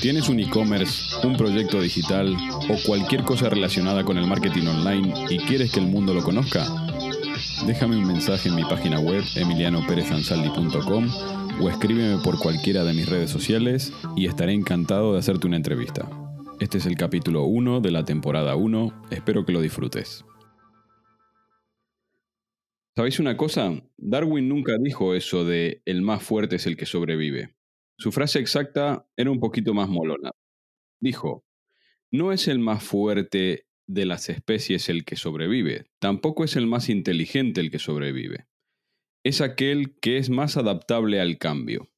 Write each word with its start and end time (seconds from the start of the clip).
¿Tienes 0.00 0.30
un 0.30 0.40
e-commerce, 0.40 1.14
un 1.26 1.36
proyecto 1.36 1.78
digital 1.78 2.34
o 2.70 2.76
cualquier 2.86 3.22
cosa 3.22 3.50
relacionada 3.50 4.02
con 4.02 4.16
el 4.16 4.26
marketing 4.26 4.66
online 4.66 5.12
y 5.28 5.36
quieres 5.40 5.72
que 5.72 5.80
el 5.80 5.88
mundo 5.88 6.14
lo 6.14 6.22
conozca? 6.22 6.66
Déjame 7.66 7.96
un 7.96 8.06
mensaje 8.06 8.48
en 8.48 8.54
mi 8.54 8.64
página 8.64 8.98
web 8.98 9.22
emilianoperezansaldi.com 9.36 11.06
o 11.60 11.68
escríbeme 11.68 12.22
por 12.24 12.38
cualquiera 12.38 12.82
de 12.84 12.94
mis 12.94 13.10
redes 13.10 13.30
sociales 13.30 13.92
y 14.16 14.26
estaré 14.26 14.54
encantado 14.54 15.12
de 15.12 15.18
hacerte 15.18 15.46
una 15.46 15.58
entrevista. 15.58 16.08
Este 16.60 16.78
es 16.78 16.86
el 16.86 16.96
capítulo 16.96 17.44
1 17.44 17.82
de 17.82 17.90
la 17.90 18.06
temporada 18.06 18.56
1, 18.56 19.08
espero 19.10 19.44
que 19.44 19.52
lo 19.52 19.60
disfrutes. 19.60 20.24
¿Sabéis 22.96 23.20
una 23.20 23.36
cosa? 23.36 23.74
Darwin 23.98 24.48
nunca 24.48 24.72
dijo 24.80 25.14
eso 25.14 25.44
de 25.44 25.82
el 25.84 26.00
más 26.00 26.22
fuerte 26.22 26.56
es 26.56 26.66
el 26.66 26.78
que 26.78 26.86
sobrevive. 26.86 27.54
Su 28.00 28.12
frase 28.12 28.38
exacta 28.38 29.06
era 29.14 29.30
un 29.30 29.40
poquito 29.40 29.74
más 29.74 29.86
molona. 29.90 30.30
Dijo, 31.00 31.44
no 32.10 32.32
es 32.32 32.48
el 32.48 32.58
más 32.58 32.82
fuerte 32.82 33.66
de 33.86 34.06
las 34.06 34.30
especies 34.30 34.88
el 34.88 35.04
que 35.04 35.16
sobrevive, 35.16 35.90
tampoco 35.98 36.44
es 36.44 36.56
el 36.56 36.66
más 36.66 36.88
inteligente 36.88 37.60
el 37.60 37.70
que 37.70 37.78
sobrevive. 37.78 38.46
Es 39.22 39.42
aquel 39.42 39.98
que 40.00 40.16
es 40.16 40.30
más 40.30 40.56
adaptable 40.56 41.20
al 41.20 41.36
cambio, 41.36 41.90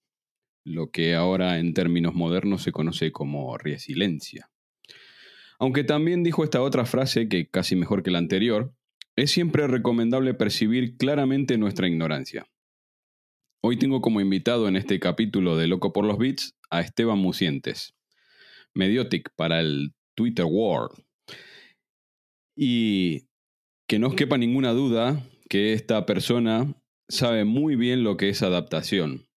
lo 0.64 0.90
que 0.90 1.14
ahora 1.14 1.60
en 1.60 1.72
términos 1.72 2.16
modernos 2.16 2.64
se 2.64 2.72
conoce 2.72 3.12
como 3.12 3.56
resiliencia. 3.56 4.50
Aunque 5.60 5.84
también 5.84 6.24
dijo 6.24 6.42
esta 6.42 6.62
otra 6.62 6.84
frase, 6.84 7.28
que 7.28 7.48
casi 7.48 7.77
mejor 7.77 8.02
que 8.02 8.10
la 8.10 8.18
anterior, 8.18 8.74
es 9.14 9.30
siempre 9.30 9.68
recomendable 9.68 10.34
percibir 10.34 10.96
claramente 10.96 11.58
nuestra 11.58 11.86
ignorancia. 11.86 12.52
Hoy 13.64 13.77
tengo 13.78 14.00
como 14.00 14.20
invitado 14.20 14.66
en 14.66 14.74
este 14.74 14.98
capítulo 14.98 15.56
de 15.56 15.68
Loco 15.68 15.92
por 15.92 16.05
los 16.05 16.18
Bits 16.18 16.56
a 16.68 16.80
Esteban 16.80 17.20
Musientes, 17.20 17.94
Mediotic 18.74 19.30
para 19.36 19.60
el 19.60 19.94
Twitter 20.16 20.44
World. 20.44 21.00
Y 22.56 23.28
que 23.86 24.00
no 24.00 24.08
os 24.08 24.16
quepa 24.16 24.36
ninguna 24.36 24.72
duda 24.72 25.24
que 25.48 25.74
esta 25.74 26.06
persona 26.06 26.74
sabe 27.08 27.44
muy 27.44 27.77
bien 27.77 28.02
lo 28.02 28.16
que 28.16 28.30
es 28.30 28.42
adaptación. 28.42 29.28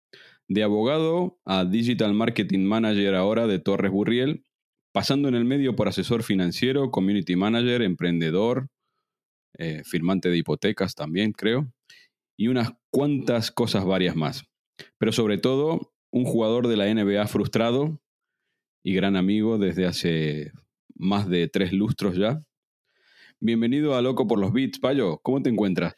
De 0.48 0.64
abogado 0.64 1.38
a 1.46 1.64
Digital 1.64 2.16
Marketing 2.16 2.66
Manager 2.66 3.14
ahora 3.14 3.46
de 3.46 3.60
Torres 3.60 3.92
Burriel, 3.92 4.44
pasando 4.92 5.28
en 5.28 5.36
el 5.36 5.46
medio 5.46 5.76
por 5.76 5.88
asesor 5.88 6.24
financiero, 6.24 6.90
community 6.90 7.36
manager, 7.36 7.84
emprendedor, 7.84 8.70
eh, 9.60 9.84
firmante 9.86 10.30
de 10.30 10.38
hipotecas 10.38 10.96
también, 10.96 11.32
creo, 11.32 11.72
y 12.38 12.48
unas 12.48 12.74
cuantas 12.90 13.52
cosas 13.52 13.86
varias 13.86 14.16
más. 14.16 14.46
Pero 14.98 15.12
sobre 15.12 15.38
todo, 15.38 15.94
un 16.12 16.26
jugador 16.26 16.68
de 16.68 16.78
la 16.78 16.94
NBA 16.94 17.28
frustrado 17.28 18.02
y 18.84 18.94
gran 18.94 19.16
amigo 19.16 19.58
desde 19.58 19.86
hace 19.86 20.52
más 20.96 21.30
de 21.30 21.48
tres 21.48 21.74
lustros 21.74 22.16
ya. 22.16 22.42
Bienvenido 23.40 23.96
a 23.96 24.02
Loco 24.02 24.28
por 24.28 24.40
los 24.40 24.54
Beats, 24.54 24.80
Payo. 24.80 25.20
¿Cómo 25.22 25.42
te 25.42 25.50
encuentras? 25.50 25.96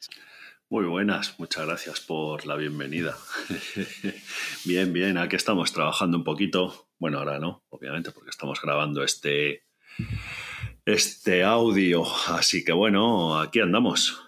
Muy 0.70 0.86
buenas, 0.86 1.40
muchas 1.40 1.66
gracias 1.66 2.02
por 2.02 2.46
la 2.46 2.56
bienvenida. 2.56 3.16
bien, 4.66 4.92
bien, 4.92 5.18
aquí 5.18 5.36
estamos 5.36 5.72
trabajando 5.72 6.18
un 6.18 6.24
poquito. 6.24 6.90
Bueno, 7.00 7.20
ahora 7.20 7.40
no, 7.40 7.64
obviamente, 7.70 8.12
porque 8.12 8.32
estamos 8.32 8.60
grabando 8.62 9.04
este, 9.04 9.64
este 10.86 11.44
audio. 11.44 12.04
Así 12.28 12.66
que 12.66 12.74
bueno, 12.74 13.40
aquí 13.40 13.62
andamos. 13.62 14.27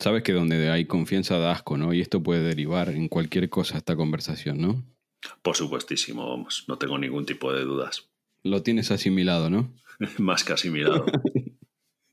Sabes 0.00 0.22
que 0.22 0.32
donde 0.32 0.70
hay 0.70 0.84
confianza 0.84 1.38
da 1.38 1.52
asco, 1.52 1.76
¿no? 1.76 1.92
Y 1.92 2.00
esto 2.00 2.22
puede 2.22 2.42
derivar 2.42 2.90
en 2.90 3.08
cualquier 3.08 3.48
cosa 3.48 3.78
esta 3.78 3.96
conversación, 3.96 4.60
¿no? 4.60 4.84
Por 5.42 5.56
supuestísimo, 5.56 6.28
vamos, 6.28 6.64
no 6.68 6.78
tengo 6.78 6.98
ningún 6.98 7.26
tipo 7.26 7.52
de 7.52 7.64
dudas. 7.64 8.08
Lo 8.44 8.62
tienes 8.62 8.90
asimilado, 8.92 9.50
¿no? 9.50 9.74
Más 10.18 10.44
que 10.44 10.52
asimilado. 10.52 11.06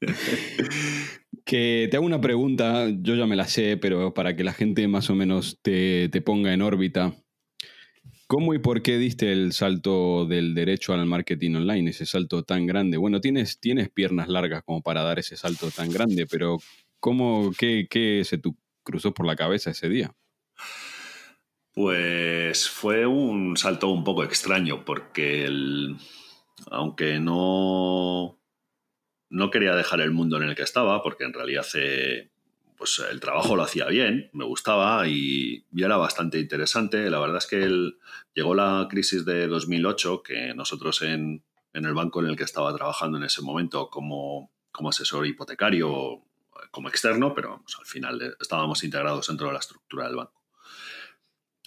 que 1.46 1.88
te 1.90 1.98
hago 1.98 2.06
una 2.06 2.22
pregunta, 2.22 2.90
yo 2.90 3.16
ya 3.16 3.28
me 3.28 3.36
la 3.36 3.48
sé, 3.48 3.78
pero 3.78 4.14
para 4.14 4.36
que 4.36 4.44
la 4.44 4.54
gente 4.54 4.88
más 4.88 5.10
o 5.10 5.16
menos 5.16 5.60
te, 5.62 6.10
te 6.10 6.22
ponga 6.22 6.54
en 6.54 6.64
órbita. 6.64 7.16
¿Cómo 8.28 8.56
y 8.56 8.60
por 8.60 8.82
qué 8.82 8.98
diste 8.98 9.32
el 9.32 9.54
salto 9.54 10.26
del 10.26 10.56
derecho 10.56 10.94
al 10.94 11.06
marketing 11.06 11.56
online, 11.56 11.92
ese 11.92 12.08
salto 12.08 12.42
tan 12.42 12.66
grande? 12.66 12.98
Bueno, 12.98 13.22
tienes, 13.22 13.60
tienes 13.60 13.90
piernas 13.90 14.28
largas 14.28 14.64
como 14.64 14.82
para 14.82 15.04
dar 15.04 15.20
ese 15.20 15.38
salto 15.38 15.70
tan 15.70 15.92
grande, 15.92 16.26
pero 16.26 16.58
¿cómo, 17.06 17.52
qué, 17.56 17.86
qué 17.88 18.24
se 18.26 18.42
cruzó 18.82 19.14
por 19.14 19.28
la 19.28 19.36
cabeza 19.36 19.70
ese 19.70 19.90
día? 19.90 20.16
Pues 21.72 22.68
fue 22.68 23.06
un 23.06 23.58
salto 23.58 23.90
un 23.90 24.04
poco 24.04 24.24
extraño, 24.24 24.84
porque 24.84 25.48
aunque 26.72 27.20
no, 27.20 28.40
no 29.30 29.52
quería 29.52 29.76
dejar 29.76 30.02
el 30.02 30.10
mundo 30.10 30.38
en 30.38 30.50
el 30.50 30.56
que 30.56 30.64
estaba, 30.64 31.04
porque 31.04 31.26
en 31.26 31.34
realidad 31.34 31.64
pues 32.76 33.04
el 33.12 33.20
trabajo 33.20 33.56
lo 33.56 33.62
hacía 33.62 33.86
bien, 33.86 34.32
me 34.34 34.46
gustaba 34.46 35.08
y, 35.08 35.64
era 35.78 35.98
bastante 35.98 36.40
interesante. 36.40 37.12
La 37.12 37.20
verdad 37.20 37.38
es 37.38 37.46
que 37.46 37.92
llegó 38.34 38.56
la 38.56 38.88
crisis 38.90 39.24
de 39.26 39.46
2008, 39.46 40.24
que 40.24 40.56
nosotros 40.56 41.04
en, 41.04 41.44
en, 41.72 41.86
el 41.86 41.94
banco 41.94 42.24
en 42.24 42.30
el 42.32 42.36
que 42.36 42.46
estaba 42.46 42.76
trabajando 42.76 43.20
en 43.20 43.26
ese 43.26 43.44
momento 43.44 43.92
como, 43.92 44.52
como 44.72 44.90
asesor 44.90 45.28
hipotecario, 45.28 46.25
como 46.76 46.90
externo, 46.90 47.34
pero 47.34 47.64
al 47.80 47.86
final 47.86 48.36
estábamos 48.40 48.84
integrados 48.84 49.28
dentro 49.28 49.48
de 49.48 49.54
la 49.54 49.60
estructura 49.60 50.08
del 50.08 50.18
banco. 50.18 50.44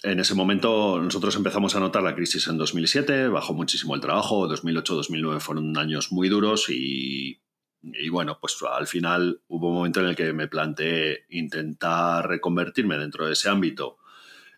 En 0.03 0.19
ese 0.19 0.35
momento 0.35 1.01
nosotros 1.01 1.35
empezamos 1.35 1.75
a 1.75 1.79
notar 1.79 2.03
la 2.03 2.13
crisis 2.13 2.47
en 2.47 2.59
2007, 2.59 3.27
bajó 3.27 3.55
muchísimo 3.55 3.95
el 3.95 4.01
trabajo, 4.01 4.47
2008-2009 4.47 5.39
fueron 5.39 5.75
años 5.79 6.11
muy 6.11 6.29
duros 6.29 6.69
y, 6.69 7.41
y, 7.81 8.09
bueno, 8.09 8.37
pues 8.39 8.55
al 8.71 8.85
final 8.85 9.41
hubo 9.47 9.69
un 9.69 9.73
momento 9.73 9.99
en 9.99 10.05
el 10.05 10.15
que 10.15 10.31
me 10.31 10.47
planteé 10.47 11.25
intentar 11.29 12.27
reconvertirme 12.29 12.97
dentro 12.99 13.25
de 13.25 13.33
ese 13.33 13.49
ámbito 13.49 13.97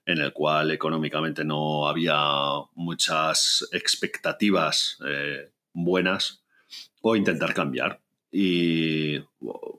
en 0.06 0.18
el 0.18 0.34
cual 0.34 0.72
económicamente 0.72 1.46
no 1.46 1.88
había 1.88 2.20
muchas 2.76 3.68
expectativas 3.72 4.98
eh, 5.08 5.50
buenas 5.72 6.44
o 7.02 7.16
intentar 7.16 7.54
cambiar. 7.54 8.01
Y 8.32 9.20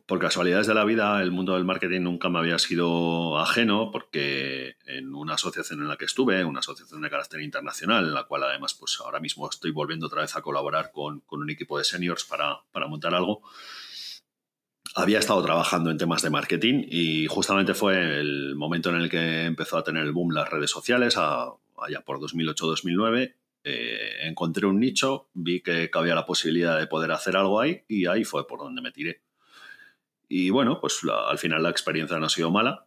por 0.07 0.19
casualidades 0.19 0.67
de 0.67 0.75
la 0.75 0.85
vida, 0.85 1.23
el 1.23 1.31
mundo 1.31 1.55
del 1.55 1.65
marketing 1.65 2.03
nunca 2.03 2.29
me 2.29 2.39
había 2.39 2.59
sido 2.59 3.39
ajeno 3.39 3.91
porque 3.91 4.77
en 4.85 5.15
una 5.15 5.35
asociación 5.35 5.81
en 5.81 5.89
la 5.89 5.97
que 5.97 6.05
estuve, 6.05 6.45
una 6.45 6.61
asociación 6.61 7.01
de 7.01 7.09
carácter 7.09 7.41
internacional, 7.41 8.05
en 8.05 8.15
la 8.15 8.25
cual 8.25 8.43
además 8.45 8.75
pues 8.75 8.99
ahora 9.01 9.21
mismo 9.21 9.49
estoy 9.49 9.71
volviendo 9.71 10.07
otra 10.07 10.21
vez 10.21 10.37
a 10.37 10.43
colaborar 10.43 10.91
con, 10.93 11.21
con 11.21 11.41
un 11.41 11.49
equipo 11.49 11.79
de 11.79 11.85
seniors 11.85 12.25
para, 12.25 12.61
para, 12.73 12.89
montar 12.89 13.15
algo, 13.15 13.41
había 14.95 15.19
estado 15.19 15.43
trabajando 15.43 15.91
en 15.91 15.97
temas 15.97 16.21
de 16.21 16.29
marketing 16.29 16.85
y 16.91 17.27
justamente 17.29 17.73
fue 17.73 18.21
el 18.21 18.55
momento 18.55 18.91
en 18.91 18.97
el 18.97 19.09
que 19.09 19.45
empezó 19.45 19.79
a 19.79 19.85
tener 19.85 20.03
el 20.03 20.13
boom 20.13 20.33
las 20.33 20.51
redes 20.51 20.71
sociales, 20.71 21.17
a, 21.17 21.47
allá 21.79 22.03
por 22.05 22.19
2008-2009 22.19 23.35
eh, 23.65 24.19
encontré 24.23 24.67
un 24.67 24.81
nicho, 24.81 25.29
vi 25.35 25.61
que 25.61 25.91
cabía 25.91 26.15
la 26.15 26.27
posibilidad 26.27 26.79
de 26.79 26.87
poder 26.87 27.13
hacer 27.13 27.37
algo 27.37 27.61
ahí 27.61 27.83
y 27.89 28.07
ahí 28.07 28.25
fue 28.25 28.47
por 28.47 28.61
donde 28.61 28.83
me 28.83 28.93
tiré. 28.93 29.23
Y 30.29 30.51
bueno, 30.51 30.81
pues 30.81 31.03
la, 31.05 31.29
al 31.29 31.39
final 31.39 31.63
la 31.63 31.71
experiencia 31.71 32.19
no 32.19 32.27
ha 32.27 32.31
sido 32.31 32.51
mala, 32.51 32.87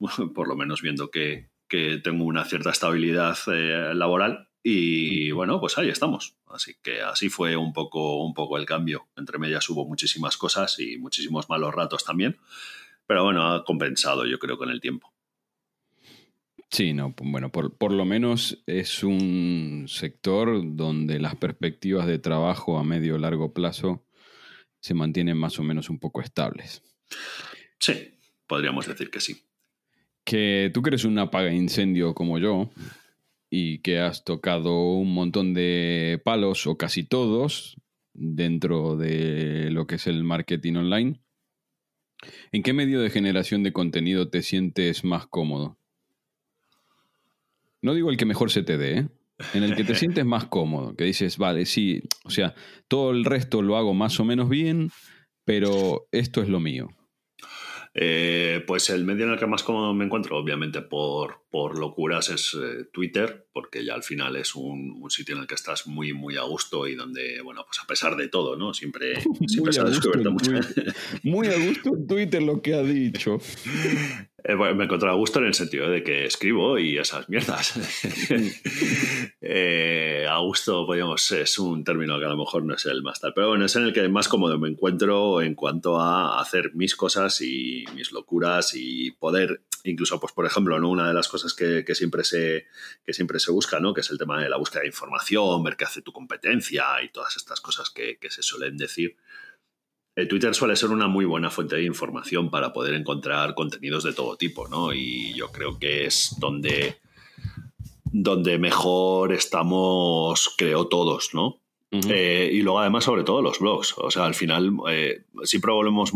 por 0.34 0.48
lo 0.48 0.56
menos 0.56 0.82
viendo 0.82 1.10
que, 1.10 1.50
que 1.68 1.98
tengo 1.98 2.24
una 2.24 2.44
cierta 2.44 2.70
estabilidad 2.70 3.36
eh, 3.48 3.94
laboral 3.94 4.48
y 4.62 5.30
bueno, 5.30 5.60
pues 5.60 5.78
ahí 5.78 5.88
estamos. 5.88 6.36
Así 6.48 6.74
que 6.82 7.00
así 7.00 7.28
fue 7.28 7.56
un 7.56 7.72
poco, 7.72 8.24
un 8.24 8.34
poco 8.34 8.58
el 8.58 8.66
cambio. 8.66 9.06
Entre 9.16 9.38
medias 9.38 9.68
hubo 9.70 9.86
muchísimas 9.86 10.36
cosas 10.36 10.80
y 10.80 10.98
muchísimos 10.98 11.48
malos 11.48 11.72
ratos 11.72 12.04
también, 12.04 12.36
pero 13.06 13.22
bueno, 13.22 13.46
ha 13.46 13.64
compensado 13.64 14.26
yo 14.26 14.40
creo 14.40 14.58
con 14.58 14.70
el 14.70 14.80
tiempo. 14.80 15.15
Sí, 16.70 16.92
no, 16.92 17.14
bueno, 17.22 17.50
por, 17.52 17.76
por, 17.78 17.92
lo 17.92 18.04
menos 18.04 18.62
es 18.66 19.04
un 19.04 19.84
sector 19.88 20.60
donde 20.76 21.20
las 21.20 21.36
perspectivas 21.36 22.06
de 22.06 22.18
trabajo 22.18 22.78
a 22.78 22.84
medio 22.84 23.14
o 23.14 23.18
largo 23.18 23.52
plazo 23.54 24.04
se 24.80 24.94
mantienen 24.94 25.36
más 25.36 25.58
o 25.58 25.62
menos 25.62 25.90
un 25.90 25.98
poco 25.98 26.20
estables. 26.20 26.82
Sí, 27.78 28.18
podríamos 28.46 28.86
decir 28.86 29.10
que 29.10 29.20
sí. 29.20 29.42
Que 30.24 30.70
tú 30.74 30.82
que 30.82 30.90
eres 30.90 31.04
un 31.04 31.18
apaga 31.18 31.52
incendio 31.52 32.14
como 32.14 32.38
yo 32.38 32.70
y 33.48 33.78
que 33.78 34.00
has 34.00 34.24
tocado 34.24 34.92
un 34.94 35.14
montón 35.14 35.54
de 35.54 36.20
palos 36.24 36.66
o 36.66 36.76
casi 36.76 37.04
todos, 37.04 37.76
dentro 38.12 38.96
de 38.96 39.70
lo 39.70 39.86
que 39.86 39.96
es 39.96 40.06
el 40.06 40.24
marketing 40.24 40.74
online. 40.74 41.20
¿En 42.50 42.62
qué 42.62 42.72
medio 42.72 43.00
de 43.00 43.10
generación 43.10 43.62
de 43.62 43.72
contenido 43.72 44.28
te 44.30 44.42
sientes 44.42 45.04
más 45.04 45.26
cómodo? 45.26 45.78
No 47.86 47.94
digo 47.94 48.10
el 48.10 48.16
que 48.16 48.26
mejor 48.26 48.50
se 48.50 48.64
te 48.64 48.78
dé, 48.78 48.98
¿eh? 48.98 49.08
en 49.54 49.62
el 49.62 49.76
que 49.76 49.84
te 49.84 49.94
sientes 49.94 50.24
más 50.24 50.46
cómodo, 50.46 50.96
que 50.96 51.04
dices, 51.04 51.38
vale, 51.38 51.66
sí, 51.66 52.02
o 52.24 52.30
sea, 52.30 52.52
todo 52.88 53.12
el 53.12 53.24
resto 53.24 53.62
lo 53.62 53.76
hago 53.76 53.94
más 53.94 54.18
o 54.18 54.24
menos 54.24 54.48
bien, 54.48 54.90
pero 55.44 56.08
esto 56.10 56.42
es 56.42 56.48
lo 56.48 56.58
mío. 56.58 56.88
Eh, 57.94 58.64
pues 58.66 58.90
el 58.90 59.04
medio 59.04 59.26
en 59.26 59.34
el 59.34 59.38
que 59.38 59.46
más 59.46 59.62
cómodo 59.62 59.94
me 59.94 60.04
encuentro, 60.04 60.36
obviamente 60.36 60.82
por, 60.82 61.45
por 61.56 61.78
locuras, 61.78 62.28
es 62.28 62.52
eh, 62.52 62.84
Twitter, 62.92 63.46
porque 63.50 63.82
ya 63.82 63.94
al 63.94 64.02
final 64.02 64.36
es 64.36 64.54
un, 64.54 65.02
sitio 65.08 65.36
en 65.36 65.40
el 65.40 65.46
que 65.46 65.54
estás 65.54 65.86
muy, 65.86 66.12
muy 66.12 66.36
a 66.36 66.42
gusto 66.42 66.86
y 66.86 66.94
donde, 66.94 67.40
bueno, 67.40 67.64
pues 67.64 67.78
a 67.82 67.86
pesar 67.86 68.14
de 68.14 68.28
todo, 68.28 68.56
¿no? 68.58 68.74
Siempre, 68.74 69.14
siempre 69.46 69.72
se 69.72 69.80
ha 69.80 69.84
descubierto 69.84 70.30
mucho. 70.30 70.50
Muy 71.22 71.46
a 71.46 71.58
gusto 71.58 71.94
en 71.94 72.06
Twitter 72.06 72.42
lo 72.42 72.60
que 72.60 72.74
ha 72.74 72.82
dicho. 72.82 73.38
Eh, 74.48 74.54
me 74.54 74.84
encuentro 74.84 75.10
a 75.10 75.14
gusto 75.14 75.40
en 75.40 75.46
el 75.46 75.54
sentido 75.54 75.90
de 75.90 76.04
que 76.04 76.24
escribo 76.24 76.78
y 76.78 76.98
esas 76.98 77.28
mierdas. 77.28 77.74
Eh, 79.48 80.26
a 80.28 80.38
gusto, 80.38 80.84
podríamos, 80.86 81.30
es 81.30 81.58
un 81.58 81.84
término 81.84 82.18
que 82.18 82.24
a 82.24 82.28
lo 82.28 82.36
mejor 82.36 82.64
no 82.64 82.74
es 82.74 82.84
el 82.86 83.02
más 83.02 83.20
tal, 83.20 83.32
pero 83.32 83.48
bueno, 83.48 83.64
es 83.64 83.76
en 83.76 83.84
el 83.84 83.92
que 83.92 84.08
más 84.08 84.26
cómodo 84.26 84.58
me 84.58 84.68
encuentro 84.68 85.40
en 85.40 85.54
cuanto 85.54 86.00
a 86.00 86.40
hacer 86.40 86.74
mis 86.74 86.96
cosas 86.96 87.40
y 87.42 87.84
mis 87.94 88.10
locuras 88.10 88.74
y 88.74 89.12
poder, 89.12 89.62
incluso, 89.88 90.20
pues 90.20 90.32
por 90.32 90.46
ejemplo, 90.46 90.78
¿no? 90.78 90.88
una 90.90 91.08
de 91.08 91.14
las 91.14 91.28
cosas 91.28 91.54
que, 91.54 91.84
siempre 91.94 92.24
se, 92.24 92.66
que 93.04 93.12
siempre 93.12 93.38
se 93.38 93.50
busca, 93.52 93.80
¿no? 93.80 93.94
que 93.94 94.00
es 94.00 94.10
el 94.10 94.18
tema 94.18 94.40
de 94.42 94.48
la 94.48 94.56
búsqueda 94.56 94.82
de 94.82 94.88
información, 94.88 95.62
ver 95.62 95.76
qué 95.76 95.84
hace 95.84 96.02
tu 96.02 96.12
competencia 96.12 96.84
y 97.02 97.10
todas 97.10 97.36
estas 97.36 97.60
cosas 97.60 97.90
que, 97.90 98.18
que 98.18 98.30
se 98.30 98.42
suelen 98.42 98.76
decir 98.76 99.16
el 100.16 100.28
Twitter 100.28 100.54
suele 100.54 100.76
ser 100.76 100.90
una 100.90 101.08
muy 101.08 101.26
buena 101.26 101.50
fuente 101.50 101.76
de 101.76 101.84
información 101.84 102.50
para 102.50 102.72
poder 102.72 102.94
encontrar 102.94 103.54
contenidos 103.54 104.02
de 104.02 104.14
todo 104.14 104.36
tipo, 104.36 104.66
¿no? 104.66 104.94
Y 104.94 105.34
yo 105.34 105.52
creo 105.52 105.78
que 105.78 106.06
es 106.06 106.34
donde, 106.38 106.96
donde 108.04 108.58
mejor 108.58 109.34
estamos, 109.34 110.54
creo, 110.56 110.88
todos, 110.88 111.34
¿no? 111.34 111.60
Eh, 111.90 112.50
y 112.50 112.62
luego, 112.62 112.80
además, 112.80 113.04
sobre 113.04 113.24
todo 113.24 113.42
los 113.42 113.58
blogs. 113.58 113.94
O 113.98 114.10
sea, 114.10 114.24
al 114.24 114.34
final, 114.34 114.72
eh, 114.88 115.24
siempre 115.44 115.72
volvemos 115.72 116.12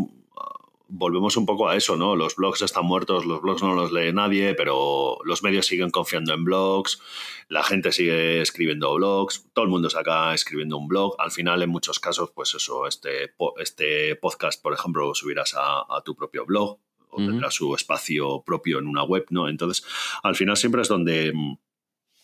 volvemos 0.91 1.37
un 1.37 1.47
poco 1.47 1.69
a 1.69 1.77
eso, 1.77 1.97
¿no? 1.97 2.17
Los 2.17 2.37
blogs 2.37 2.63
están 2.63 2.85
muertos, 2.85 3.25
los 3.25 3.41
blogs 3.41 3.63
no 3.63 3.75
los 3.75 3.93
lee 3.93 4.13
nadie, 4.13 4.55
pero 4.55 5.19
los 5.25 5.43
medios 5.43 5.67
siguen 5.67 5.91
confiando 5.91 6.35
en 6.35 6.45
blogs, 6.45 7.01
la 7.49 7.63
gente 7.63 7.93
sigue 7.93 8.41
escribiendo 8.41 8.95
blogs, 8.95 9.47
todo 9.53 9.65
el 9.65 9.71
mundo 9.71 9.89
está 9.89 10.01
acá 10.01 10.35
escribiendo 10.35 10.77
un 10.77 10.89
blog. 10.89 11.15
Al 11.19 11.31
final, 11.31 11.63
en 11.63 11.71
muchos 11.71 12.01
casos, 12.01 12.31
pues 12.35 12.55
eso, 12.55 12.87
este, 12.87 13.35
este 13.59 14.17
podcast, 14.17 14.61
por 14.61 14.73
ejemplo, 14.73 15.07
lo 15.07 15.15
subirás 15.15 15.55
a, 15.57 16.03
tu 16.05 16.15
propio 16.15 16.45
blog 16.45 16.79
o 17.13 17.17
tendrá 17.17 17.51
su 17.51 17.75
espacio 17.75 18.43
propio 18.43 18.79
en 18.79 18.87
una 18.87 19.03
web, 19.03 19.27
¿no? 19.31 19.49
Entonces, 19.49 19.85
al 20.23 20.37
final 20.37 20.57
siempre 20.57 20.83
es 20.83 20.89
donde 20.89 21.33
mm, 21.35 21.59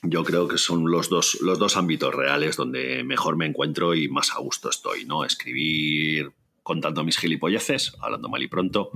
yo 0.03 0.25
creo 0.25 0.47
que 0.47 0.59
son 0.59 0.91
los 0.91 1.09
dos, 1.09 1.39
los 1.41 1.59
dos 1.59 1.77
ámbitos 1.77 2.15
reales 2.15 2.57
donde 2.57 3.03
mejor 3.03 3.37
me 3.37 3.47
encuentro 3.47 3.95
y 3.95 4.09
más 4.09 4.31
a 4.31 4.39
gusto 4.39 4.71
estoy, 4.71 5.05
¿no? 5.05 5.25
Escribir 5.25 6.33
contando 6.67 7.05
mis 7.05 7.17
gilipolleces, 7.17 7.95
hablando 8.01 8.29
mal 8.29 8.43
y 8.43 8.49
pronto. 8.49 8.91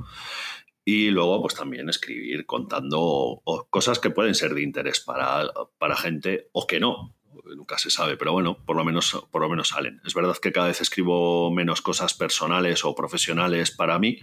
Y 0.85 1.11
luego, 1.11 1.41
pues 1.41 1.55
también 1.55 1.89
escribir 1.89 2.45
contando 2.45 3.43
cosas 3.71 4.01
que 4.01 4.11
pueden 4.11 4.35
ser 4.35 4.55
de 4.55 4.63
interés 4.63 4.99
para, 4.99 5.49
para 5.79 5.97
gente 5.97 6.49
o 6.51 6.67
que 6.67 6.81
no. 6.81 7.15
Nunca 7.55 7.79
se 7.79 7.91
sabe, 7.91 8.17
pero 8.17 8.33
bueno, 8.33 8.59
por 8.67 8.75
lo, 8.75 8.85
menos, 8.85 9.25
por 9.31 9.43
lo 9.43 9.49
menos 9.49 9.69
salen. 9.69 10.01
Es 10.05 10.15
verdad 10.15 10.37
que 10.39 10.51
cada 10.51 10.67
vez 10.67 10.81
escribo 10.81 11.53
menos 11.53 11.81
cosas 11.81 12.13
personales 12.13 12.85
o 12.85 12.93
profesionales 12.97 13.71
para 13.71 14.01
mí, 14.01 14.19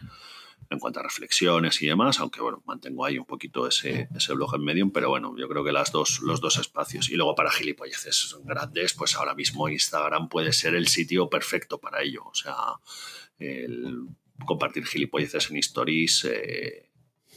en 0.69 0.79
cuanto 0.79 0.99
a 0.99 1.03
reflexiones 1.03 1.81
y 1.81 1.87
demás, 1.87 2.19
aunque 2.19 2.41
bueno, 2.41 2.61
mantengo 2.65 3.05
ahí 3.05 3.17
un 3.17 3.25
poquito 3.25 3.65
ese, 3.65 4.09
ese 4.13 4.33
blog 4.33 4.55
en 4.55 4.63
Medium, 4.65 4.91
pero 4.91 5.09
bueno, 5.09 5.33
yo 5.37 5.47
creo 5.47 5.63
que 5.63 5.71
las 5.71 5.93
dos, 5.93 6.19
los 6.19 6.41
dos 6.41 6.57
espacios. 6.57 7.09
Y 7.09 7.15
luego 7.15 7.33
para 7.33 7.49
gilipolleces 7.49 8.35
grandes, 8.43 8.93
pues 8.93 9.15
ahora 9.15 9.35
mismo 9.35 9.69
Instagram 9.69 10.27
puede 10.27 10.51
ser 10.51 10.75
el 10.75 10.87
sitio 10.89 11.29
perfecto 11.29 11.79
para 11.79 12.01
ello. 12.01 12.23
O 12.25 12.35
sea, 12.35 12.55
el 13.39 14.07
compartir 14.45 14.85
gilipolleces 14.85 15.49
en 15.49 15.57
stories 15.57 16.25
eh, 16.25 16.87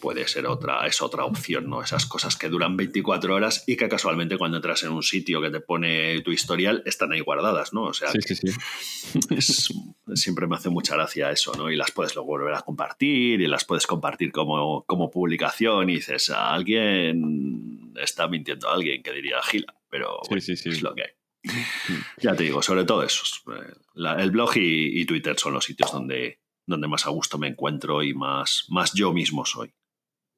puede 0.01 0.27
ser 0.27 0.47
otra, 0.47 0.87
es 0.87 1.01
otra 1.03 1.25
opción, 1.25 1.69
¿no? 1.69 1.83
Esas 1.83 2.07
cosas 2.07 2.37
que 2.37 2.49
duran 2.49 2.77
24 2.77 3.35
horas 3.35 3.65
y 3.67 3.77
que 3.77 3.89
casualmente 3.89 4.39
cuando 4.39 4.57
entras 4.57 4.83
en 4.83 4.91
un 4.91 5.03
sitio 5.03 5.41
que 5.41 5.51
te 5.51 5.61
pone 5.61 6.21
tu 6.23 6.33
historial 6.33 6.83
están 6.87 7.13
ahí 7.13 7.21
guardadas, 7.21 7.73
¿no? 7.73 7.85
O 7.85 7.93
sea, 7.93 8.11
sí, 8.11 8.19
sí, 8.23 8.35
sí. 8.35 9.75
siempre 10.15 10.47
me 10.47 10.57
hace 10.57 10.71
mucha 10.71 10.97
gracia 10.97 11.31
eso, 11.31 11.53
¿no? 11.55 11.71
Y 11.71 11.77
las 11.77 11.91
puedes 11.93 12.15
luego 12.15 12.29
volver 12.29 12.55
a 12.55 12.63
compartir 12.63 13.41
y 13.41 13.47
las 13.47 13.65
puedes 13.65 13.87
compartir 13.87 14.33
como, 14.33 14.85
como 14.87 15.11
publicación 15.11 15.91
y 15.91 15.97
dices, 15.97 16.31
alguien 16.31 17.93
está 18.01 18.27
mintiendo 18.27 18.69
a 18.69 18.75
alguien 18.75 19.03
que 19.03 19.13
diría 19.13 19.41
gila, 19.43 19.75
pero 19.91 20.21
es 20.31 20.83
lo 20.83 20.95
que 20.95 21.03
hay. 21.03 21.20
ya 22.19 22.35
te 22.35 22.45
digo, 22.45 22.63
sobre 22.63 22.85
todo 22.85 23.03
eso. 23.03 23.23
Eh, 23.53 23.73
el 24.19 24.31
blog 24.31 24.53
y, 24.57 25.05
Twitter 25.07 25.39
son 25.39 25.55
los 25.55 25.65
sitios 25.65 25.93
donde, 25.93 26.41
donde 26.67 26.89
más 26.89 27.07
a 27.07 27.11
gusto 27.11 27.39
me 27.39 27.49
encuentro 27.49 28.03
y 28.03 28.15
más, 28.15 28.67
más 28.69 28.93
yo 28.93 29.13
mismo 29.13 29.45
soy. 29.45 29.73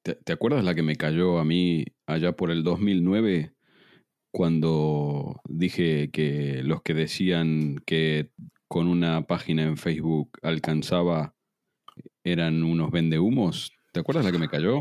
¿Te, 0.03 0.33
acuerdas 0.33 0.65
la 0.65 0.75
que 0.75 0.83
me 0.83 0.97
cayó 0.97 1.39
a 1.39 1.45
mí 1.45 1.85
allá 2.07 2.33
por 2.33 2.51
el 2.51 2.65
2009? 2.65 3.53
Cuando 4.33 5.41
dije 5.45 6.11
que 6.11 6.63
los 6.65 6.83
que 6.83 6.95
decían 6.95 7.83
que 7.87 8.31
con 8.67 8.89
una 8.89 9.27
página 9.27 9.63
en 9.65 9.77
Facebook 9.77 10.39
alcanzaba 10.43 11.35
eran 12.25 12.63
unos 12.63 12.91
vendehumos. 12.91 13.73
¿Te 13.93 14.01
acuerdas 14.01 14.25
la 14.25 14.33
que 14.33 14.39
me 14.39 14.49
cayó? 14.49 14.81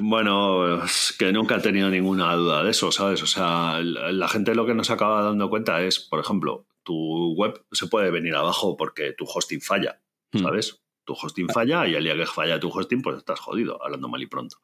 Bueno, 0.00 0.84
es 0.84 1.14
que 1.18 1.32
nunca 1.32 1.56
he 1.56 1.60
tenido 1.60 1.88
ninguna 1.88 2.34
duda 2.36 2.62
de 2.62 2.70
eso, 2.70 2.92
¿sabes? 2.92 3.22
O 3.22 3.26
sea, 3.26 3.80
la 3.80 4.28
gente 4.28 4.54
lo 4.54 4.66
que 4.66 4.74
nos 4.74 4.90
acaba 4.90 5.22
dando 5.22 5.48
cuenta 5.48 5.82
es, 5.82 5.98
por 5.98 6.20
ejemplo, 6.20 6.66
tu 6.82 7.34
web 7.34 7.64
se 7.72 7.86
puede 7.86 8.10
venir 8.10 8.34
abajo 8.34 8.76
porque 8.76 9.14
tu 9.14 9.24
hosting 9.24 9.62
falla, 9.62 10.02
hmm. 10.32 10.40
¿sabes? 10.40 10.82
Tu 11.04 11.14
hosting 11.14 11.48
falla 11.48 11.88
y 11.88 11.94
el 11.94 12.04
día 12.04 12.16
que 12.16 12.26
falla 12.26 12.60
tu 12.60 12.68
hosting, 12.68 13.00
pues 13.00 13.16
estás 13.16 13.40
jodido, 13.40 13.82
hablando 13.82 14.08
mal 14.08 14.22
y 14.22 14.26
pronto. 14.26 14.58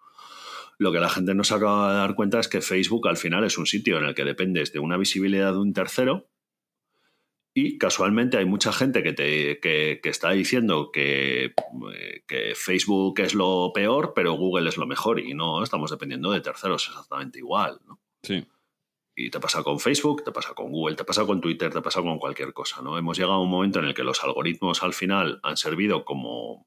Lo 0.77 0.93
que 0.93 1.01
la 1.01 1.09
gente 1.09 1.35
no 1.35 1.43
se 1.43 1.55
acaba 1.55 1.91
de 1.91 1.99
dar 1.99 2.15
cuenta 2.15 2.41
es 2.41 2.49
que 2.49 2.61
Facebook 2.61 3.09
al 3.09 3.17
final 3.17 3.45
es 3.45 3.57
un 3.57 3.65
sitio 3.65 3.97
en 3.97 4.05
el 4.05 4.15
que 4.15 4.25
dependes 4.25 4.73
de 4.75 4.81
una 4.81 4.99
visibilidad 4.99 5.53
de 5.53 5.59
un 5.59 5.73
tercero 5.73 6.29
y 7.57 7.79
casualmente 7.79 8.37
hay 8.37 8.47
mucha 8.47 8.73
gente 8.73 9.05
que, 9.05 9.13
te, 9.13 9.61
que, 9.61 10.01
está 10.03 10.33
diciendo 10.33 10.91
que, 10.93 11.55
que, 12.27 12.55
Facebook 12.57 13.21
es 13.21 13.33
lo 13.35 13.71
peor, 13.73 14.13
pero 14.13 14.33
Google 14.33 14.69
es 14.69 14.77
lo 14.77 14.87
mejor. 14.87 15.21
Y 15.21 15.35
no, 15.35 15.63
estamos 15.63 15.93
dependiendo 15.93 16.33
de 16.33 16.41
terceros 16.41 16.89
exactamente 16.89 17.39
igual. 17.39 17.79
¿no? 17.87 18.01
Sí. 18.25 18.45
Y 19.17 19.31
te 19.31 19.39
pasa 19.39 19.63
con 19.63 19.79
Facebook, 19.79 20.25
te 20.25 20.33
pasa 20.33 20.53
con 20.53 20.73
Google, 20.73 20.97
te 20.97 21.05
pasa 21.05 21.25
con 21.25 21.41
Twitter, 21.41 21.73
te 21.73 21.81
pasa 21.81 22.03
con 22.03 22.19
cualquier 22.19 22.53
cosa. 22.53 22.83
¿no? 22.83 22.99
Hemos 22.99 23.17
llegado 23.17 23.35
a 23.35 23.43
un 23.43 23.51
momento 23.51 23.79
en 23.79 23.85
el 23.85 23.95
que 23.95 24.03
los 24.03 24.25
algoritmos 24.25 24.83
al 24.83 24.93
final 24.93 25.39
han 25.45 25.57
servido 25.57 26.05
como, 26.05 26.67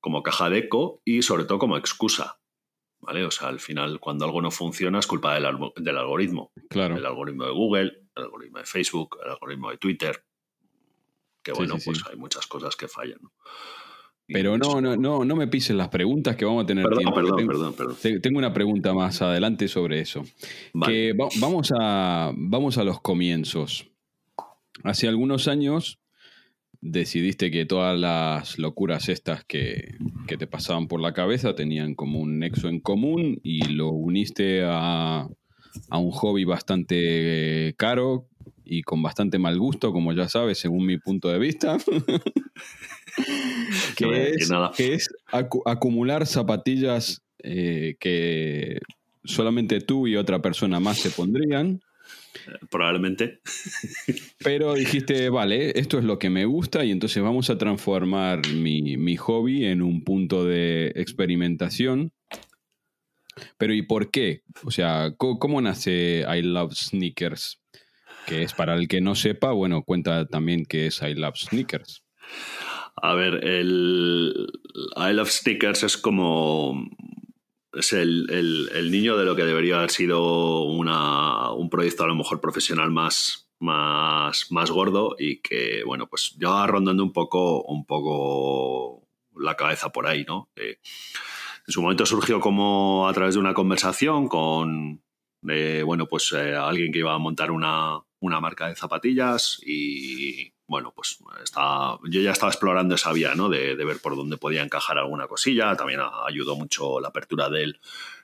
como 0.00 0.22
caja 0.22 0.48
de 0.48 0.58
eco 0.60 1.02
y 1.04 1.20
sobre 1.20 1.44
todo 1.44 1.58
como 1.58 1.76
excusa. 1.76 2.40
¿Vale? 3.02 3.22
O 3.26 3.30
sea, 3.30 3.48
al 3.48 3.60
final, 3.60 4.00
cuando 4.00 4.24
algo 4.24 4.40
no 4.40 4.50
funciona 4.50 4.98
es 4.98 5.06
culpa 5.06 5.34
del, 5.34 5.46
del 5.76 5.98
algoritmo. 5.98 6.50
Claro. 6.70 6.96
El 6.96 7.04
algoritmo 7.04 7.44
de 7.44 7.50
Google, 7.50 8.03
el 8.16 8.24
algoritmo 8.24 8.58
de 8.58 8.64
Facebook, 8.64 9.18
el 9.24 9.30
algoritmo 9.30 9.70
de 9.70 9.78
Twitter, 9.78 10.24
que 11.42 11.52
bueno, 11.52 11.76
pues 11.84 12.02
hay 12.10 12.16
muchas 12.16 12.46
cosas 12.46 12.74
que 12.76 12.88
fallan. 12.88 13.20
Pero 14.26 14.56
no, 14.56 14.80
no, 14.80 14.96
no, 14.96 15.24
no 15.24 15.36
me 15.36 15.48
pises 15.48 15.76
las 15.76 15.88
preguntas 15.88 16.34
que 16.36 16.46
vamos 16.46 16.64
a 16.64 16.66
tener 16.66 16.84
perdón, 16.84 17.04
Perdón, 17.14 17.36
tengo, 17.36 17.52
perdón, 17.52 17.74
perdón. 17.74 18.22
Tengo 18.22 18.38
una 18.38 18.54
pregunta 18.54 18.94
más 18.94 19.20
adelante 19.20 19.68
sobre 19.68 20.00
eso. 20.00 20.24
Que 20.86 21.12
vamos, 21.12 21.70
a, 21.78 22.32
vamos 22.34 22.78
a 22.78 22.84
los 22.84 23.02
comienzos. 23.02 23.90
Hace 24.82 25.08
algunos 25.08 25.46
años 25.46 26.00
decidiste 26.80 27.50
que 27.50 27.66
todas 27.66 27.98
las 27.98 28.58
locuras 28.58 29.08
estas 29.08 29.44
que, 29.44 29.96
que, 30.26 30.36
te 30.36 30.46
pasaban 30.46 30.88
por 30.88 31.00
la 31.00 31.12
cabeza 31.12 31.54
tenían 31.54 31.94
como 31.94 32.20
un 32.20 32.38
nexo 32.38 32.68
en 32.68 32.80
común 32.80 33.40
y 33.42 33.64
lo 33.68 33.90
uniste 33.90 34.62
a, 34.64 35.28
a 35.90 35.98
un 35.98 36.10
hobby 36.10 36.44
bastante 36.44 37.74
caro 37.76 38.28
y 38.64 38.82
con 38.82 39.02
bastante 39.02 39.38
mal 39.38 39.58
gusto, 39.58 39.92
como 39.92 40.12
ya 40.12 40.28
sabes, 40.28 40.58
según 40.58 40.86
mi 40.86 40.98
punto 40.98 41.28
de 41.28 41.38
vista. 41.38 41.76
que, 43.96 44.34
es, 44.78 45.10
acumular 45.64 46.26
zapatillas 46.26 47.22
eh, 47.42 47.96
que 48.00 48.78
solamente 49.24 49.80
tú 49.80 50.06
y 50.06 50.16
otra 50.16 50.40
persona 50.40 50.80
más 50.80 50.98
se 50.98 51.10
pondrían. 51.10 51.80
Probablemente. 52.70 53.40
Pero 54.38 54.74
dijiste, 54.74 55.30
vale, 55.30 55.78
esto 55.78 55.98
es 55.98 56.04
lo 56.04 56.18
que 56.18 56.30
me 56.30 56.44
gusta 56.44 56.84
y 56.84 56.90
entonces 56.90 57.22
vamos 57.22 57.48
a 57.48 57.58
transformar 57.58 58.46
mi, 58.48 58.96
mi 58.96 59.16
hobby 59.16 59.66
en 59.66 59.82
un 59.82 60.02
punto 60.02 60.44
de 60.44 60.92
experimentación 60.96 62.12
pero 63.58 63.74
¿y 63.74 63.82
por 63.82 64.10
qué? 64.10 64.42
O 64.64 64.70
sea, 64.70 65.14
¿cómo, 65.16 65.60
nace 65.60 66.24
I 66.28 66.42
Love 66.42 66.74
Sneakers? 66.74 67.60
que 68.26 68.42
es 68.42 68.54
para 68.54 68.74
el 68.74 68.88
que 68.88 69.00
no 69.02 69.14
sepa, 69.14 69.52
bueno, 69.52 69.82
cuenta 69.82 70.26
también 70.26 70.64
que 70.64 70.86
es 70.86 71.02
I 71.02 71.14
Love 71.14 71.36
Sneakers. 71.36 72.02
A 72.96 73.14
ver, 73.14 73.44
el 73.44 74.50
I 74.96 75.12
Love 75.12 75.30
Sneakers 75.30 75.82
es 75.82 75.96
como 75.96 76.88
es 77.72 77.92
el, 77.92 78.30
el, 78.30 78.90
niño 78.90 79.16
de 79.16 79.24
lo 79.24 79.34
que 79.34 79.44
debería 79.44 79.78
haber 79.78 79.90
sido 79.90 80.62
una, 80.62 81.50
un 81.50 81.68
proyecto 81.68 82.04
a 82.04 82.06
lo 82.06 82.14
mejor 82.14 82.40
profesional 82.40 82.90
más, 82.90 83.50
más, 83.58 84.46
más 84.50 84.70
gordo 84.70 85.16
y 85.18 85.40
que, 85.40 85.82
bueno, 85.84 86.08
pues 86.08 86.36
ya 86.38 86.66
rondando 86.66 87.02
un 87.02 87.12
poco, 87.12 87.62
un 87.62 87.84
poco 87.84 89.08
la 89.36 89.56
cabeza 89.56 89.90
por 89.90 90.06
ahí, 90.06 90.24
¿no? 90.24 90.50
Eh, 90.56 90.78
en 91.66 91.72
su 91.72 91.82
momento 91.82 92.04
surgió 92.06 92.40
como 92.40 93.08
a 93.08 93.12
través 93.12 93.34
de 93.34 93.40
una 93.40 93.54
conversación 93.54 94.28
con, 94.28 95.02
eh, 95.48 95.82
bueno, 95.84 96.06
pues 96.06 96.32
eh, 96.32 96.54
alguien 96.54 96.92
que 96.92 96.98
iba 97.00 97.14
a 97.14 97.18
montar 97.18 97.50
una, 97.50 98.00
una 98.20 98.40
marca 98.40 98.68
de 98.68 98.76
zapatillas 98.76 99.60
y, 99.64 100.52
bueno, 100.66 100.92
pues 100.94 101.18
está, 101.42 101.98
yo 102.04 102.20
ya 102.20 102.32
estaba 102.32 102.50
explorando 102.50 102.94
esa 102.94 103.12
vía, 103.12 103.34
¿no? 103.34 103.48
De, 103.48 103.74
ver 103.74 103.98
por 104.00 104.16
dónde 104.16 104.38
podía 104.38 104.62
encajar 104.62 104.98
alguna 104.98 105.26
cosilla. 105.26 105.76
También 105.76 106.00
ayudó 106.26 106.56
mucho 106.56 107.00
la 107.00 107.08
apertura 107.08 107.50
del, 107.50 107.78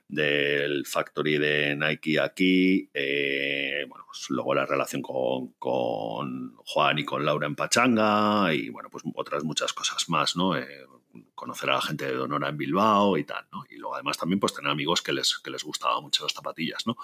del 0.09 0.87
factory 0.87 1.37
de 1.39 1.77
Nike 1.77 2.19
aquí. 2.19 2.91
Eh, 2.95 3.85
bueno, 3.89 4.05
pues 4.07 4.31
luego 4.31 4.55
la 4.55 4.65
relación 4.65 5.03
con, 5.03 5.53
con, 5.59 6.55
Juan 6.65 6.99
y 6.99 7.05
con 7.05 7.25
Laura 7.25 7.47
en 7.47 7.57
Pachanga 7.57 8.55
y, 8.55 8.71
bueno, 8.71 8.89
pues 8.91 9.05
otras 9.15 9.45
muchas 9.45 9.73
cosas 9.75 10.09
más, 10.09 10.35
¿no? 10.35 10.57
Eh, 10.57 10.87
conocer 11.35 11.71
a 11.71 11.75
la 11.75 11.81
gente 11.81 12.07
de 12.07 12.15
Donora 12.15 12.49
en 12.49 12.57
Bilbao 12.57 13.17
y 13.17 13.25
tal, 13.25 13.47
¿no? 13.53 13.65
Y 13.71 13.77
luego 13.77 13.95
además 13.95 14.19
también 14.19 14.41
pues 14.41 14.55
tener 14.55 14.71
amigos 14.71 15.03
que 15.03 15.13
les, 15.13 15.39
que 15.39 15.51
les 15.51 15.65
gustaban 15.65 16.03
mucho 16.03 16.25
las 16.25 16.33
zapatillas, 16.33 16.87
¿no? 16.87 16.97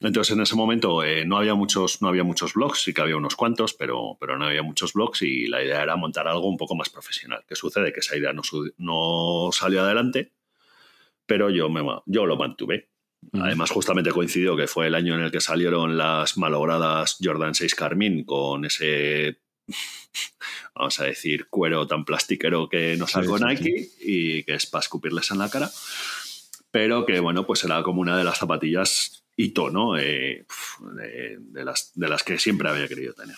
Entonces 0.00 0.34
en 0.34 0.42
ese 0.42 0.54
momento 0.54 1.02
eh, 1.02 1.24
no, 1.24 1.38
había 1.38 1.54
muchos, 1.54 2.02
no 2.02 2.08
había 2.08 2.24
muchos 2.24 2.54
blogs, 2.54 2.82
sí 2.82 2.94
que 2.94 3.00
había 3.00 3.16
unos 3.16 3.36
cuantos, 3.36 3.74
pero, 3.74 4.16
pero 4.20 4.38
no 4.38 4.46
había 4.46 4.62
muchos 4.62 4.92
blogs 4.92 5.22
y 5.22 5.46
la 5.46 5.62
idea 5.62 5.82
era 5.82 5.96
montar 5.96 6.28
algo 6.28 6.48
un 6.48 6.56
poco 6.56 6.74
más 6.74 6.90
profesional. 6.90 7.44
¿Qué 7.48 7.56
sucede? 7.56 7.92
Que 7.92 8.00
esa 8.00 8.16
idea 8.16 8.32
no, 8.32 8.42
no 8.78 9.50
salió 9.52 9.82
adelante, 9.82 10.32
pero 11.26 11.50
yo, 11.50 11.68
me, 11.68 11.82
yo 12.06 12.26
lo 12.26 12.36
mantuve. 12.36 12.90
Además, 13.34 13.70
justamente 13.70 14.10
coincidió 14.10 14.56
que 14.56 14.66
fue 14.66 14.88
el 14.88 14.96
año 14.96 15.14
en 15.14 15.20
el 15.20 15.30
que 15.30 15.40
salieron 15.40 15.96
las 15.96 16.36
malogradas 16.36 17.18
Jordan 17.22 17.54
6 17.54 17.74
Carmine 17.76 18.26
con 18.26 18.64
ese 18.64 19.41
vamos 20.74 21.00
a 21.00 21.04
decir, 21.04 21.46
cuero 21.48 21.86
tan 21.86 22.04
plastiquero 22.04 22.68
que 22.68 22.96
nos 22.96 23.12
sacó 23.12 23.38
Nike 23.38 23.90
y 24.00 24.42
que 24.44 24.54
es 24.54 24.66
para 24.66 24.82
escupirles 24.82 25.30
en 25.30 25.38
la 25.38 25.48
cara. 25.48 25.70
Pero 26.70 27.04
que, 27.04 27.20
bueno, 27.20 27.46
pues 27.46 27.64
era 27.64 27.82
como 27.82 28.00
una 28.00 28.16
de 28.16 28.24
las 28.24 28.38
zapatillas 28.38 29.24
hito, 29.36 29.70
¿no? 29.70 29.98
Eh, 29.98 30.46
de, 30.94 31.64
las, 31.64 31.92
de 31.94 32.08
las 32.08 32.22
que 32.22 32.38
siempre 32.38 32.68
había 32.68 32.88
querido 32.88 33.12
tener. 33.14 33.36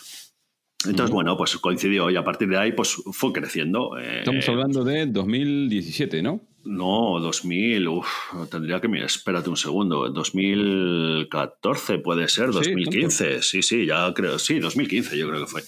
Entonces, 0.86 1.12
bueno, 1.12 1.36
pues 1.36 1.56
coincidió 1.56 2.10
y 2.10 2.16
a 2.16 2.24
partir 2.24 2.48
de 2.48 2.58
ahí 2.58 2.72
pues 2.72 2.94
fue 3.12 3.32
creciendo. 3.32 3.98
Eh, 3.98 4.18
Estamos 4.18 4.48
hablando 4.48 4.84
de 4.84 5.06
2017, 5.06 6.22
¿no? 6.22 6.46
No, 6.64 7.20
2000, 7.20 7.88
uf, 7.88 8.08
tendría 8.50 8.80
que 8.80 8.88
mirar, 8.88 9.06
espérate 9.06 9.50
un 9.50 9.56
segundo, 9.56 10.08
2014 10.08 11.98
puede 11.98 12.26
ser, 12.28 12.52
2015, 12.52 13.42
sí, 13.42 13.62
sí, 13.62 13.84
ya 13.84 14.12
creo, 14.14 14.38
sí, 14.38 14.60
2015 14.60 15.18
yo 15.18 15.28
creo 15.28 15.40
que 15.40 15.46
fue. 15.46 15.62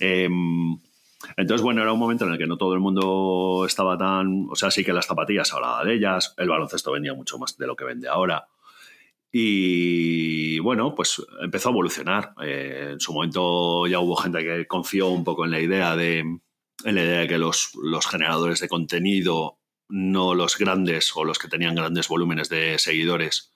Em, 0.00 0.78
entonces, 1.36 1.62
bueno, 1.62 1.80
era 1.80 1.92
un 1.92 1.98
momento 1.98 2.26
en 2.26 2.32
el 2.32 2.38
que 2.38 2.46
no 2.46 2.58
todo 2.58 2.74
el 2.74 2.80
mundo 2.80 3.64
estaba 3.66 3.96
tan, 3.96 4.46
o 4.50 4.54
sea, 4.54 4.70
sí 4.70 4.84
que 4.84 4.92
las 4.92 5.06
zapatillas 5.06 5.52
hablaba 5.54 5.82
de 5.84 5.94
ellas, 5.94 6.34
el 6.36 6.48
baloncesto 6.48 6.92
vendía 6.92 7.14
mucho 7.14 7.38
más 7.38 7.56
de 7.56 7.66
lo 7.66 7.74
que 7.74 7.84
vende 7.84 8.08
ahora. 8.08 8.46
Y 9.32 10.60
bueno, 10.60 10.94
pues 10.94 11.20
empezó 11.40 11.70
a 11.70 11.72
evolucionar. 11.72 12.34
Eh, 12.40 12.90
en 12.92 13.00
su 13.00 13.12
momento 13.12 13.86
ya 13.86 13.98
hubo 13.98 14.14
gente 14.14 14.44
que 14.44 14.66
confió 14.66 15.08
un 15.08 15.24
poco 15.24 15.44
en 15.44 15.50
la 15.50 15.60
idea 15.60 15.96
de, 15.96 16.18
en 16.18 16.94
la 16.94 17.02
idea 17.02 17.20
de 17.20 17.28
que 17.28 17.38
los, 17.38 17.70
los 17.82 18.06
generadores 18.06 18.60
de 18.60 18.68
contenido 18.68 19.58
no 19.94 20.34
los 20.34 20.58
grandes 20.58 21.12
o 21.14 21.22
los 21.22 21.38
que 21.38 21.46
tenían 21.46 21.76
grandes 21.76 22.08
volúmenes 22.08 22.48
de 22.48 22.80
seguidores 22.80 23.54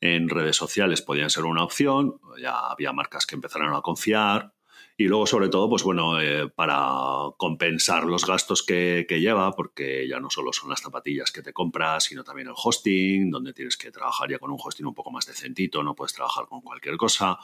en 0.00 0.28
redes 0.28 0.56
sociales 0.56 1.02
podían 1.02 1.30
ser 1.30 1.44
una 1.44 1.62
opción, 1.62 2.20
ya 2.42 2.58
había 2.58 2.92
marcas 2.92 3.26
que 3.26 3.36
empezaron 3.36 3.72
a 3.74 3.80
confiar 3.80 4.52
y 4.96 5.04
luego 5.04 5.28
sobre 5.28 5.48
todo, 5.48 5.68
pues 5.68 5.84
bueno, 5.84 6.20
eh, 6.20 6.48
para 6.48 6.90
compensar 7.36 8.06
los 8.06 8.26
gastos 8.26 8.64
que, 8.64 9.06
lleva, 9.08 9.52
porque 9.52 10.08
ya 10.08 10.18
no 10.18 10.30
solo 10.30 10.52
son 10.52 10.70
las 10.70 10.80
zapatillas 10.80 11.30
que 11.30 11.42
te 11.42 11.52
compras, 11.52 12.04
sino 12.04 12.24
también 12.24 12.48
el 12.48 12.54
hosting, 12.56 13.30
donde 13.30 13.52
tienes 13.52 13.76
que 13.76 13.92
trabajar 13.92 14.28
ya 14.28 14.40
con 14.40 14.50
un 14.50 14.58
hosting 14.60 14.86
un 14.86 14.94
poco 14.94 15.12
más 15.12 15.26
decentito, 15.26 15.84
no 15.84 15.94
puedes 15.94 16.12
trabajar 16.14 16.46
con 16.46 16.60
cualquier 16.62 16.96
cosa. 16.96 17.38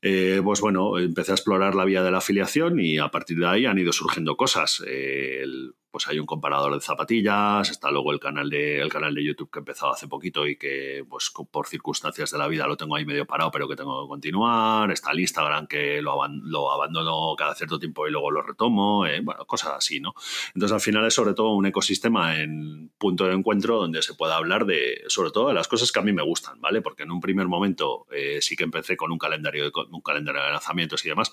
Eh, 0.00 0.40
pues 0.44 0.60
bueno, 0.60 0.96
empecé 0.98 1.32
a 1.32 1.34
explorar 1.34 1.74
la 1.74 1.84
vía 1.84 2.04
de 2.04 2.12
la 2.12 2.18
afiliación 2.18 2.78
y 2.78 2.98
a 2.98 3.08
partir 3.08 3.38
de 3.38 3.48
ahí 3.48 3.66
han 3.66 3.78
ido 3.78 3.92
surgiendo 3.92 4.36
cosas. 4.36 4.80
Eh, 4.86 5.44
pues 5.90 6.06
hay 6.06 6.18
un 6.18 6.26
comparador 6.26 6.74
de 6.74 6.80
zapatillas, 6.80 7.70
está 7.70 7.90
luego 7.90 8.12
el 8.12 8.20
canal 8.20 8.50
de, 8.50 8.80
el 8.80 8.90
canal 8.90 9.14
de 9.14 9.24
YouTube 9.24 9.50
que 9.50 9.58
he 9.58 9.60
empezado 9.60 9.92
hace 9.92 10.06
poquito 10.06 10.46
y 10.46 10.56
que 10.56 11.04
pues 11.08 11.32
por 11.50 11.66
circunstancias 11.66 12.30
de 12.30 12.38
la 12.38 12.46
vida 12.46 12.66
lo 12.66 12.76
tengo 12.76 12.96
ahí 12.96 13.06
medio 13.06 13.26
parado 13.26 13.50
pero 13.50 13.66
que 13.68 13.76
tengo 13.76 14.04
que 14.04 14.08
continuar, 14.08 14.90
está 14.90 15.12
el 15.12 15.20
Instagram 15.20 15.66
que 15.66 16.02
lo, 16.02 16.18
lo 16.44 16.72
abandono 16.72 17.34
cada 17.36 17.54
cierto 17.54 17.78
tiempo 17.78 18.06
y 18.06 18.10
luego 18.10 18.30
lo 18.30 18.42
retomo, 18.42 19.06
eh, 19.06 19.20
bueno, 19.22 19.46
cosas 19.46 19.72
así, 19.76 19.98
¿no? 19.98 20.14
Entonces 20.54 20.74
al 20.74 20.80
final 20.80 21.06
es 21.06 21.14
sobre 21.14 21.34
todo 21.34 21.54
un 21.54 21.66
ecosistema 21.66 22.38
en 22.40 22.90
punto 22.98 23.24
de 23.24 23.34
encuentro 23.34 23.78
donde 23.78 24.02
se 24.02 24.14
pueda 24.14 24.36
hablar 24.36 24.66
de, 24.66 25.02
sobre 25.08 25.30
todo 25.30 25.48
de 25.48 25.54
las 25.54 25.68
cosas 25.68 25.90
que 25.90 26.00
a 26.00 26.02
mí 26.02 26.12
me 26.12 26.22
gustan, 26.22 26.60
¿vale? 26.60 26.82
Porque 26.82 27.04
en 27.04 27.10
un 27.10 27.20
primer 27.20 27.46
momento 27.46 28.06
sí 28.40 28.56
que 28.56 28.64
empecé 28.64 28.96
con 28.96 29.10
un 29.10 29.18
calendario 29.18 29.64
de 29.64 29.72
un 29.90 30.00
calendario 30.02 30.42
de 30.42 30.50
lanzamientos 30.50 31.04
y 31.04 31.08
demás, 31.08 31.32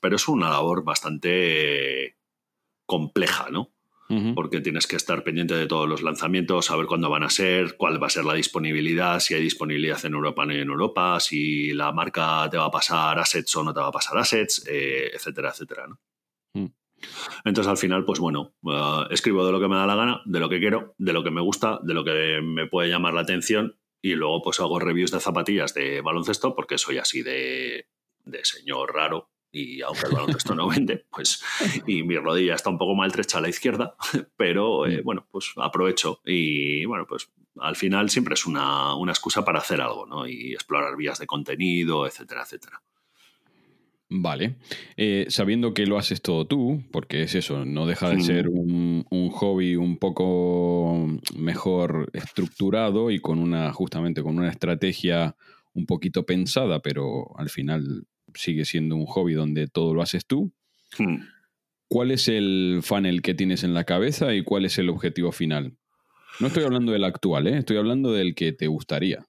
pero 0.00 0.16
es 0.16 0.28
una 0.28 0.48
labor 0.50 0.84
bastante 0.84 2.16
compleja, 2.86 3.48
¿no? 3.50 3.73
Porque 4.34 4.60
tienes 4.60 4.86
que 4.86 4.96
estar 4.96 5.24
pendiente 5.24 5.54
de 5.54 5.66
todos 5.66 5.88
los 5.88 6.02
lanzamientos, 6.02 6.66
saber 6.66 6.86
cuándo 6.86 7.08
van 7.08 7.22
a 7.22 7.30
ser, 7.30 7.76
cuál 7.76 8.00
va 8.00 8.08
a 8.08 8.10
ser 8.10 8.24
la 8.24 8.34
disponibilidad, 8.34 9.18
si 9.18 9.34
hay 9.34 9.42
disponibilidad 9.42 10.04
en 10.04 10.12
Europa 10.12 10.42
o 10.42 10.46
no 10.46 10.52
en 10.52 10.68
Europa, 10.68 11.18
si 11.20 11.72
la 11.72 11.90
marca 11.90 12.48
te 12.50 12.58
va 12.58 12.66
a 12.66 12.70
pasar 12.70 13.18
assets 13.18 13.56
o 13.56 13.64
no 13.64 13.72
te 13.72 13.80
va 13.80 13.88
a 13.88 13.92
pasar 13.92 14.18
assets, 14.18 14.66
eh, 14.68 15.10
etcétera, 15.12 15.50
etcétera. 15.50 15.86
¿no? 15.88 15.98
Mm. 16.52 16.66
Entonces 17.44 17.70
al 17.70 17.78
final, 17.78 18.04
pues 18.04 18.20
bueno, 18.20 18.54
eh, 18.70 19.06
escribo 19.10 19.44
de 19.46 19.52
lo 19.52 19.58
que 19.58 19.68
me 19.68 19.76
da 19.76 19.86
la 19.86 19.96
gana, 19.96 20.20
de 20.26 20.38
lo 20.38 20.48
que 20.48 20.60
quiero, 20.60 20.94
de 20.98 21.12
lo 21.12 21.24
que 21.24 21.30
me 21.30 21.40
gusta, 21.40 21.80
de 21.82 21.94
lo 21.94 22.04
que 22.04 22.40
me 22.42 22.66
puede 22.66 22.90
llamar 22.90 23.14
la 23.14 23.22
atención 23.22 23.78
y 24.04 24.16
luego 24.16 24.42
pues 24.42 24.60
hago 24.60 24.78
reviews 24.78 25.12
de 25.12 25.20
zapatillas 25.20 25.72
de 25.72 26.02
baloncesto 26.02 26.54
porque 26.54 26.76
soy 26.76 26.98
así 26.98 27.22
de, 27.22 27.88
señor 28.42 28.92
raro 28.92 29.30
y 29.54 29.80
aunque 29.82 30.08
el 30.08 30.14
baloncesto 30.14 30.54
no 30.54 30.68
vende, 30.68 31.06
pues 31.10 31.42
y 31.86 32.02
mi 32.02 32.16
rodilla 32.16 32.56
está 32.56 32.70
un 32.70 32.78
poco 32.78 32.94
maltrecha 32.94 33.38
a 33.38 33.40
la 33.40 33.48
izquierda, 33.48 33.94
pero 34.36 34.86
eh, 34.86 35.00
mm. 35.00 35.04
bueno, 35.04 35.26
pues 35.30 35.52
aprovecho 35.56 36.20
y 36.24 36.84
bueno, 36.84 37.06
pues 37.06 37.30
al 37.60 37.76
final 37.76 38.10
siempre 38.10 38.34
es 38.34 38.46
una, 38.46 38.96
una 38.96 39.12
excusa 39.12 39.44
para 39.44 39.60
hacer 39.60 39.80
algo, 39.80 40.06
¿no? 40.06 40.26
Y 40.26 40.52
explorar 40.52 40.96
vías 40.96 41.20
de 41.20 41.26
contenido, 41.26 42.04
etcétera, 42.04 42.42
etcétera. 42.42 42.82
Vale. 44.10 44.56
Eh, 44.96 45.26
sabiendo 45.28 45.72
que 45.72 45.86
lo 45.86 45.98
haces 45.98 46.20
todo 46.20 46.46
tú, 46.46 46.82
porque 46.92 47.22
es 47.22 47.34
eso, 47.34 47.64
no 47.64 47.86
deja 47.86 48.10
de 48.10 48.20
ser 48.20 48.48
un, 48.48 49.04
hobby 49.30 49.76
un 49.76 49.98
poco 49.98 51.08
mejor 51.36 52.10
estructurado 52.12 53.10
y 53.10 53.20
con 53.20 53.38
una, 53.38 53.72
justamente 53.72 54.22
con 54.22 54.38
una 54.38 54.50
estrategia 54.50 55.36
un 55.72 55.86
poquito 55.86 56.24
pensada, 56.26 56.80
pero 56.80 57.36
al 57.38 57.50
final 57.50 58.06
sigue 58.34 58.64
siendo 58.64 58.96
un 58.96 59.06
hobby 59.06 59.34
donde 59.34 59.66
todo 59.66 59.94
lo 59.94 60.02
haces 60.02 60.26
tú. 60.26 60.52
Hmm. 60.98 61.22
¿Cuál 61.88 62.10
es 62.10 62.28
el 62.28 62.80
funnel 62.82 63.22
que 63.22 63.34
tienes 63.34 63.62
en 63.62 63.74
la 63.74 63.84
cabeza 63.84 64.34
y 64.34 64.42
cuál 64.42 64.64
es 64.64 64.78
el 64.78 64.88
objetivo 64.88 65.32
final? 65.32 65.76
No 66.40 66.48
estoy 66.48 66.64
hablando 66.64 66.92
del 66.92 67.04
actual, 67.04 67.46
¿eh? 67.46 67.58
estoy 67.58 67.76
hablando 67.76 68.12
del 68.12 68.34
que 68.34 68.52
te 68.52 68.66
gustaría. 68.66 69.24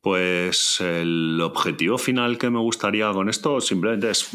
Pues 0.00 0.80
el 0.80 1.40
objetivo 1.40 1.98
final 1.98 2.38
que 2.38 2.50
me 2.50 2.58
gustaría 2.58 3.10
con 3.12 3.28
esto 3.28 3.60
simplemente 3.60 4.10
es 4.10 4.28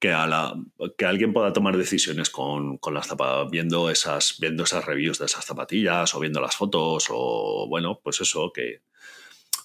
que, 0.00 0.12
a 0.12 0.26
la, 0.26 0.54
que 0.96 1.04
alguien 1.04 1.32
pueda 1.32 1.52
tomar 1.52 1.76
decisiones 1.76 2.30
con, 2.30 2.78
con 2.78 2.94
las 2.94 3.08
viendo 3.50 3.90
esas, 3.90 4.36
viendo 4.40 4.64
esas 4.64 4.84
reviews 4.84 5.18
de 5.18 5.26
esas 5.26 5.44
zapatillas 5.44 6.14
o 6.14 6.20
viendo 6.20 6.40
las 6.40 6.56
fotos 6.56 7.06
o 7.10 7.66
bueno, 7.68 8.00
pues 8.02 8.20
eso, 8.20 8.50
que 8.52 8.82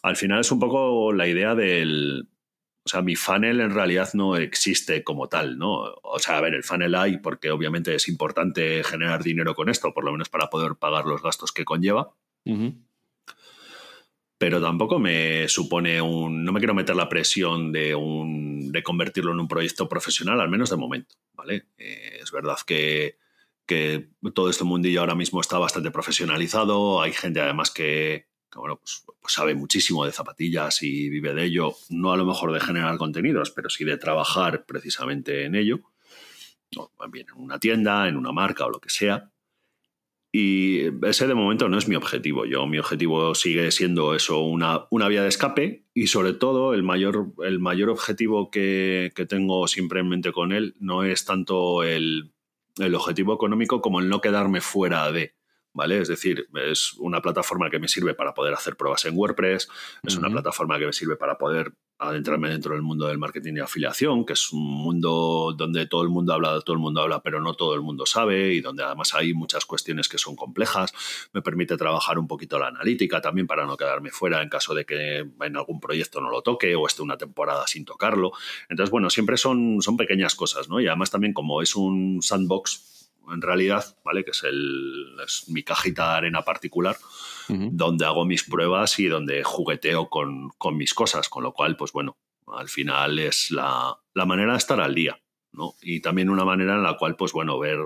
al 0.03 0.17
final 0.17 0.41
es 0.41 0.51
un 0.51 0.60
poco 0.60 1.12
la 1.13 1.27
idea 1.27 1.55
del... 1.55 2.27
O 2.86 2.89
sea, 2.89 3.01
mi 3.01 3.15
funnel 3.15 3.62
en 3.62 3.72
realidad 3.74 4.10
no 4.13 4.36
existe 4.36 5.04
como 5.04 5.27
tal, 5.27 5.58
¿no? 5.58 5.96
O 6.04 6.20
sea, 6.20 6.38
a 6.38 6.42
ver, 6.42 6.54
el 6.54 6.63
funnel 6.63 6.94
hay 6.94 7.18
porque 7.18 7.50
obviamente 7.50 7.96
es 7.96 8.08
importante 8.08 8.84
generar 8.84 9.24
dinero 9.24 9.56
con 9.56 9.70
esto, 9.70 9.94
por 9.94 10.06
lo 10.06 10.12
menos 10.12 10.30
para 10.30 10.50
poder 10.50 10.75
pagar 10.75 11.06
los 11.06 11.22
gastos 11.24 11.51
que 11.51 11.65
conlleva 11.65 12.13
pero 14.38 14.62
tampoco 14.62 15.00
me 15.00 15.48
supone 15.48 16.01
un... 16.01 16.44
No 16.44 16.51
me 16.51 16.60
quiero 16.60 16.74
meter 16.74 16.96
la 16.96 17.10
presión 17.10 17.72
de, 17.72 17.96
un, 17.96 18.72
de 18.72 18.84
convertirlo 18.84 19.32
en 19.32 19.39
un 19.39 19.48
proyecto 19.48 19.88
profesional, 19.88 20.42
al 20.42 20.50
menos 20.50 20.70
de 20.70 20.75
momento, 20.75 21.15
¿vale? 21.34 21.68
Eh, 21.77 22.20
es 22.22 22.32
verdad 22.32 22.58
que, 22.65 23.18
que, 23.65 24.10
todo 24.34 24.50
este 24.50 24.65
mundillo 24.65 25.00
ahora 25.00 25.15
mismo 25.15 25.39
está 25.39 25.58
bastante 25.58 25.92
profesionalizado, 25.92 27.01
hay 27.01 27.13
gente 27.13 27.39
además 27.39 27.72
que, 27.72 28.27
bueno, 28.59 28.77
pues, 28.77 29.03
pues, 29.05 29.33
sabe 29.33 29.55
muchísimo 29.55 30.05
de 30.05 30.12
zapatillas 30.12 30.81
y 30.83 31.09
vive 31.09 31.33
de 31.33 31.45
ello, 31.45 31.74
no 31.89 32.12
a 32.12 32.17
lo 32.17 32.25
mejor 32.25 32.53
de 32.53 32.59
generar 32.59 32.97
contenidos, 32.97 33.51
pero 33.51 33.69
sí 33.69 33.83
de 33.83 33.97
trabajar 33.97 34.65
precisamente 34.65 35.45
en 35.45 35.55
ello, 35.55 35.79
o 36.77 36.89
bien 37.09 37.27
en 37.33 37.41
una 37.41 37.59
tienda, 37.59 38.07
en 38.07 38.17
una 38.17 38.31
marca 38.31 38.65
o 38.65 38.69
lo 38.69 38.79
que 38.79 38.89
sea. 38.89 39.31
Y 40.31 40.81
ese 41.07 41.27
de 41.27 41.33
momento 41.33 41.69
no 41.69 41.77
es 41.77 41.88
mi 41.88 41.95
objetivo. 41.95 42.45
Yo, 42.45 42.67
mi 42.67 42.77
objetivo 42.77 43.33
sigue 43.35 43.71
siendo 43.71 44.13
eso, 44.13 44.41
una, 44.41 44.85
una 44.89 45.07
vía 45.07 45.21
de 45.21 45.29
escape 45.29 45.85
y 45.93 46.07
sobre 46.07 46.33
todo 46.33 46.74
el 46.74 46.83
mayor, 46.83 47.27
el 47.45 47.59
mayor 47.59 47.89
objetivo 47.89 48.51
que, 48.51 49.13
que 49.15 49.25
tengo 49.25 49.65
siempre 49.69 50.01
en 50.01 50.09
mente 50.09 50.33
con 50.33 50.51
él 50.51 50.75
no 50.81 51.03
es 51.05 51.24
tanto 51.24 51.83
el, 51.83 52.33
el 52.79 52.95
objetivo 52.95 53.33
económico 53.33 53.81
como 53.81 54.00
el 54.00 54.09
no 54.09 54.21
quedarme 54.21 54.62
fuera 54.62 55.12
de. 55.12 55.33
¿Vale? 55.75 56.00
Es 56.00 56.08
decir, 56.08 56.48
es 56.55 56.94
una 57.00 57.22
plataforma 57.22 57.70
que 57.70 57.79
me 57.79 57.89
sirve 57.89 58.15
para 58.15 58.34
poder 58.34 58.53
hacer 58.53 58.77
pruebas 58.77 59.03
en 59.05 59.15
WordPress, 59.15 59.67
es 60.03 60.15
una 60.15 60.29
plataforma 60.29 60.79
que 60.79 60.86
me 60.86 60.94
sirve 60.94 61.17
para 61.17 61.38
poder 61.38 61.74
adentrarme 61.98 62.50
dentro 62.50 62.74
del 62.74 62.82
mundo 62.82 63.08
del 63.08 63.17
marketing 63.17 63.55
y 63.58 63.60
afiliación, 63.60 64.25
que 64.25 64.34
es 64.34 64.51
un 64.51 64.63
mundo 64.63 65.53
donde 65.58 65.86
todo 65.86 66.03
el 66.03 66.10
mundo 66.10 66.34
habla, 66.34 66.62
todo 66.62 66.74
el 66.74 66.82
mundo 66.82 67.01
habla, 67.01 67.22
pero 67.22 67.41
no 67.41 67.53
todo 67.55 67.75
el 67.75 67.82
mundo 67.82 68.05
sabe 68.05 68.53
y 68.53 68.62
donde 68.62 68.84
además 68.84 69.13
hay 69.15 69.34
muchas 69.34 69.65
cuestiones 69.65 70.08
que 70.08 70.17
son 70.17 70.38
complejas. 70.38 70.94
Me 71.34 71.41
permite 71.41 71.75
trabajar 71.75 72.20
un 72.20 72.27
poquito 72.27 72.58
la 72.58 72.67
analítica 72.67 73.22
también 73.22 73.46
para 73.46 73.65
no 73.65 73.75
quedarme 73.75 74.12
fuera 74.12 74.41
en 74.41 74.50
caso 74.50 74.74
de 74.74 74.86
que 74.86 75.25
en 75.39 75.58
algún 75.58 75.82
proyecto 75.82 76.22
no 76.22 76.29
lo 76.29 76.41
toque 76.41 76.74
o 76.75 76.88
esté 76.88 77.01
una 77.01 77.17
temporada 77.17 77.67
sin 77.67 77.84
tocarlo. 77.84 78.32
Entonces, 78.70 78.91
bueno, 78.91 79.10
siempre 79.10 79.36
son, 79.36 79.82
son 79.82 79.98
pequeñas 79.98 80.36
cosas, 80.36 80.70
¿no? 80.70 80.79
Y 80.79 80.88
además 80.88 81.12
también 81.12 81.34
como 81.34 81.62
es 81.62 81.75
un 81.75 82.22
sandbox 82.22 82.96
en 83.32 83.41
realidad, 83.41 83.98
¿vale? 84.03 84.24
Que 84.24 84.32
es, 84.32 84.44
el, 84.44 85.15
mi 85.48 85.63
cajita 85.63 86.12
de 86.12 86.17
arena 86.17 86.41
particular, 86.44 86.98
donde 87.48 88.05
hago 88.05 88.25
mis 88.25 88.44
pruebas 88.44 88.98
y 89.00 89.08
donde 89.08 89.44
jugueteo 89.44 90.10
con, 90.10 90.50
con, 90.58 90.77
mis 90.77 90.94
cosas, 90.94 91.29
con 91.29 91.44
lo 91.44 91.53
cual, 91.53 91.77
pues 91.77 91.91
bueno, 91.91 92.17
al 92.48 92.70
final 92.70 93.20
es 93.20 93.51
la, 93.51 94.00
la, 94.13 94.25
manera 94.25 94.53
de 94.53 94.58
estar 94.58 94.79
al 94.79 94.96
día, 94.96 95.20
¿no? 95.51 95.75
Y 95.82 96.01
también 96.01 96.29
una 96.29 96.46
manera 96.46 96.74
en 96.74 96.84
la 96.84 96.98
cual, 96.98 97.15
pues 97.15 97.34
bueno, 97.34 97.60
ver 97.60 97.79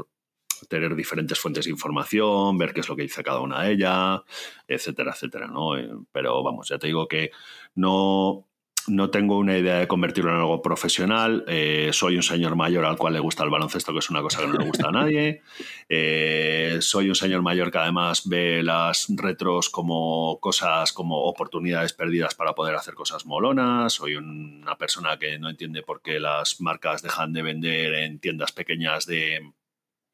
tener 0.68 0.96
diferentes 0.96 1.40
fuentes 1.40 1.66
de 1.66 1.72
información, 1.72 2.58
ver 2.58 2.74
qué 2.74 2.82
es 2.82 2.90
lo 2.90 2.96
que 2.96 3.04
dice 3.04 3.24
cada 3.24 3.40
una 3.40 3.64
de 3.64 3.74
ellas, 3.74 4.22
etcétera, 4.68 5.12
etcétera, 5.12 5.48
¿no? 5.48 5.78
Eh, 5.78 5.90
pero 6.12 6.44
vamos, 6.44 6.68
ya 6.70 6.78
te 6.78 6.88
digo 6.88 7.08
que 7.08 7.32
no, 7.76 8.49
no 8.88 9.10
tengo 9.10 9.38
una 9.38 9.58
idea 9.58 9.80
de 9.80 9.88
convertirlo 9.88 10.32
en 10.32 10.38
algo 10.38 10.62
profesional. 10.62 11.44
Eh, 11.48 11.90
soy 11.94 12.16
un 12.16 12.24
señor 12.24 12.56
mayor 12.56 12.86
al 12.86 12.98
cual 12.98 13.14
le 13.14 13.20
gusta 13.20 13.44
el 13.44 13.50
baloncesto, 13.50 13.94
que 13.94 14.00
es 14.00 14.10
una 14.10 14.22
cosa 14.22 14.42
que 14.42 14.48
no 14.48 14.54
le 14.54 14.66
gusta 14.66 14.90
a 14.90 14.92
nadie. 14.92 15.42
Eh, 15.92 16.78
soy 16.82 17.10
un 17.10 17.16
señor 17.16 17.42
mayor 17.42 17.72
que 17.72 17.80
además 17.80 18.30
ve 18.30 18.62
las 18.62 19.08
retros 19.10 19.72
como 19.72 20.40
cosas, 20.40 20.94
como 20.94 21.24
oportunidades 21.24 21.94
perdidas 21.94 22.36
para 22.36 22.54
poder 22.54 22.76
hacer 22.76 22.94
cosas 22.94 23.26
molonas. 23.26 23.94
Soy 23.94 24.16
una 24.16 24.78
persona 24.78 25.18
que 25.18 25.40
no 25.40 25.50
entiende 25.50 25.82
por 25.82 26.04
qué 26.04 26.20
las 26.20 26.62
marcas 26.62 27.02
dejan 27.02 27.34
de 27.34 27.42
vender 27.42 27.96
en 27.96 28.20
tiendas 28.20 28.52
pequeñas 28.52 29.08
de, 29.08 29.52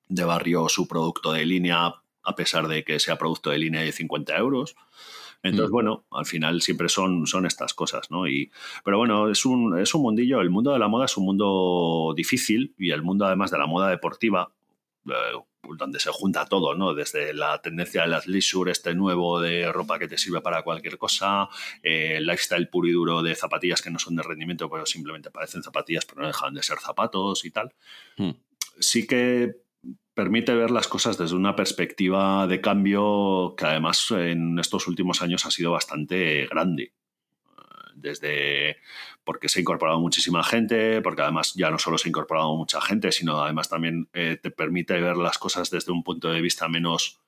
de 0.08 0.24
barrio 0.24 0.70
su 0.70 0.88
producto 0.88 1.34
de 1.34 1.46
línea, 1.46 1.96
a 2.24 2.36
pesar 2.36 2.70
de 2.70 2.86
que 2.86 3.00
sea 3.02 3.18
producto 3.18 3.50
de 3.50 3.58
línea 3.58 3.82
de 3.82 3.92
50 3.92 4.38
euros. 4.38 4.78
Entonces, 5.46 5.70
mm. 5.70 5.74
bueno, 5.74 6.06
al 6.10 6.26
final 6.26 6.62
siempre 6.62 6.90
son, 6.90 7.28
son 7.28 7.46
estas 7.46 7.76
cosas, 7.76 8.10
¿no? 8.10 8.28
Y, 8.28 8.52
pero 8.84 8.98
bueno, 8.98 9.30
es 9.30 9.46
un, 9.46 9.78
es 9.78 9.94
un 9.94 10.02
mundillo, 10.02 10.42
el 10.42 10.50
mundo 10.50 10.74
de 10.74 10.80
la 10.80 10.88
moda 10.88 11.06
es 11.06 11.16
un 11.18 11.26
mundo 11.26 12.14
difícil 12.16 12.74
y 12.80 12.90
el 12.90 13.04
mundo 13.04 13.26
además 13.26 13.52
de 13.52 13.60
la 13.60 13.68
moda 13.68 13.90
deportiva, 13.90 14.52
eh, 15.08 15.12
donde 15.78 16.00
se 16.00 16.10
junta 16.12 16.48
todo, 16.48 16.74
¿no? 16.74 16.96
Desde 16.96 17.32
la 17.36 17.62
tendencia 17.62 18.02
de 18.02 18.08
las 18.08 18.26
leisure, 18.28 18.72
este 18.72 18.96
nuevo 18.96 19.40
de 19.40 19.72
ropa 19.72 20.00
que 20.00 20.08
te 20.08 20.18
sirve 20.18 20.42
para 20.42 20.64
cualquier 20.64 20.98
cosa, 20.98 21.48
eh, 21.84 22.16
el 22.18 22.26
lifestyle 22.26 22.68
puro 22.68 22.88
y 22.88 22.94
duro 22.94 23.22
de 23.22 23.36
zapatillas 23.36 23.84
que 23.84 23.92
no 23.92 24.00
son 24.00 24.16
de 24.16 24.24
rendimiento, 24.24 24.68
pero 24.68 24.88
simplemente 24.88 25.30
parecen 25.30 25.62
zapatillas, 25.62 26.06
pero 26.06 26.22
no 26.22 26.28
dejan 26.28 26.56
de 26.56 26.64
ser 26.64 26.80
zapatos 26.80 27.46
y 27.46 27.52
tal. 27.52 27.72
Mm. 28.18 28.32
Sí 28.80 29.06
que 29.06 29.65
permite 30.16 30.56
ver 30.56 30.72
las 30.72 30.88
cosas 30.88 31.18
desde 31.18 31.36
una 31.36 31.56
perspectiva 31.56 32.48
de 32.48 32.62
cambio 32.62 33.54
que 33.58 33.66
además 33.66 34.10
en 34.12 34.58
estos 34.58 34.88
últimos 34.88 35.22
años 35.22 35.46
ha 35.46 35.52
sido 35.52 35.72
bastante 35.72 36.48
grande. 36.48 36.94
Desde 37.94 38.78
porque 39.24 39.50
se 39.50 39.60
ha 39.60 39.62
incorporado 39.62 40.00
muchísima 40.00 40.44
gente, 40.44 41.02
porque 41.02 41.22
además 41.22 41.54
ya 41.56 41.70
no 41.70 41.80
solo 41.80 41.98
se 41.98 42.08
ha 42.08 42.10
incorporado 42.10 42.56
mucha 42.56 42.80
gente, 42.80 43.12
sino 43.12 43.42
además 43.42 43.70
también 43.70 44.10
eh, 44.14 44.38
te 44.42 44.52
permite 44.52 45.00
ver 45.00 45.18
las 45.18 45.38
cosas 45.38 45.70
desde 45.70 45.92
un 45.92 46.04
punto 46.04 46.32
de 46.32 46.42
vista 46.42 46.68
menos 46.68 47.20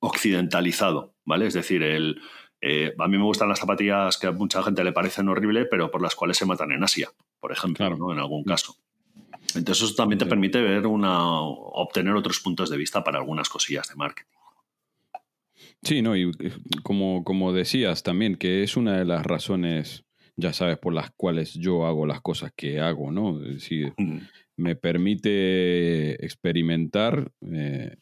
occidentalizado, 0.00 1.14
¿vale? 1.24 1.46
Es 1.46 1.54
decir, 1.54 1.82
el, 1.82 2.20
eh, 2.60 2.94
a 2.98 3.08
mí 3.08 3.18
me 3.18 3.24
gustan 3.24 3.48
las 3.48 3.60
zapatillas 3.60 4.16
que 4.18 4.26
a 4.26 4.32
mucha 4.32 4.62
gente 4.62 4.82
le 4.82 4.92
parecen 4.92 5.28
horribles, 5.28 5.66
pero 5.70 5.90
por 5.90 6.02
las 6.02 6.14
cuales 6.14 6.36
se 6.36 6.46
matan 6.46 6.72
en 6.72 6.82
Asia, 6.82 7.10
por 7.40 7.52
ejemplo, 7.52 7.96
¿no? 7.96 8.12
en 8.12 8.18
algún 8.18 8.44
caso. 8.44 8.76
Entonces 9.54 9.84
eso 9.84 9.94
también 9.94 10.18
te 10.18 10.26
permite 10.26 10.60
ver 10.60 10.86
una, 10.86 11.40
obtener 11.40 12.14
otros 12.14 12.40
puntos 12.40 12.70
de 12.70 12.76
vista 12.76 13.02
para 13.02 13.18
algunas 13.18 13.48
cosillas 13.48 13.88
de 13.88 13.96
marketing. 13.96 14.38
Sí, 15.82 16.02
no, 16.02 16.16
y 16.16 16.30
eh, 16.40 16.52
como, 16.82 17.24
como 17.24 17.52
decías 17.52 18.02
también, 18.02 18.36
que 18.36 18.62
es 18.62 18.76
una 18.76 18.98
de 18.98 19.04
las 19.04 19.24
razones, 19.24 20.04
ya 20.36 20.52
sabes, 20.52 20.78
por 20.78 20.92
las 20.92 21.10
cuales 21.12 21.54
yo 21.54 21.86
hago 21.86 22.06
las 22.06 22.20
cosas 22.20 22.52
que 22.54 22.80
hago, 22.80 23.10
¿no? 23.10 23.42
Es 23.42 23.54
decir, 23.54 23.94
mm. 23.96 24.18
me 24.56 24.76
permite 24.76 26.24
experimentar 26.24 27.30
eh, 27.52 27.96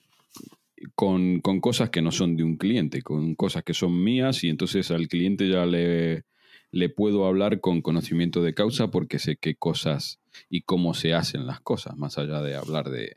con, 0.94 1.40
con, 1.40 1.60
cosas 1.60 1.90
que 1.90 2.02
no 2.02 2.12
son 2.12 2.36
de 2.36 2.44
un 2.44 2.56
cliente, 2.56 3.02
con 3.02 3.34
cosas 3.34 3.62
que 3.62 3.74
son 3.74 4.02
mías 4.02 4.42
y 4.42 4.48
entonces 4.48 4.90
al 4.90 5.08
cliente 5.08 5.48
ya 5.48 5.66
le, 5.66 6.24
le 6.70 6.88
puedo 6.88 7.26
hablar 7.26 7.60
con 7.60 7.82
conocimiento 7.82 8.42
de 8.42 8.54
causa 8.54 8.90
porque 8.90 9.18
sé 9.18 9.36
qué 9.36 9.54
cosas 9.54 10.20
y 10.48 10.62
cómo 10.62 10.94
se 10.94 11.14
hacen 11.14 11.46
las 11.46 11.60
cosas, 11.60 11.96
más 11.96 12.18
allá 12.18 12.40
de 12.40 12.56
hablar 12.56 12.90
de, 12.90 13.16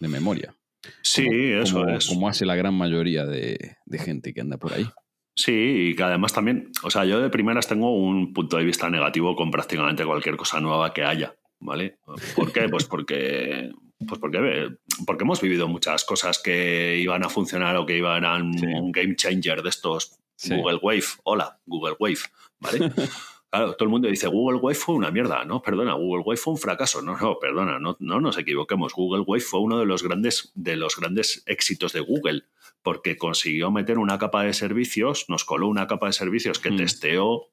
memoria. 0.00 0.54
Sí, 1.00 1.26
eso 1.30 1.88
es. 1.88 2.08
Como 2.08 2.28
hace 2.28 2.44
la 2.44 2.56
gran 2.56 2.74
mayoría 2.74 3.24
de, 3.24 3.76
gente 3.92 4.34
que 4.34 4.42
anda 4.42 4.58
por 4.58 4.74
ahí. 4.74 4.86
Sí, 5.34 5.90
y 5.90 5.96
que 5.96 6.02
además 6.02 6.32
también, 6.32 6.70
o 6.82 6.90
sea, 6.90 7.06
yo 7.06 7.20
de 7.20 7.30
primeras 7.30 7.66
tengo 7.66 7.96
un 7.96 8.32
punto 8.34 8.58
de 8.58 8.64
vista 8.64 8.90
negativo 8.90 9.34
con 9.34 9.50
prácticamente 9.50 10.04
cualquier 10.04 10.36
cosa 10.36 10.60
nueva 10.60 10.92
que 10.92 11.02
haya, 11.02 11.34
¿vale? 11.58 11.98
¿Por 12.36 12.52
qué? 12.52 12.68
Pues 12.68 12.84
porque, 12.84 13.70
pues 14.06 14.20
porque, 14.20 14.76
porque 15.06 15.24
hemos 15.24 15.40
vivido 15.40 15.66
muchas 15.66 16.04
cosas 16.04 16.38
que 16.38 16.98
iban 16.98 17.24
a 17.24 17.30
funcionar 17.30 17.76
o 17.76 17.86
que 17.86 17.96
iban 17.96 18.24
a 18.24 18.36
un 18.36 18.92
game 18.92 19.16
changer 19.16 19.62
de 19.62 19.70
estos 19.70 20.18
Google 20.48 20.78
Wave. 20.82 21.04
Hola, 21.24 21.58
Google 21.66 21.96
Wave, 21.98 22.20
¿vale? 22.60 22.78
Claro, 23.54 23.76
todo 23.76 23.84
el 23.84 23.90
mundo 23.90 24.08
dice 24.08 24.26
Google 24.26 24.58
Wave 24.58 24.74
fue 24.74 24.96
una 24.96 25.12
mierda. 25.12 25.44
No, 25.44 25.62
perdona, 25.62 25.94
Google 25.94 26.24
Wave 26.26 26.38
fue 26.38 26.54
un 26.54 26.58
fracaso. 26.58 27.00
No, 27.02 27.16
no, 27.16 27.38
perdona, 27.38 27.78
no, 27.78 27.96
no 28.00 28.20
nos 28.20 28.36
equivoquemos. 28.36 28.92
Google 28.94 29.22
Wave 29.24 29.42
fue 29.42 29.60
uno 29.60 29.78
de 29.78 29.86
los 29.86 30.02
grandes, 30.02 30.50
de 30.56 30.74
los 30.74 30.96
grandes 30.96 31.44
éxitos 31.46 31.92
de 31.92 32.00
Google, 32.00 32.46
porque 32.82 33.16
consiguió 33.16 33.70
meter 33.70 33.98
una 33.98 34.18
capa 34.18 34.42
de 34.42 34.54
servicios, 34.54 35.26
nos 35.28 35.44
coló 35.44 35.68
una 35.68 35.86
capa 35.86 36.06
de 36.06 36.14
servicios 36.14 36.58
que 36.58 36.72
mm. 36.72 36.76
testeó 36.78 37.46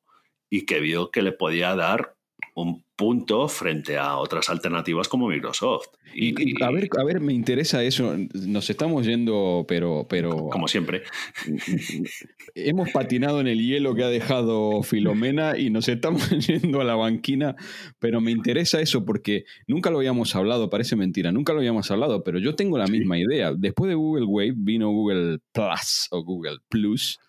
y 0.50 0.66
que 0.66 0.80
vio 0.80 1.12
que 1.12 1.22
le 1.22 1.34
podía 1.34 1.76
dar 1.76 2.16
un 2.54 2.84
punto 2.96 3.48
frente 3.48 3.98
a 3.98 4.18
otras 4.18 4.50
alternativas 4.50 5.08
como 5.08 5.28
Microsoft. 5.28 5.88
Y, 6.14 6.62
a, 6.62 6.70
ver, 6.70 6.90
a 7.00 7.04
ver, 7.04 7.20
me 7.22 7.34
interesa 7.34 7.84
eso. 7.84 8.16
Nos 8.34 8.70
estamos 8.70 9.06
yendo, 9.06 9.66
pero, 9.68 10.06
pero. 10.10 10.50
Como 10.50 10.68
siempre. 10.68 11.04
Hemos 12.56 12.92
patinado 12.92 13.40
en 13.40 13.48
el 13.48 13.66
hielo 13.66 13.96
que 13.96 14.04
ha 14.04 14.10
dejado 14.10 14.84
Filomena 14.84 15.58
y 15.58 15.70
nos 15.70 15.88
estamos 15.88 16.30
yendo 16.48 16.82
a 16.82 16.84
la 16.84 16.96
banquina, 16.96 17.56
pero 18.00 18.20
me 18.20 18.32
interesa 18.32 18.82
eso 18.82 19.06
porque 19.06 19.46
nunca 19.68 19.90
lo 19.90 19.98
habíamos 20.00 20.36
hablado, 20.36 20.70
parece 20.70 20.96
mentira, 20.96 21.32
nunca 21.32 21.54
lo 21.54 21.60
habíamos 21.60 21.90
hablado, 21.92 22.24
pero 22.24 22.40
yo 22.40 22.56
tengo 22.56 22.78
la 22.78 22.88
misma 22.88 23.18
idea. 23.18 23.54
Después 23.54 23.90
de 23.90 23.96
Google 23.96 24.26
Wave 24.26 24.54
vino 24.58 24.90
Google 24.90 25.40
Plus 25.54 26.08
o 26.12 26.24
Google 26.24 26.58
Plus. 26.68 27.20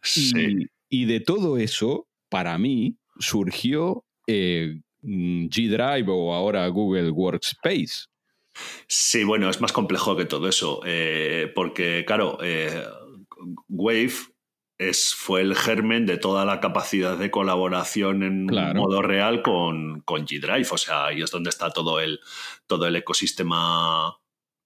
Sí. 0.00 0.66
Y, 0.88 1.04
de 1.06 1.20
todo 1.20 1.58
eso, 1.58 2.06
para 2.28 2.58
mí, 2.58 2.96
surgió 3.18 4.04
eh, 4.26 4.80
Mm, 5.02 5.46
G 5.48 5.68
Drive 5.68 6.06
o 6.08 6.32
ahora 6.32 6.66
Google 6.68 7.10
Workspace. 7.10 8.06
Sí, 8.86 9.24
bueno, 9.24 9.50
es 9.50 9.60
más 9.60 9.72
complejo 9.72 10.16
que 10.16 10.26
todo 10.26 10.48
eso, 10.48 10.80
eh, 10.84 11.50
porque 11.54 12.04
claro, 12.06 12.38
eh, 12.42 12.84
Wave 13.68 14.12
es, 14.78 15.14
fue 15.14 15.40
el 15.40 15.56
germen 15.56 16.06
de 16.06 16.18
toda 16.18 16.44
la 16.44 16.60
capacidad 16.60 17.16
de 17.16 17.30
colaboración 17.30 18.22
en 18.22 18.46
modo 18.46 19.00
real 19.00 19.42
con, 19.42 20.02
con 20.02 20.26
G 20.26 20.40
Drive, 20.40 20.68
o 20.70 20.76
sea, 20.76 21.06
ahí 21.06 21.22
es 21.22 21.30
donde 21.30 21.50
está 21.50 21.70
todo 21.70 21.98
el, 21.98 22.20
todo 22.66 22.86
el 22.86 22.96
ecosistema 22.96 24.18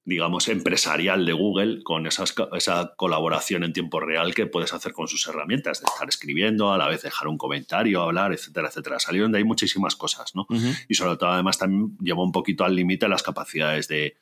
digamos, 0.06 0.46
empresarial 0.48 1.26
de 1.26 1.32
Google 1.32 1.82
con 1.82 2.06
esa 2.06 2.94
colaboración 2.96 3.64
en 3.64 3.72
tiempo 3.72 3.98
real 3.98 4.36
que 4.36 4.46
puedes 4.46 4.72
hacer 4.72 4.92
con 4.92 5.08
sus 5.08 5.26
herramientas, 5.26 5.80
de 5.80 5.86
estar 5.86 6.08
escribiendo, 6.08 6.72
a 6.72 6.78
la 6.78 6.86
vez 6.86 7.02
dejar 7.02 7.26
un 7.26 7.36
comentario, 7.36 8.00
hablar, 8.00 8.32
etcétera, 8.32 8.68
etcétera. 8.68 9.00
Salieron 9.00 9.32
de 9.32 9.38
ahí 9.38 9.44
muchísimas 9.44 9.96
cosas, 9.96 10.36
¿no? 10.36 10.46
Y 10.88 10.94
sobre 10.94 11.16
todo, 11.16 11.30
además, 11.30 11.58
también 11.58 11.98
llevó 12.00 12.22
un 12.22 12.30
poquito 12.30 12.64
al 12.64 12.76
límite 12.76 13.08
las 13.08 13.24
capacidades 13.24 13.88
de, 13.88 14.16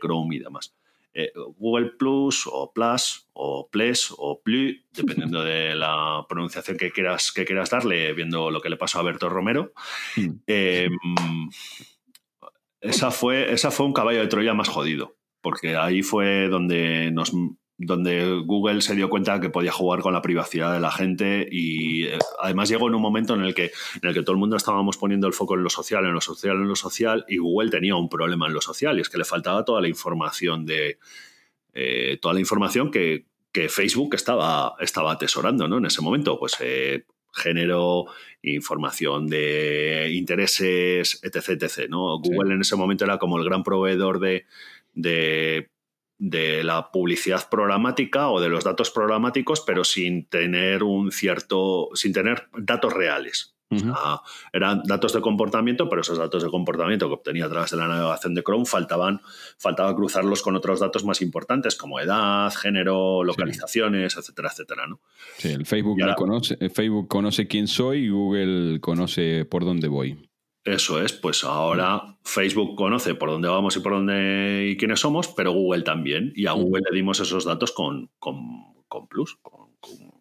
Chrome 0.00 0.34
y 0.34 0.38
demás. 0.40 0.74
eh, 1.14 1.32
Google 1.58 1.92
Plus 1.96 2.48
o 2.50 2.72
Plus 2.72 3.28
o 3.32 3.68
Plus 3.70 4.12
o 4.18 4.40
Plus, 4.42 4.82
dependiendo 4.92 5.44
de 5.44 5.76
la 5.76 6.26
pronunciación 6.28 6.76
que 6.76 6.90
quieras, 6.90 7.30
que 7.30 7.44
quieras 7.44 7.70
darle, 7.70 8.12
viendo 8.14 8.50
lo 8.50 8.60
que 8.60 8.68
le 8.68 8.76
pasó 8.76 8.98
a 8.98 9.04
Berto 9.04 9.28
Romero. 9.28 9.72
Hmm. 10.16 10.40
Em, 10.48 10.98
esa, 12.80 13.10
fue, 13.10 13.52
esa 13.52 13.70
fue 13.70 13.86
un 13.86 13.92
caballo 13.92 14.20
de 14.20 14.26
Troya 14.26 14.54
más 14.54 14.68
jodido, 14.68 15.16
porque 15.40 15.76
ahí 15.76 16.02
fue 16.02 16.48
donde 16.48 17.10
nos 17.10 17.32
donde 17.82 18.42
Google 18.44 18.82
se 18.82 18.94
dio 18.94 19.08
cuenta 19.08 19.40
que 19.40 19.48
podía 19.48 19.72
jugar 19.72 20.00
con 20.00 20.12
la 20.12 20.20
privacidad 20.20 20.74
de 20.74 20.80
la 20.80 20.90
gente 20.90 21.48
y 21.50 22.04
eh, 22.04 22.18
además 22.38 22.68
llegó 22.68 22.88
en 22.88 22.94
un 22.94 23.00
momento 23.00 23.34
en 23.34 23.40
el 23.40 23.54
que 23.54 23.72
en 24.02 24.08
el 24.08 24.12
que 24.12 24.20
todo 24.20 24.32
el 24.32 24.38
mundo 24.38 24.56
estábamos 24.56 24.98
poniendo 24.98 25.26
el 25.26 25.32
foco 25.32 25.54
en 25.54 25.62
lo 25.62 25.70
social, 25.70 26.04
en 26.04 26.12
lo 26.12 26.20
social, 26.20 26.56
en 26.56 26.68
lo 26.68 26.76
social 26.76 27.24
y 27.26 27.38
Google 27.38 27.70
tenía 27.70 27.96
un 27.96 28.10
problema 28.10 28.46
en 28.46 28.52
lo 28.52 28.60
social 28.60 28.98
y 28.98 29.00
es 29.00 29.08
que 29.08 29.16
le 29.16 29.24
faltaba 29.24 29.64
toda 29.64 29.80
la 29.80 29.88
información 29.88 30.66
de 30.66 30.98
eh, 31.72 32.18
toda 32.20 32.34
la 32.34 32.40
información 32.40 32.90
que, 32.90 33.24
Facebook 33.68 34.14
estaba, 34.14 34.76
estaba 34.78 35.12
atesorando 35.12 35.66
¿no? 35.66 35.78
en 35.78 35.86
ese 35.86 36.00
momento. 36.00 36.38
Pues 36.38 36.56
eh, 36.60 37.04
género, 37.32 38.06
información 38.42 39.26
de 39.26 40.10
intereses, 40.12 41.20
etc. 41.22 41.60
etc 41.60 41.88
¿no? 41.88 42.18
Google 42.18 42.54
en 42.54 42.60
ese 42.60 42.76
momento 42.76 43.04
era 43.04 43.18
como 43.18 43.38
el 43.38 43.44
gran 43.44 43.64
proveedor 43.64 44.20
de, 44.20 44.46
de 44.92 45.70
de 46.20 46.62
la 46.62 46.90
publicidad 46.92 47.48
programática 47.50 48.28
o 48.28 48.40
de 48.40 48.50
los 48.50 48.62
datos 48.62 48.90
programáticos, 48.90 49.62
pero 49.62 49.84
sin 49.84 50.26
tener 50.26 50.82
un 50.82 51.10
cierto, 51.10 51.88
sin 51.94 52.12
tener 52.12 52.48
datos 52.58 52.92
reales. 52.92 53.56
eran 54.52 54.82
datos 54.82 55.12
de 55.14 55.20
comportamiento, 55.20 55.88
pero 55.88 56.02
esos 56.02 56.18
datos 56.18 56.42
de 56.42 56.50
comportamiento 56.50 57.08
que 57.08 57.14
obtenía 57.14 57.46
a 57.46 57.48
través 57.48 57.70
de 57.70 57.78
la 57.78 57.88
navegación 57.88 58.34
de 58.34 58.42
Chrome 58.42 58.66
faltaban, 58.66 59.20
faltaba 59.58 59.94
cruzarlos 59.94 60.42
con 60.42 60.56
otros 60.56 60.80
datos 60.80 61.04
más 61.04 61.22
importantes 61.22 61.76
como 61.76 62.00
edad, 62.00 62.52
género, 62.52 63.24
localizaciones, 63.24 64.16
etcétera, 64.16 64.50
etcétera. 64.52 64.86
¿no? 64.88 65.00
Sí, 65.38 65.52
el 65.52 65.64
Facebook, 65.64 65.98
conoce, 66.16 66.56
Facebook 66.68 67.08
conoce 67.08 67.46
quién 67.46 67.66
soy 67.66 68.06
y 68.06 68.08
Google 68.10 68.80
conoce 68.80 69.46
por 69.46 69.64
dónde 69.64 69.88
voy. 69.88 70.29
Eso 70.64 71.02
es, 71.02 71.12
pues 71.14 71.42
ahora 71.42 72.18
Facebook 72.22 72.76
conoce 72.76 73.14
por 73.14 73.30
dónde 73.30 73.48
vamos 73.48 73.76
y 73.76 73.80
por 73.80 73.92
dónde 73.92 74.68
y 74.70 74.76
quiénes 74.76 75.00
somos, 75.00 75.28
pero 75.28 75.52
Google 75.52 75.82
también. 75.82 76.32
Y 76.36 76.46
a 76.46 76.52
Google 76.52 76.82
le 76.90 76.96
dimos 76.96 77.18
esos 77.20 77.44
datos 77.44 77.72
con, 77.72 78.10
con, 78.18 79.08
Plus, 79.08 79.36
con, 79.40 79.70
con 79.80 80.19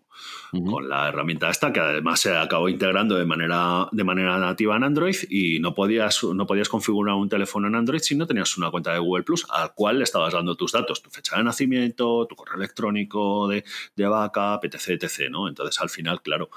la 0.52 1.10
herramienta 1.10 1.50
esta, 1.50 1.72
que 1.72 1.80
además 1.80 2.20
se 2.20 2.36
acabó 2.36 2.70
integrando 2.70 3.16
de 3.16 3.26
manera, 3.26 3.88
de 3.92 4.04
manera 4.04 4.38
nativa 4.40 4.76
en 4.76 4.84
Android 4.84 5.16
y 5.30 5.60
no 5.60 5.74
podías, 5.74 6.24
no 6.24 6.46
podías 6.46 6.70
configurar 6.70 7.16
un 7.16 7.30
teléfono 7.30 7.68
en 7.68 7.76
Android 7.76 8.00
si 8.00 8.16
no 8.16 8.26
tenías 8.26 8.58
una 8.58 8.72
cuenta 8.72 8.94
de 8.94 9.00
Google 9.00 9.24
Plus 9.24 9.46
al 9.50 9.74
cual 9.74 10.00
le 10.00 10.04
estabas 10.04 10.34
dando 10.34 10.56
tus 10.56 10.72
datos, 10.72 11.02
tu 11.02 11.10
fecha 11.10 11.38
de 11.38 11.44
nacimiento, 11.44 12.26
tu 12.28 12.36
correo 12.36 12.56
electrónico 12.56 13.48
de, 13.48 13.64
de 13.96 14.08
backup, 14.08 14.64
etc, 14.66 15.04
etc. 15.04 15.30
¿no? 15.30 15.48
Entonces, 15.48 15.80
al 15.82 15.90
final, 15.90 16.22
claro, 16.22 16.50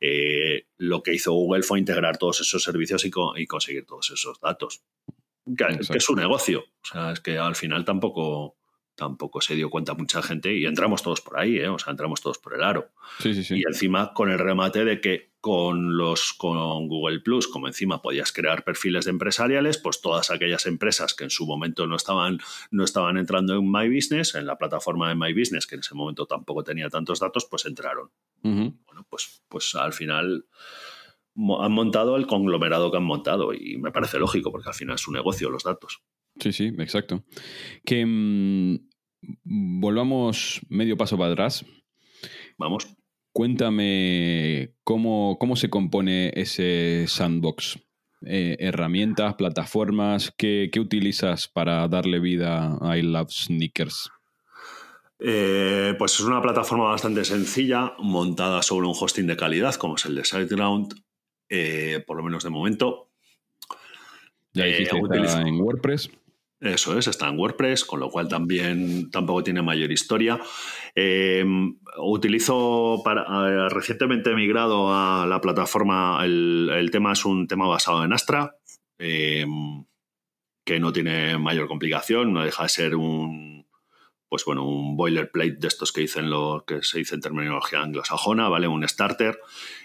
eh, 0.00 0.66
lo 0.78 1.02
que 1.02 1.14
hizo 1.14 1.32
Google 1.32 1.62
fue 1.62 1.78
integrar 1.78 2.18
todos 2.18 2.40
esos 2.40 2.62
servicios 2.62 3.04
y, 3.04 3.10
y 3.36 3.46
conseguir 3.46 3.86
todos 3.86 4.10
esos 4.10 4.40
datos. 4.40 4.82
Que, 5.56 5.78
que, 5.78 5.98
es 5.98 6.04
su 6.04 6.14
negocio. 6.14 6.60
O 6.60 6.86
sea, 6.92 7.12
es 7.12 7.20
que 7.20 7.38
al 7.38 7.56
final 7.56 7.84
tampoco 7.84 8.59
tampoco 9.00 9.40
se 9.40 9.56
dio 9.56 9.70
cuenta 9.70 9.94
mucha 9.94 10.20
gente 10.20 10.54
y 10.54 10.66
entramos 10.66 11.02
todos 11.02 11.22
por 11.22 11.40
ahí, 11.40 11.56
¿eh? 11.56 11.68
o 11.68 11.78
sea, 11.78 11.90
entramos 11.90 12.20
todos 12.20 12.36
por 12.36 12.52
el 12.52 12.62
aro. 12.62 12.90
Y 13.24 13.62
encima 13.66 14.12
con 14.12 14.30
el 14.30 14.38
remate 14.38 14.84
de 14.84 15.00
que 15.00 15.30
con 15.40 15.96
los 15.96 16.34
con 16.34 16.86
Google 16.86 17.20
Plus, 17.20 17.48
como 17.48 17.66
encima 17.66 18.02
podías 18.02 18.30
crear 18.30 18.62
perfiles 18.62 19.06
de 19.06 19.12
empresariales, 19.12 19.78
pues 19.78 20.02
todas 20.02 20.30
aquellas 20.30 20.66
empresas 20.66 21.14
que 21.14 21.24
en 21.24 21.30
su 21.30 21.46
momento 21.46 21.86
no 21.86 21.96
estaban, 21.96 22.40
no 22.70 22.84
estaban 22.84 23.16
entrando 23.16 23.54
en 23.54 23.72
My 23.72 23.88
Business, 23.88 24.34
en 24.34 24.44
la 24.44 24.58
plataforma 24.58 25.08
de 25.08 25.14
My 25.14 25.32
Business, 25.32 25.66
que 25.66 25.76
en 25.76 25.80
ese 25.80 25.94
momento 25.94 26.26
tampoco 26.26 26.62
tenía 26.62 26.90
tantos 26.90 27.20
datos, 27.20 27.46
pues 27.50 27.64
entraron. 27.64 28.10
Bueno, 28.42 29.06
pues, 29.08 29.42
pues 29.48 29.74
al 29.76 29.94
final 29.94 30.44
han 31.58 31.72
montado 31.72 32.16
el 32.16 32.26
conglomerado 32.26 32.90
que 32.90 32.98
han 32.98 33.04
montado 33.04 33.54
y 33.54 33.78
me 33.78 33.92
parece 33.92 34.18
lógico 34.18 34.52
porque 34.52 34.68
al 34.68 34.74
final 34.74 34.96
es 34.96 35.00
su 35.00 35.10
negocio 35.10 35.48
los 35.48 35.64
datos. 35.64 36.02
Sí, 36.38 36.52
sí, 36.52 36.72
exacto. 36.78 37.24
Que 37.84 38.04
mm, 38.06 38.89
volvamos 39.44 40.60
medio 40.68 40.96
paso 40.96 41.18
para 41.18 41.32
atrás. 41.32 41.64
Vamos. 42.58 42.88
Cuéntame 43.32 44.74
cómo, 44.82 45.36
cómo 45.38 45.56
se 45.56 45.70
compone 45.70 46.32
ese 46.34 47.06
sandbox. 47.06 47.78
Eh, 48.26 48.56
herramientas, 48.60 49.34
plataformas, 49.34 50.32
¿qué, 50.36 50.70
utilizas 50.78 51.48
para 51.48 51.88
darle 51.88 52.18
vida 52.18 52.76
a 52.80 52.98
I 52.98 53.02
Love 53.02 53.30
Sneakers? 53.30 54.10
Eh, 55.18 55.94
pues 55.98 56.14
es 56.14 56.20
una 56.20 56.42
plataforma 56.42 56.84
bastante 56.84 57.24
sencilla, 57.24 57.94
montada 57.98 58.62
sobre 58.62 58.88
un 58.88 58.94
hosting 58.98 59.26
de 59.26 59.36
calidad, 59.36 59.74
como 59.76 59.94
es 59.94 60.04
el 60.04 60.16
de 60.16 60.24
SiteGround, 60.24 60.94
eh, 61.48 62.04
por 62.06 62.18
lo 62.18 62.22
menos 62.22 62.44
de 62.44 62.50
momento. 62.50 63.10
Ya 64.52 64.64
dijiste 64.64 64.96
en 64.96 65.60
WordPress. 65.60 66.10
Eso 66.60 66.98
es, 66.98 67.06
está 67.06 67.28
en 67.28 67.38
WordPress, 67.38 67.86
con 67.86 68.00
lo 68.00 68.10
cual 68.10 68.28
también 68.28 69.10
tampoco 69.10 69.42
tiene 69.42 69.62
mayor 69.62 69.90
historia. 69.90 70.38
Eh, 70.94 71.42
utilizo 71.96 73.00
para, 73.02 73.22
eh, 73.48 73.68
recientemente 73.70 74.30
he 74.30 74.34
migrado 74.34 74.92
a 74.92 75.26
la 75.26 75.40
plataforma, 75.40 76.20
el, 76.22 76.88
tema 76.92 77.14
es 77.14 77.24
un 77.24 77.46
tema 77.46 77.66
basado 77.66 78.04
en 78.04 78.12
Astra, 78.12 78.56
eh, 78.98 79.46
que 80.62 80.78
no 80.78 80.92
tiene 80.92 81.38
mayor 81.38 81.66
complicación, 81.66 82.34
no 82.34 82.44
deja 82.44 82.64
de 82.64 82.68
ser 82.68 82.94
un, 82.94 83.49
pues 84.30 84.44
bueno, 84.44 84.64
un 84.64 84.96
boilerplate 84.96 85.56
de 85.58 85.66
estos 85.66 85.90
que 85.90 86.02
dicen 86.02 86.30
lo 86.30 86.64
que 86.64 86.84
se 86.84 86.98
dice 86.98 87.16
en 87.16 87.20
terminología 87.20 87.80
anglosajona, 87.80 88.48
¿vale? 88.48 88.68
Un 88.68 88.88
starter 88.88 89.40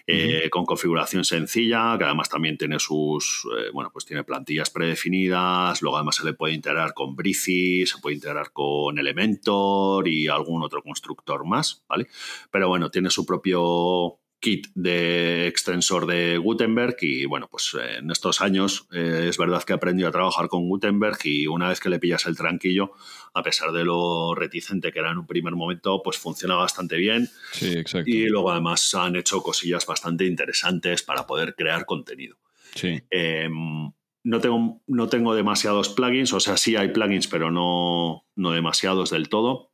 eh, 0.05 0.51
con 0.51 0.65
configuración 0.65 1.25
sencilla, 1.25 1.95
que 1.97 2.03
además 2.03 2.29
también 2.29 2.55
tiene 2.55 2.77
sus, 2.77 3.47
eh, 3.58 3.71
bueno, 3.73 3.89
pues 3.91 4.05
tiene 4.05 4.23
plantillas 4.23 4.69
predefinidas, 4.69 5.81
luego 5.81 5.97
además 5.97 6.17
se 6.17 6.25
le 6.25 6.34
puede 6.34 6.53
integrar 6.53 6.93
con 6.93 7.15
Brizy, 7.15 7.88
se 7.88 7.97
puede 7.97 8.17
integrar 8.17 8.51
con 8.53 8.99
Elementor 8.99 10.08
y 10.08 10.27
algún 10.27 10.62
otro 10.62 10.84
constructor 10.84 11.43
más, 11.43 11.84
¿vale? 11.89 12.05
Pero 12.51 12.67
bueno, 12.67 12.91
tiene 12.91 13.10
su 13.10 13.25
propio 13.25 14.19
kit 14.39 14.67
de 14.76 15.48
extensor 15.48 16.06
de 16.06 16.38
Gutenberg 16.38 16.98
y 17.02 17.26
bueno, 17.26 17.48
pues 17.50 17.76
en 17.98 18.12
estos 18.12 18.41
años 18.41 18.88
eh, 18.91 19.28
es 19.30 19.38
verdad 19.38 19.63
que 19.63 19.74
he 19.74 19.76
aprendido 19.76 20.10
a 20.10 20.12
trabajar 20.12 20.48
con 20.48 20.67
Gutenberg 20.67 21.17
y 21.24 21.48
una 21.48 21.69
vez 21.69 21.80
que 21.80 21.89
le 21.89 22.00
pillas 22.00 22.26
el 22.26 22.38
tranquillo, 22.38 22.91
a 23.34 23.43
pesar 23.43 23.71
de 23.71 23.84
lo 23.84 24.36
reticente 24.36 24.91
que 24.91 25.00
era 25.00 25.12
en 25.12 25.17
un 25.17 25.28
primer 25.28 25.56
momento, 25.56 26.02
pues 26.04 26.17
funciona 26.17 26.56
bastante 26.56 26.98
bien. 26.98 27.30
Sí, 27.52 27.74
exacto. 27.74 28.10
Y 28.10 28.28
luego 28.28 28.52
además 28.52 28.93
han 28.93 29.15
hecho 29.15 29.41
cosillas 29.41 29.86
bastante 29.86 30.26
interesantes 30.26 31.04
para 31.04 31.26
poder 31.26 31.56
crear 31.56 31.86
contenido. 31.86 32.38
Sí. 32.76 33.02
Em, 33.10 33.91
no 34.24 34.39
tengo, 34.41 34.82
no 34.88 35.08
tengo 35.08 35.36
demasiados 35.36 35.89
plugins, 35.89 36.34
o 36.34 36.39
sea, 36.39 36.58
sí 36.58 36.76
hay 36.76 36.89
plugins, 36.89 37.28
pero 37.28 37.52
no, 37.52 38.26
no 38.36 38.52
demasiados 38.52 39.12
del 39.12 39.30
todo. 39.30 39.71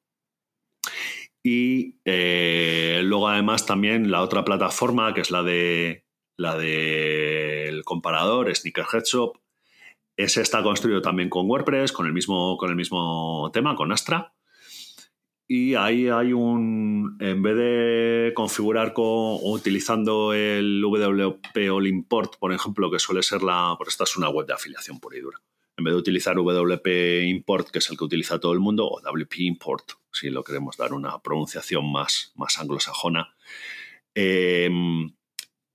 Y 1.43 1.99
eh, 2.05 3.01
luego 3.03 3.27
además 3.27 3.65
también 3.65 4.11
la 4.11 4.21
otra 4.21 4.45
plataforma, 4.45 5.13
que 5.13 5.21
es 5.21 5.31
la 5.31 5.43
de 5.43 6.05
la 6.37 6.57
del 6.57 7.83
comparador, 7.83 8.53
Sneakerhead 8.53 9.03
Shop, 9.05 9.37
ese 10.17 10.41
está 10.41 10.63
construido 10.63 11.01
también 11.01 11.29
con 11.29 11.49
WordPress, 11.49 11.91
con 11.91 12.05
el 12.05 12.13
mismo, 12.13 12.57
con 12.57 12.69
el 12.69 12.75
mismo 12.75 13.49
tema, 13.53 13.75
con 13.75 13.91
Astra. 13.91 14.33
Y 15.47 15.75
ahí 15.75 16.07
hay 16.07 16.31
un, 16.31 17.17
en 17.19 17.43
vez 17.43 17.57
de 17.57 18.31
configurar 18.35 18.93
con, 18.93 19.39
utilizando 19.41 20.33
el 20.33 20.81
WP 20.81 21.71
All 21.71 21.87
Import, 21.87 22.37
por 22.39 22.53
ejemplo, 22.53 22.89
que 22.89 22.99
suele 22.99 23.21
ser 23.21 23.43
la, 23.43 23.75
por 23.77 23.87
esta 23.87 24.05
es 24.05 24.15
una 24.15 24.29
web 24.29 24.47
de 24.47 24.53
afiliación 24.53 24.99
pura 24.99 25.17
y 25.17 25.21
dura 25.21 25.41
en 25.77 25.83
vez 25.83 25.93
de 25.93 25.99
utilizar 25.99 26.35
WP 26.35 27.23
Import, 27.27 27.69
que 27.69 27.79
es 27.79 27.89
el 27.89 27.97
que 27.97 28.03
utiliza 28.03 28.39
todo 28.39 28.53
el 28.53 28.59
mundo, 28.59 28.87
o 28.87 29.01
WP 29.01 29.39
Import, 29.39 29.91
si 30.11 30.29
lo 30.29 30.43
queremos 30.43 30.77
dar 30.77 30.93
una 30.93 31.21
pronunciación 31.21 31.91
más, 31.91 32.33
más 32.35 32.59
anglosajona, 32.59 33.35
em, 34.13 35.13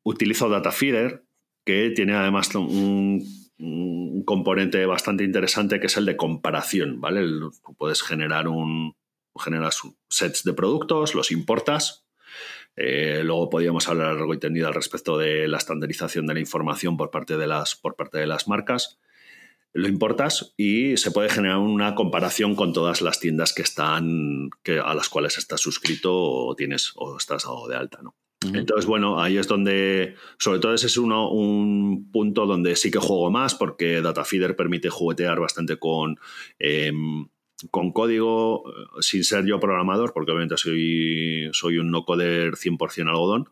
utilizo 0.05 0.49
Datafeeder, 0.49 1.25
que 1.65 1.91
tiene 1.91 2.15
además 2.15 2.55
un, 2.55 3.25
componente 4.27 4.85
bastante 4.87 5.25
interesante 5.25 5.81
que 5.81 5.87
es 5.87 5.97
el 5.97 6.05
de 6.05 6.17
comparación, 6.17 7.01
¿vale? 7.01 7.23
puedes 7.79 8.03
generar 8.03 8.49
un 8.49 8.95
generas 9.39 9.81
sets 10.09 10.45
de 10.45 10.53
productos, 10.53 11.15
los 11.15 11.31
importas. 11.31 12.07
Eh, 12.75 13.23
luego 13.25 13.49
podríamos 13.49 13.89
hablar 13.89 14.17
algo 14.17 14.35
entendido 14.35 14.69
al 14.69 14.75
respecto 14.75 15.17
de 15.17 15.49
la 15.49 15.59
estandarización 15.59 16.27
de 16.27 16.35
la 16.35 16.41
información 16.41 16.97
por 16.97 17.11
parte 17.11 17.37
de 17.37 17.47
las, 17.47 17.77
por 17.77 17.97
parte 17.97 18.19
de 18.19 18.27
las 18.27 18.49
marcas 18.49 18.99
lo 19.77 19.89
importas 19.89 20.55
y 20.57 20.97
se 20.97 21.11
puede 21.11 21.29
generar 21.29 21.59
una 21.59 21.95
comparación 21.95 22.55
con 22.55 22.73
todas 22.73 23.03
las 23.03 23.21
tiendas 23.21 23.53
que 23.53 23.63
están 23.63 24.51
que, 24.63 24.79
a 24.79 24.95
las 24.95 25.09
cuales 25.09 25.37
estás 25.37 25.61
suscrito 25.61 26.15
o 26.15 26.55
tienes 26.57 26.93
o 26.97 27.17
estás 27.17 27.45
dado 27.45 27.69
de 27.69 27.77
alta, 27.77 28.01
¿no? 28.03 28.15
Entonces, 28.53 28.87
bueno, 28.87 29.21
ahí 29.21 29.39
es 29.39 29.49
donde, 29.49 30.15
sobre 30.39 30.61
todo 30.61 30.75
ese 30.75 30.87
es 30.87 30.97
uno, 30.99 31.31
un 31.31 32.11
punto 32.13 32.47
donde 32.47 32.77
sí 32.77 32.91
que 32.91 32.99
juego 32.99 33.31
más 33.31 33.55
porque 33.55 34.03
Datafeeder 34.03 34.55
permite 34.55 34.89
juguetear 34.89 35.41
bastante 35.41 35.79
con, 35.79 36.19
em, 36.59 37.29
con 37.71 37.93
código, 37.93 38.65
sin 39.01 39.25
ser 39.25 39.47
yo 39.47 39.59
programador, 39.59 40.13
porque 40.13 40.31
obviamente 40.33 40.57
soy, 40.59 41.49
soy 41.53 41.79
un 41.79 41.91
no-coder 41.91 42.57
100% 42.57 43.09
algodón, 43.09 43.49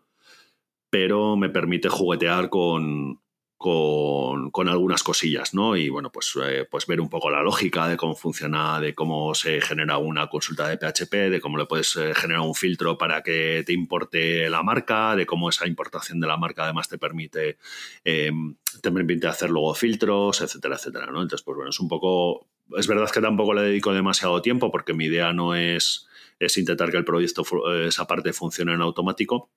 pero 0.90 1.36
me 1.36 1.48
permite 1.48 1.88
juguetear 1.88 2.50
con, 2.50 3.20
con, 3.64 4.68
algunas 4.68 5.02
cosillas, 5.02 5.54
¿no? 5.54 5.74
Y 5.74 5.88
bueno, 5.88 6.12
pues, 6.12 6.36
eh, 6.44 6.66
pues 6.70 6.86
ver 6.86 7.00
un 7.00 7.08
poco 7.08 7.30
la 7.30 7.42
lógica 7.42 7.88
de 7.88 7.96
cómo 7.96 8.14
funciona, 8.14 8.78
de 8.78 8.94
cómo 8.94 9.34
se 9.34 9.62
genera 9.62 9.96
una 9.96 10.28
consulta 10.28 10.68
de 10.68 10.76
PHP, 10.76 11.30
de 11.30 11.40
cómo 11.40 11.56
le 11.56 11.64
puedes 11.64 11.96
eh, 11.96 12.12
generar 12.14 12.42
un 12.42 12.54
filtro 12.54 12.98
para 12.98 13.22
que 13.22 13.62
te 13.64 13.72
importe 13.72 14.50
la 14.50 14.62
marca, 14.62 15.16
de 15.16 15.24
cómo 15.24 15.48
esa 15.48 15.66
importación 15.66 16.20
de 16.20 16.26
la 16.26 16.36
marca 16.36 16.64
además 16.64 16.90
te 16.90 16.98
permite, 16.98 17.56
em, 18.04 18.54
te 18.82 18.92
permite 18.92 19.28
hacer 19.28 19.48
luego 19.48 19.74
filtros, 19.74 20.42
etcétera, 20.42 20.74
etcétera, 20.74 21.06
¿no? 21.06 21.22
Entonces, 21.22 21.42
pues 21.42 21.56
bueno, 21.56 21.70
es 21.70 21.80
un 21.80 21.88
poco... 21.88 22.46
Es 22.76 22.86
verdad 22.86 23.10
que 23.10 23.22
tampoco 23.22 23.54
le 23.54 23.62
dedico 23.62 23.94
demasiado 23.94 24.42
tiempo 24.42 24.70
porque 24.70 24.92
mi 24.92 25.06
idea 25.06 25.32
no 25.32 25.54
es, 25.54 26.06
es 26.38 26.58
intentar 26.58 26.90
que 26.90 26.98
el 26.98 27.04
proyecto, 27.06 27.44
esa 27.86 28.06
parte 28.06 28.34
funcione 28.34 28.74
en 28.74 28.82
automático, 28.82 29.50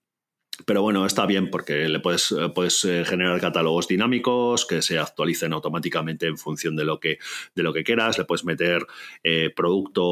pero 0.65 0.81
bueno, 0.81 1.05
está 1.05 1.25
bien 1.25 1.49
porque 1.49 1.87
le 1.87 1.99
puedes, 1.99 2.31
eh, 2.31 2.49
puedes 2.53 2.83
eh, 2.85 3.05
generar 3.05 3.39
catálogos 3.39 3.87
dinámicos 3.87 4.65
que 4.65 4.81
se 4.81 4.97
actualicen 4.97 5.53
automáticamente 5.53 6.25
en 6.25 6.37
función 6.37 6.75
de 6.75 6.83
lo 6.83 6.99
que, 6.99 7.19
de 7.53 7.63
lo 7.63 7.73
que 7.73 7.83
quieras. 7.83 8.17
Le 8.17 8.25
puedes 8.25 8.43
meter 8.43 8.85
eh, 9.23 9.51
producto, 9.55 10.03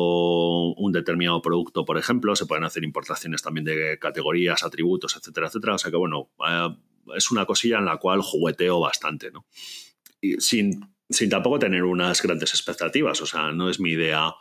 un 0.74 0.92
determinado 0.92 1.42
producto, 1.42 1.84
por 1.84 1.98
ejemplo. 1.98 2.36
Se 2.36 2.46
pueden 2.46 2.64
hacer 2.64 2.84
importaciones 2.84 3.42
también 3.42 3.66
de 3.66 3.98
categorías, 4.00 4.64
atributos, 4.64 5.16
etcétera, 5.16 5.48
etcétera. 5.48 5.76
O 5.76 5.78
sea 5.78 5.92
que 5.92 5.98
bueno, 5.98 6.30
es 7.16 7.32
una 7.32 7.46
cosilla 7.46 7.80
en 7.80 7.86
la 7.86 7.98
cual 7.98 8.22
jugueteo 8.22 8.80
bastante, 8.80 9.32
¿no? 9.32 9.46
Y 10.22 10.40
sin, 10.40 10.94
sin 11.10 11.30
tampoco 11.30 11.60
tener 11.60 11.84
unas 11.84 12.22
grandes 12.22 12.52
expectativas. 12.52 13.22
O 13.22 13.26
sea, 13.26 13.52
no 13.52 13.70
es 13.70 13.80
mi 13.80 13.92
idea 13.92 14.34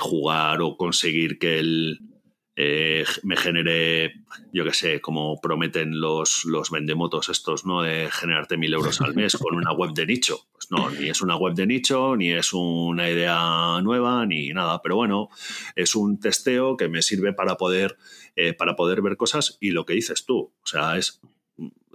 jugar 0.00 0.62
o 0.62 0.76
conseguir 0.76 1.38
que 1.38 1.58
el 1.58 2.13
eh, 2.56 3.04
me 3.24 3.36
genere, 3.36 4.14
yo 4.52 4.64
que 4.64 4.72
sé, 4.72 5.00
como 5.00 5.40
prometen 5.40 6.00
los, 6.00 6.44
los 6.44 6.70
vendemotos 6.70 7.28
estos, 7.28 7.66
¿no? 7.66 7.82
De 7.82 8.08
generarte 8.12 8.56
mil 8.56 8.72
euros 8.74 9.00
al 9.00 9.14
mes 9.14 9.36
con 9.36 9.56
una 9.56 9.72
web 9.72 9.92
de 9.92 10.06
nicho. 10.06 10.46
Pues 10.52 10.70
no, 10.70 10.88
ni 10.90 11.08
es 11.08 11.20
una 11.20 11.36
web 11.36 11.54
de 11.54 11.66
nicho, 11.66 12.16
ni 12.16 12.32
es 12.32 12.52
una 12.52 13.10
idea 13.10 13.80
nueva, 13.82 14.24
ni 14.26 14.50
nada. 14.50 14.80
Pero 14.82 14.96
bueno, 14.96 15.30
es 15.74 15.96
un 15.96 16.20
testeo 16.20 16.76
que 16.76 16.88
me 16.88 17.02
sirve 17.02 17.32
para 17.32 17.56
poder, 17.56 17.96
eh, 18.36 18.52
para 18.52 18.76
poder 18.76 19.02
ver 19.02 19.16
cosas 19.16 19.58
y 19.60 19.70
lo 19.70 19.84
que 19.84 19.94
dices 19.94 20.24
tú. 20.24 20.52
O 20.62 20.66
sea, 20.66 20.96
es 20.96 21.20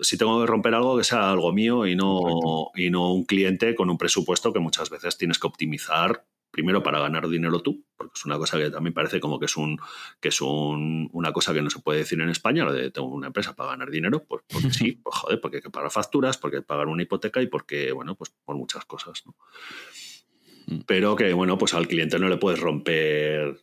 si 0.02 0.17
tengo 0.17 0.39
que 0.39 0.48
romper 0.48 0.74
algo, 0.76 0.98
que 0.98 1.04
sea 1.04 1.32
algo 1.32 1.52
mío 1.52 1.86
y 1.86 1.95
no, 1.95 2.72
y 2.76 2.89
no 2.89 3.13
un 3.13 3.26
cliente 3.26 3.76
con 3.76 3.89
un 3.89 3.98
presupuesto 3.98 4.54
que 4.54 4.60
muchas 4.60 4.89
veces 4.89 5.17
tienes 5.17 5.39
que 5.39 5.48
optimizar 5.48 6.26
primero 6.52 6.84
para 6.84 7.00
ganar 7.00 7.28
dinero 7.28 7.62
tú, 7.62 7.86
porque 7.96 8.14
es 8.16 8.26
una 8.26 8.38
cosa 8.38 8.58
que 8.58 8.70
también 8.70 8.94
parece 8.94 9.20
como 9.20 9.40
que 9.40 9.46
es 9.46 9.58
un 9.58 9.80
que 10.20 10.30
es 10.30 10.42
una 10.42 11.32
cosa 11.32 11.54
que 11.54 11.62
no 11.62 11.70
se 11.70 11.80
puede 11.80 12.00
decir 12.00 12.20
en 12.22 12.30
España, 12.30 12.66
lo 12.66 12.74
de 12.74 12.92
tengo 12.92 13.08
una 13.08 13.28
empresa 13.28 13.56
para 13.56 13.72
ganar 13.72 13.90
dinero, 13.90 14.24
pues 14.24 14.44
porque 14.48 14.72
sí, 14.72 14.92
pues 15.04 15.16
joder, 15.16 15.40
porque 15.42 15.58
hay 15.58 15.64
que 15.64 15.70
pagar 15.70 15.92
facturas, 15.92 16.38
porque 16.38 16.58
hay 16.58 16.64
que 16.64 16.68
pagar 16.68 16.88
una 16.88 17.04
hipoteca 17.04 17.42
y 17.42 17.48
porque, 17.48 17.92
bueno, 17.92 18.16
pues 18.16 18.32
por 18.44 18.56
muchas 18.56 18.86
cosas, 18.86 19.24
mm. 20.66 20.82
Pero 20.86 21.16
que, 21.16 21.34
bueno, 21.34 21.58
pues 21.58 21.74
al 21.74 21.88
cliente 21.88 22.20
no 22.20 22.30
le 22.30 22.38
puedes 22.38 22.60
romper 22.60 23.60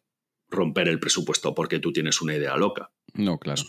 romper 0.49 0.89
el 0.89 1.01
presupuesto 1.01 1.55
porque 1.55 1.79
tú 1.79 1.93
tienes 1.93 2.21
una 2.21 2.35
idea 2.35 2.57
loca. 2.57 2.91
No, 3.15 3.39
claro. 3.39 3.63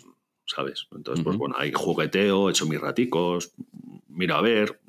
¿Sabes? 0.45 0.88
Entonces, 0.95 1.23
pues 1.23 1.38
bueno, 1.38 1.56
hay 1.58 1.71
jugueteo, 1.73 2.47
he 2.47 2.51
hecho 2.51 2.67
mis 2.67 2.80
raticos, 2.80 3.53
mira 4.08 4.38
a 4.38 4.41
ver, 4.41 4.80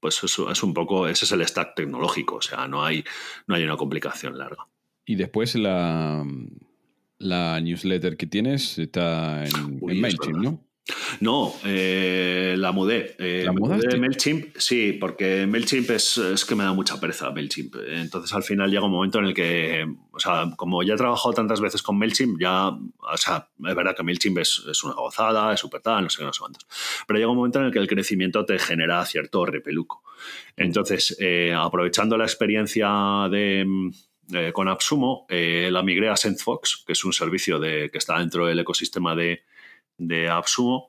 pues 0.00 0.22
eso 0.22 0.50
es 0.50 0.62
un 0.62 0.74
poco, 0.74 1.06
ese 1.08 1.24
es 1.24 1.32
el 1.32 1.46
stack 1.46 1.74
tecnológico, 1.74 2.36
o 2.36 2.42
sea, 2.42 2.66
no 2.66 2.84
hay, 2.84 3.04
no 3.46 3.54
hay 3.54 3.64
una 3.64 3.76
complicación 3.76 4.38
larga. 4.38 4.66
Y 5.04 5.16
después 5.16 5.54
la, 5.54 6.24
la 7.18 7.60
newsletter 7.60 8.16
que 8.16 8.26
tienes 8.26 8.78
está 8.78 9.44
en, 9.44 9.80
en 9.88 10.00
MailChimp, 10.00 10.36
¿no? 10.36 10.69
No, 11.20 11.54
eh, 11.64 12.54
la 12.56 12.72
mudé. 12.72 13.14
Eh, 13.18 13.42
¿La 13.44 13.52
mudé 13.52 13.78
de 13.78 13.98
MailChimp, 13.98 14.56
sí, 14.56 14.92
porque 14.92 15.46
MailChimp 15.46 15.90
es, 15.90 16.18
es, 16.18 16.44
que 16.44 16.54
me 16.54 16.64
da 16.64 16.72
mucha 16.72 16.98
pereza 17.00 17.30
MailChimp. 17.30 17.76
Entonces 17.88 18.32
al 18.34 18.42
final 18.42 18.70
llega 18.70 18.84
un 18.84 18.92
momento 18.92 19.18
en 19.18 19.26
el 19.26 19.34
que, 19.34 19.86
o 20.12 20.20
sea, 20.20 20.50
como 20.56 20.82
ya 20.82 20.94
he 20.94 20.96
trabajado 20.96 21.34
tantas 21.34 21.60
veces 21.60 21.82
con 21.82 21.98
MailChimp, 21.98 22.40
ya, 22.40 22.68
o 22.68 23.16
sea, 23.16 23.48
es 23.66 23.74
verdad 23.74 23.94
que 23.96 24.02
MailChimp 24.02 24.38
es, 24.38 24.64
es 24.70 24.84
una 24.84 24.94
gozada, 24.94 25.52
es 25.52 25.60
súper 25.60 25.80
tal, 25.80 26.04
no 26.04 26.10
sé 26.10 26.18
qué, 26.18 26.24
no 26.24 26.32
sé 26.32 26.40
cuántos. 26.40 26.66
Pero 27.06 27.18
llega 27.18 27.30
un 27.30 27.36
momento 27.36 27.58
en 27.60 27.66
el 27.66 27.72
que 27.72 27.78
el 27.78 27.88
crecimiento 27.88 28.44
te 28.44 28.58
genera 28.58 29.04
cierto 29.04 29.44
repeluco. 29.44 30.02
Entonces, 30.56 31.16
eh, 31.18 31.54
aprovechando 31.56 32.16
la 32.16 32.24
experiencia 32.24 32.88
de... 33.30 33.66
con 34.52 34.68
AppSumo, 34.68 35.26
la 35.28 35.82
migré 35.82 36.08
a 36.08 36.16
SendFox, 36.16 36.84
que 36.86 36.92
es 36.92 37.04
un 37.04 37.12
servicio 37.12 37.58
de, 37.58 37.90
que 37.90 37.98
está 37.98 38.18
dentro 38.18 38.46
del 38.46 38.58
ecosistema 38.58 39.14
de, 39.14 39.42
de 40.00 40.28
AppSumo 40.28 40.88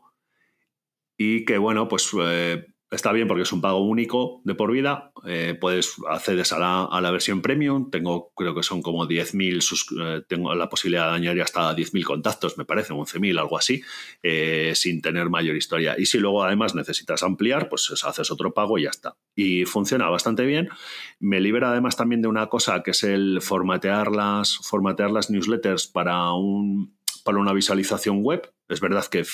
y 1.23 1.45
que, 1.45 1.59
bueno, 1.59 1.87
pues 1.87 2.09
eh, 2.19 2.65
está 2.89 3.11
bien 3.11 3.27
porque 3.27 3.43
es 3.43 3.53
un 3.53 3.61
pago 3.61 3.85
único 3.85 4.41
de 4.43 4.55
por 4.55 4.71
vida. 4.71 5.11
Eh, 5.27 5.55
puedes 5.61 5.97
acceder 6.09 6.43
a 6.51 6.99
la, 6.99 7.11
versión 7.11 7.43
premium. 7.43 7.91
Tengo, 7.91 8.31
creo 8.35 8.55
que 8.55 8.63
son 8.63 8.81
como 8.81 9.05
10.000, 9.07 9.61
eh, 9.99 10.23
tengo 10.27 10.55
la 10.55 10.67
posibilidad 10.67 11.11
de 11.11 11.17
añadir 11.17 11.43
hasta 11.43 11.75
10.000 11.75 12.03
contactos, 12.03 12.57
me 12.57 12.65
parece, 12.65 12.93
11.000, 12.93 13.39
algo 13.39 13.55
así, 13.55 13.83
sin 14.73 14.99
tener 15.03 15.29
mayor 15.29 15.55
historia. 15.55 15.93
Y 15.95 16.07
si 16.07 16.17
luego 16.17 16.43
además 16.43 16.73
necesitas 16.73 17.21
ampliar, 17.21 17.69
pues 17.69 17.93
haces 18.03 18.31
otro 18.31 18.55
pago 18.55 18.79
y 18.79 18.85
ya 18.85 18.89
está. 18.89 19.15
Y 19.35 19.65
funciona 19.65 20.09
bastante 20.09 20.43
bien. 20.43 20.69
Me 21.19 21.39
libera 21.39 21.69
además 21.69 21.97
también 21.97 22.23
de 22.23 22.29
una 22.29 22.47
cosa 22.47 22.81
que 22.81 22.91
es 22.91 23.03
el 23.03 23.41
formatear 23.41 24.11
las, 24.11 24.57
formatear 24.57 25.11
las 25.11 25.29
newsletters 25.29 25.85
para 25.85 26.33
un 26.33 26.95
para 27.21 27.39
una 27.39 27.53
visualización 27.53 28.23
web. 28.23 28.51
Es 28.67 28.81
verdad 28.81 29.05
que 29.05 29.25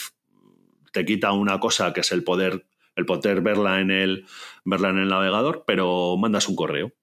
te 0.91 1.05
quita 1.05 1.31
una 1.31 1.59
cosa 1.59 1.93
que 1.93 2.01
es 2.01 2.11
el 2.11 2.23
poder, 2.23 2.67
el 2.95 3.05
poder 3.05 3.41
verla 3.41 3.81
en 3.81 3.91
el, 3.91 4.25
verla 4.65 4.89
en 4.89 4.99
el 4.99 5.09
navegador, 5.09 5.63
pero 5.65 6.17
mandas 6.17 6.47
un 6.47 6.55
correo. 6.55 6.93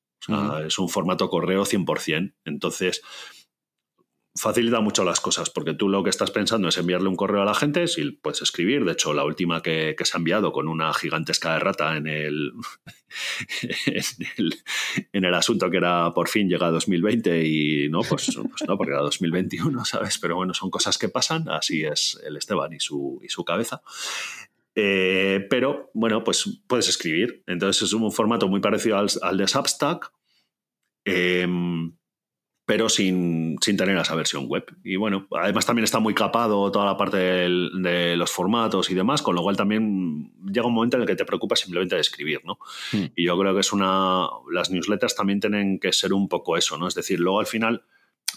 Es 0.66 0.78
un 0.78 0.88
formato 0.88 1.28
correo 1.28 1.64
100%. 1.64 2.34
Entonces, 2.44 3.02
facilita 4.36 4.80
mucho 4.80 5.04
las 5.04 5.20
cosas, 5.20 5.48
porque 5.48 5.74
tú 5.74 5.88
lo 5.88 6.02
que 6.02 6.10
estás 6.10 6.32
pensando 6.32 6.68
es 6.68 6.76
enviarle 6.76 7.08
un 7.08 7.14
correo 7.14 7.42
a 7.42 7.44
la 7.44 7.54
gente, 7.54 7.86
si 7.86 8.10
puedes 8.10 8.42
escribir, 8.42 8.84
de 8.84 8.92
hecho 8.92 9.14
la 9.14 9.24
última 9.24 9.62
que, 9.62 9.94
se 9.98 10.16
ha 10.16 10.18
enviado 10.18 10.52
con 10.52 10.66
una 10.68 10.92
gigantesca 10.92 11.54
errata 11.54 11.96
en 11.96 12.08
el, 12.08 12.52
en 15.12 15.24
el, 15.24 15.34
asunto 15.34 15.70
que 15.70 15.76
era 15.76 16.12
por 16.12 16.28
fin 16.28 16.48
llega 16.48 16.66
a 16.66 16.72
2020 16.72 17.46
y 17.46 17.88
no, 17.88 18.00
pues, 18.00 18.34
pues, 18.34 18.68
no, 18.68 18.76
porque 18.76 18.92
era 18.92 19.02
2021, 19.02 19.84
¿sabes? 19.84 20.18
Pero 20.18 20.36
bueno, 20.36 20.52
son 20.52 20.70
cosas 20.70 20.98
que 20.98 21.08
pasan, 21.08 21.48
así 21.48 21.84
es 21.84 22.20
el 22.26 22.36
Esteban 22.36 22.72
y 22.72 22.80
su, 22.80 23.20
y 23.22 23.28
su 23.28 23.44
cabeza. 23.44 23.82
Eh, 24.74 25.46
pero 25.48 25.92
bueno, 25.94 26.24
pues 26.24 26.60
puedes 26.66 26.88
escribir. 26.88 27.44
Entonces 27.46 27.82
es 27.82 27.92
un 27.92 28.10
formato 28.10 28.48
muy 28.48 28.60
parecido 28.60 28.98
al, 28.98 29.08
al 29.22 29.36
de 29.36 29.46
Substack. 29.46 30.12
Eh, 31.04 31.46
pero 32.66 32.88
sin, 32.88 33.58
tener 33.58 33.96
esa 33.98 34.14
versión 34.14 34.46
web. 34.46 34.64
Y 34.82 34.96
bueno, 34.96 35.26
además 35.32 35.66
también 35.66 35.84
está 35.84 35.98
muy 35.98 36.14
capado 36.14 36.70
toda 36.72 36.86
la 36.86 36.96
parte 36.96 37.18
de 37.18 38.16
los 38.16 38.30
formatos 38.30 38.90
y 38.90 38.94
demás, 38.94 39.20
con 39.20 39.34
lo 39.34 39.42
cual 39.42 39.56
también 39.56 40.32
llega 40.50 40.66
un 40.66 40.72
momento 40.72 40.96
en 40.96 41.02
el 41.02 41.06
que 41.06 41.16
te 41.16 41.26
preocupas 41.26 41.60
simplemente 41.60 41.94
de 41.94 42.00
escribir, 42.00 42.40
¿no? 42.44 42.58
Hmm. 42.92 43.06
Y 43.14 43.24
yo 43.26 43.38
creo 43.38 43.52
que 43.52 43.60
es 43.60 43.72
una... 43.72 44.28
Las 44.50 44.70
newsletters 44.70 45.14
también 45.14 45.40
tienen 45.40 45.78
que 45.78 45.92
ser 45.92 46.14
un 46.14 46.28
poco 46.28 46.56
eso, 46.56 46.78
¿no? 46.78 46.88
Es 46.88 46.94
decir, 46.94 47.20
luego 47.20 47.40
al 47.40 47.46
final 47.46 47.82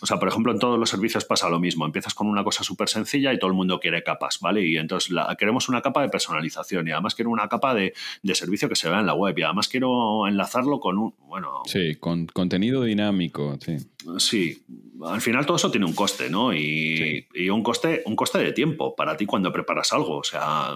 o 0.02 0.06
sea, 0.06 0.18
por 0.20 0.28
ejemplo, 0.28 0.52
en 0.52 0.60
todos 0.60 0.80
los 0.80 0.90
servicios 0.90 1.26
pasa 1.26 1.50
lo 1.50 1.60
mismo. 1.60 1.86
Empiezas 1.86 2.14
con 2.14 2.28
una 2.28 2.44
cosa 2.44 2.64
súper 2.64 2.90
sencilla 2.90 3.34
y 3.34 3.40
todo 3.40 3.50
el 3.50 3.56
mundo 3.56 3.80
quiere 3.80 4.04
capas, 4.04 4.40
¿vale? 4.40 4.66
Y 4.66 4.78
entonces 4.78 5.16
queremos 5.38 5.70
una 5.70 5.82
capa 5.82 6.02
de 6.02 6.10
personalización 6.10 6.88
y 6.88 6.92
además 6.92 7.16
quiero 7.16 7.32
una 7.32 7.48
capa 7.48 7.74
de, 7.74 7.94
servicio 8.34 8.70
que 8.70 8.76
se 8.76 8.90
vea 8.90 9.00
en 9.00 9.08
la 9.08 9.16
web 9.16 9.38
y 9.38 9.42
además 9.42 9.68
quiero 9.68 10.28
enlazarlo 10.28 10.80
con 10.80 10.98
un, 10.98 11.16
bueno... 11.28 11.64
Sí, 11.66 11.96
con 11.96 12.28
contenido 12.28 12.84
dinámico, 12.84 13.58
sí. 13.60 13.78
Sí, 14.20 14.64
al 15.04 15.22
final 15.22 15.46
todo 15.46 15.58
eso 15.58 15.72
tiene 15.72 15.86
un 15.86 15.94
coste, 15.94 16.30
¿no? 16.30 16.54
Y, 16.54 17.28
y, 17.34 17.50
un, 17.50 17.64
coste, 17.64 18.04
un 18.06 18.16
coste 18.16 18.38
de 18.38 18.54
tiempo 18.54 18.96
para 18.96 19.18
ti 19.18 19.26
cuando 19.26 19.52
preparas 19.52 19.92
algo. 19.94 20.18
O 20.18 20.24
sea, 20.24 20.76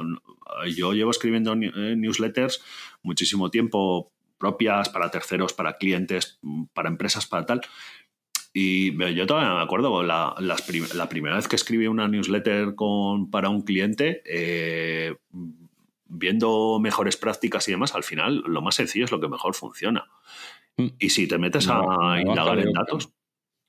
yo 0.75 0.93
llevo 0.93 1.11
escribiendo 1.11 1.53
eh, 1.53 1.95
newsletters 1.95 2.63
muchísimo 3.03 3.51
tiempo 3.51 4.11
propias 4.37 4.89
para 4.89 5.11
terceros, 5.11 5.53
para 5.53 5.77
clientes, 5.77 6.39
para 6.73 6.89
empresas, 6.89 7.27
para 7.27 7.45
tal 7.45 7.61
y 8.53 8.97
yo 9.15 9.25
todavía 9.25 9.53
me 9.53 9.61
acuerdo, 9.61 10.03
la, 10.03 10.35
la, 10.39 11.09
primera 11.09 11.35
vez 11.35 11.47
que 11.47 11.55
escribí 11.55 11.87
una 11.87 12.07
newsletter 12.07 12.75
con, 12.75 13.31
para 13.31 13.49
un 13.49 13.61
cliente, 13.61 14.21
eh, 14.25 15.15
viendo 16.05 16.77
mejores 16.79 17.15
prácticas 17.15 17.67
y 17.67 17.71
demás, 17.71 17.95
al 17.95 18.03
final 18.03 18.43
lo 18.45 18.61
más 18.61 18.75
sencillo 18.75 19.05
es 19.05 19.11
lo 19.11 19.21
que 19.21 19.29
mejor 19.29 19.55
funciona. 19.55 20.05
Mm. 20.75 20.87
Y 20.99 21.09
si 21.09 21.27
te 21.27 21.37
metes 21.37 21.69
a 21.69 22.19
indagar 22.19 22.59
en 22.59 22.73
datos, 22.73 23.13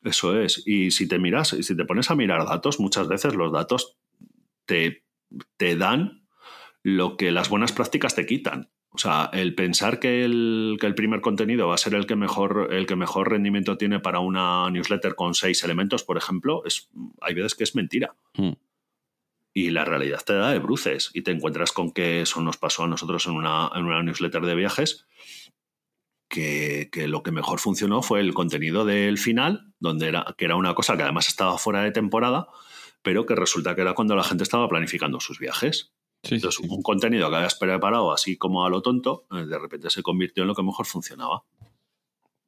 eso 0.02 0.40
es. 0.40 0.62
Y 0.66 0.90
si 0.90 1.06
te 1.06 1.20
miras, 1.20 1.48
si 1.48 1.76
te 1.76 1.84
pones 1.84 2.10
a 2.10 2.16
mirar 2.16 2.44
datos, 2.44 2.80
muchas 2.80 3.06
veces 3.06 3.34
los 3.36 3.52
datos 3.52 3.96
te, 4.64 5.04
te 5.56 5.76
dan 5.76 6.26
lo 6.82 7.16
que 7.16 7.30
las 7.30 7.48
buenas 7.48 7.72
prácticas 7.72 8.16
te 8.16 8.26
quitan. 8.26 8.70
O 8.94 8.98
sea, 8.98 9.30
el 9.32 9.54
pensar 9.54 9.98
que 9.98 10.24
el, 10.24 10.76
que 10.78 10.86
el, 10.86 10.94
primer 10.94 11.22
contenido 11.22 11.68
va 11.68 11.74
a 11.74 11.78
ser 11.78 11.94
el 11.94 12.06
que, 12.06 12.14
mejor, 12.14 12.68
el 12.72 12.86
que 12.86 12.94
mejor 12.94 13.30
rendimiento 13.30 13.78
tiene 13.78 14.00
para 14.00 14.20
una 14.20 14.68
newsletter 14.70 15.14
con 15.14 15.34
seis 15.34 15.64
elementos, 15.64 16.04
por 16.04 16.18
ejemplo, 16.18 16.62
es, 16.66 16.90
hay 17.22 17.32
veces 17.34 17.54
que 17.54 17.64
es 17.64 17.74
mentira. 17.74 18.14
Hmm. 18.34 18.52
Y 19.54 19.70
la 19.70 19.86
realidad 19.86 20.20
te 20.24 20.34
da 20.34 20.50
de 20.50 20.58
bruces 20.58 21.10
y 21.14 21.22
te 21.22 21.30
encuentras 21.30 21.72
con 21.72 21.90
que 21.90 22.20
eso 22.20 22.42
nos 22.42 22.58
pasó 22.58 22.84
a 22.84 22.88
nosotros 22.88 23.26
en 23.26 23.32
una, 23.32 23.70
en 23.74 23.84
una 23.84 24.02
newsletter 24.02 24.42
de 24.42 24.54
viajes, 24.54 25.06
que, 26.28 26.90
que, 26.92 27.08
lo 27.08 27.22
que 27.22 27.32
mejor 27.32 27.60
funcionó 27.60 28.02
fue 28.02 28.20
el 28.20 28.34
contenido 28.34 28.84
del 28.84 29.16
final, 29.18 29.72
donde 29.80 30.08
era, 30.08 30.34
que 30.36 30.44
era 30.44 30.56
una 30.56 30.74
cosa 30.74 30.96
que 30.96 31.02
además 31.02 31.28
estaba 31.28 31.56
fuera 31.56 31.82
de 31.82 31.92
temporada, 31.92 32.48
pero 33.02 33.24
que 33.24 33.34
resulta 33.34 33.74
que 33.74 33.82
era 33.82 33.94
cuando 33.94 34.16
la 34.16 34.24
gente 34.24 34.44
estaba 34.44 34.68
planificando 34.68 35.18
sus 35.20 35.38
viajes. 35.38 35.92
Entonces, 36.22 36.60
un 36.60 36.82
contenido 36.82 37.28
que 37.30 37.36
habías 37.36 37.56
preparado 37.56 38.12
así 38.12 38.36
como 38.36 38.64
a 38.64 38.70
lo 38.70 38.80
tonto, 38.80 39.24
eh, 39.32 39.44
de 39.44 39.58
repente 39.58 39.90
se 39.90 40.02
convirtió 40.02 40.44
en 40.44 40.48
lo 40.48 40.54
que 40.54 40.62
mejor 40.62 40.86
funcionaba. 40.86 41.44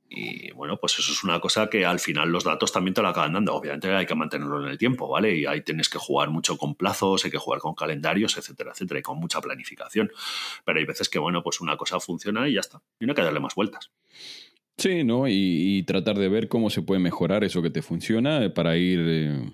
Y 0.09 0.53
bueno, 0.53 0.79
pues 0.79 0.97
eso 0.99 1.11
es 1.11 1.25
una 1.25 1.41
cosa 1.41 1.69
que 1.69 1.85
al 1.85 1.99
final 1.99 2.31
los 2.31 2.45
datos 2.45 2.71
también 2.71 2.95
te 2.95 3.03
lo 3.03 3.09
acaban 3.09 3.33
dando. 3.33 3.53
Obviamente 3.55 3.93
hay 3.93 4.07
que 4.07 4.15
mantenerlo 4.15 4.63
en 4.63 4.71
el 4.71 4.79
tiempo, 4.79 5.09
¿vale? 5.09 5.37
Y 5.37 5.45
ahí 5.45 5.63
tienes 5.63 5.89
que 5.89 5.99
jugar 5.99 6.31
mucho 6.31 6.57
con 6.57 6.77
plazos, 6.77 7.25
hay 7.25 7.33
que 7.33 7.39
jugar 7.39 7.59
con 7.59 7.75
calendarios, 7.75 8.37
etcétera, 8.37 8.71
etcétera, 8.73 9.01
y 9.01 9.03
con 9.03 9.19
mucha 9.19 9.41
planificación. 9.41 10.13
Pero 10.65 10.79
hay 10.79 10.85
veces 10.85 11.09
que, 11.09 11.19
bueno, 11.19 11.43
pues 11.43 11.61
una 11.61 11.77
cosa 11.77 11.99
funciona 11.99 12.49
y 12.49 12.55
ya 12.55 12.61
está. 12.61 12.81
Y 13.01 13.07
no 13.07 13.13
hay 13.13 13.17
que 13.17 13.23
darle 13.23 13.41
más 13.41 13.57
vueltas. 13.57 13.91
Sí, 14.77 15.03
¿no? 15.03 15.27
Y, 15.27 15.83
tratar 15.85 16.17
de 16.17 16.29
ver 16.29 16.49
cómo 16.49 16.71
se 16.71 16.83
puede 16.83 17.01
mejorar 17.01 17.43
eso 17.43 17.63
que 17.63 17.71
te 17.71 17.83
funciona 17.83 18.53
para 18.55 18.77
ir 18.77 19.01
eh, 19.03 19.51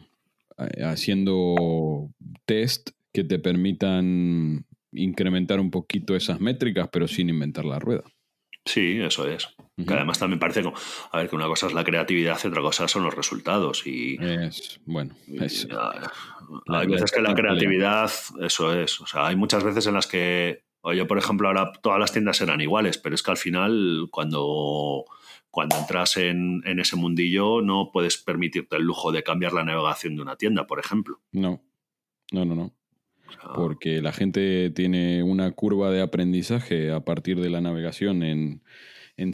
haciendo 0.83 2.11
test 2.44 2.90
que 3.12 3.25
te 3.25 3.38
permitan 3.38 4.66
incrementar 4.92 5.61
un 5.61 5.70
poquito 5.70 6.16
esas 6.16 6.40
métricas, 6.40 6.88
pero 6.92 7.09
sin 7.09 7.29
inventar 7.29 7.64
la 7.64 7.79
rueda. 7.79 8.05
Sí, 8.64 9.01
eso 9.01 9.27
es. 9.27 9.49
Que 9.87 9.94
además 9.94 10.18
también 10.18 10.38
parece 10.38 10.62
como, 10.62 10.77
a 11.11 11.18
ver, 11.18 11.31
que 11.31 11.37
una 11.37 11.46
cosa 11.46 11.66
es 11.66 11.73
la 11.73 11.85
creatividad 11.85 12.38
y 12.42 12.46
otra 12.46 12.61
cosa 12.61 12.87
son 12.88 13.05
los 13.05 13.14
resultados. 13.14 13.87
Y, 13.87 14.18
es, 14.20 14.81
bueno, 14.85 15.14
es, 15.27 15.66
hay 16.68 16.87
veces 16.87 17.11
que 17.11 17.23
la 17.23 17.35
creatividad, 17.35 18.11
eso 18.40 18.79
es. 18.79 19.01
O 19.01 19.07
sea, 19.07 19.27
hay 19.27 19.37
muchas 19.37 19.64
veces 19.64 19.87
en 19.87 19.94
las 19.94 20.07
que, 20.07 20.64
oye, 20.83 21.05
por 21.07 21.16
ejemplo, 21.16 21.49
ahora 21.49 21.73
todas 21.83 21.99
las 21.99 22.12
tiendas 22.12 22.40
eran 22.42 22.61
iguales, 22.61 22.99
pero 22.99 23.14
es 23.14 23.23
que 23.23 23.31
al 23.31 23.38
final, 23.38 24.09
cuando, 24.11 25.07
cuando 25.51 25.77
entras 25.77 26.18
en, 26.18 26.62
en 26.66 26.81
ese 26.81 26.96
mundillo, 26.96 27.62
no 27.62 27.90
puedes 27.90 28.18
permitirte 28.18 28.77
el 28.77 28.83
lujo 28.83 29.11
de 29.11 29.23
cambiar 29.23 29.55
la 29.55 29.64
navegación 29.64 30.16
de 30.16 30.23
una 30.23 30.37
tienda, 30.37 30.66
por 30.66 30.79
ejemplo. 30.79 31.20
No, 31.33 31.62
no, 32.31 32.44
no, 32.44 32.55
no. 32.55 32.75
Ah. 33.43 33.53
porque 33.55 34.03
la 34.03 34.12
gente 34.12 34.71
tiene 34.71 35.23
una 35.23 35.51
curva 35.53 35.90
de 35.90 36.03
aprendizaje 36.03 36.90
a 36.90 37.05
partir 37.05 37.40
de 37.40 37.51
la 37.51 37.61
navegación 37.61 38.23
en, 38.23 38.62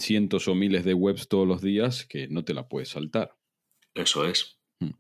cientos 0.01 0.49
o 0.49 0.55
miles 0.57 0.85
de 0.85 0.95
webs 0.95 1.29
todos 1.29 1.47
los 1.47 1.63
días 1.63 2.05
que 2.07 2.27
no 2.27 2.45
te 2.45 2.55
la 2.55 2.69
puedes 2.69 2.89
saltar. 2.89 3.37
Eso 3.95 4.27
es. 4.27 4.59
Hmm. 4.81 4.91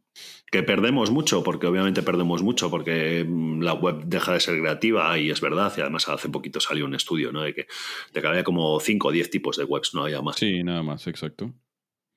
Que 0.52 0.62
perdemos 0.62 1.10
mucho, 1.10 1.42
porque 1.42 1.66
obviamente 1.66 2.02
perdemos 2.02 2.42
mucho, 2.42 2.70
porque 2.70 3.24
mm, 3.28 3.62
la 3.62 3.74
web 3.74 4.04
deja 4.04 4.32
de 4.32 4.40
ser 4.40 4.60
creativa 4.60 5.18
y 5.18 5.30
es 5.30 5.40
verdad, 5.40 5.72
y 5.76 5.80
además 5.80 6.08
hace 6.08 6.28
poquito 6.28 6.60
salió 6.60 6.84
un 6.84 6.94
estudio, 6.94 7.32
¿no? 7.32 7.42
De 7.42 7.52
que, 7.52 7.66
de 8.12 8.20
que 8.20 8.26
había 8.28 8.44
como 8.44 8.78
5 8.78 9.08
o 9.08 9.10
10 9.10 9.28
tipos 9.28 9.56
de 9.56 9.64
webs, 9.64 9.92
no 9.92 10.04
había 10.04 10.22
más. 10.22 10.36
Sí, 10.36 10.62
nada 10.62 10.84
más, 10.84 11.08
exacto. 11.08 11.52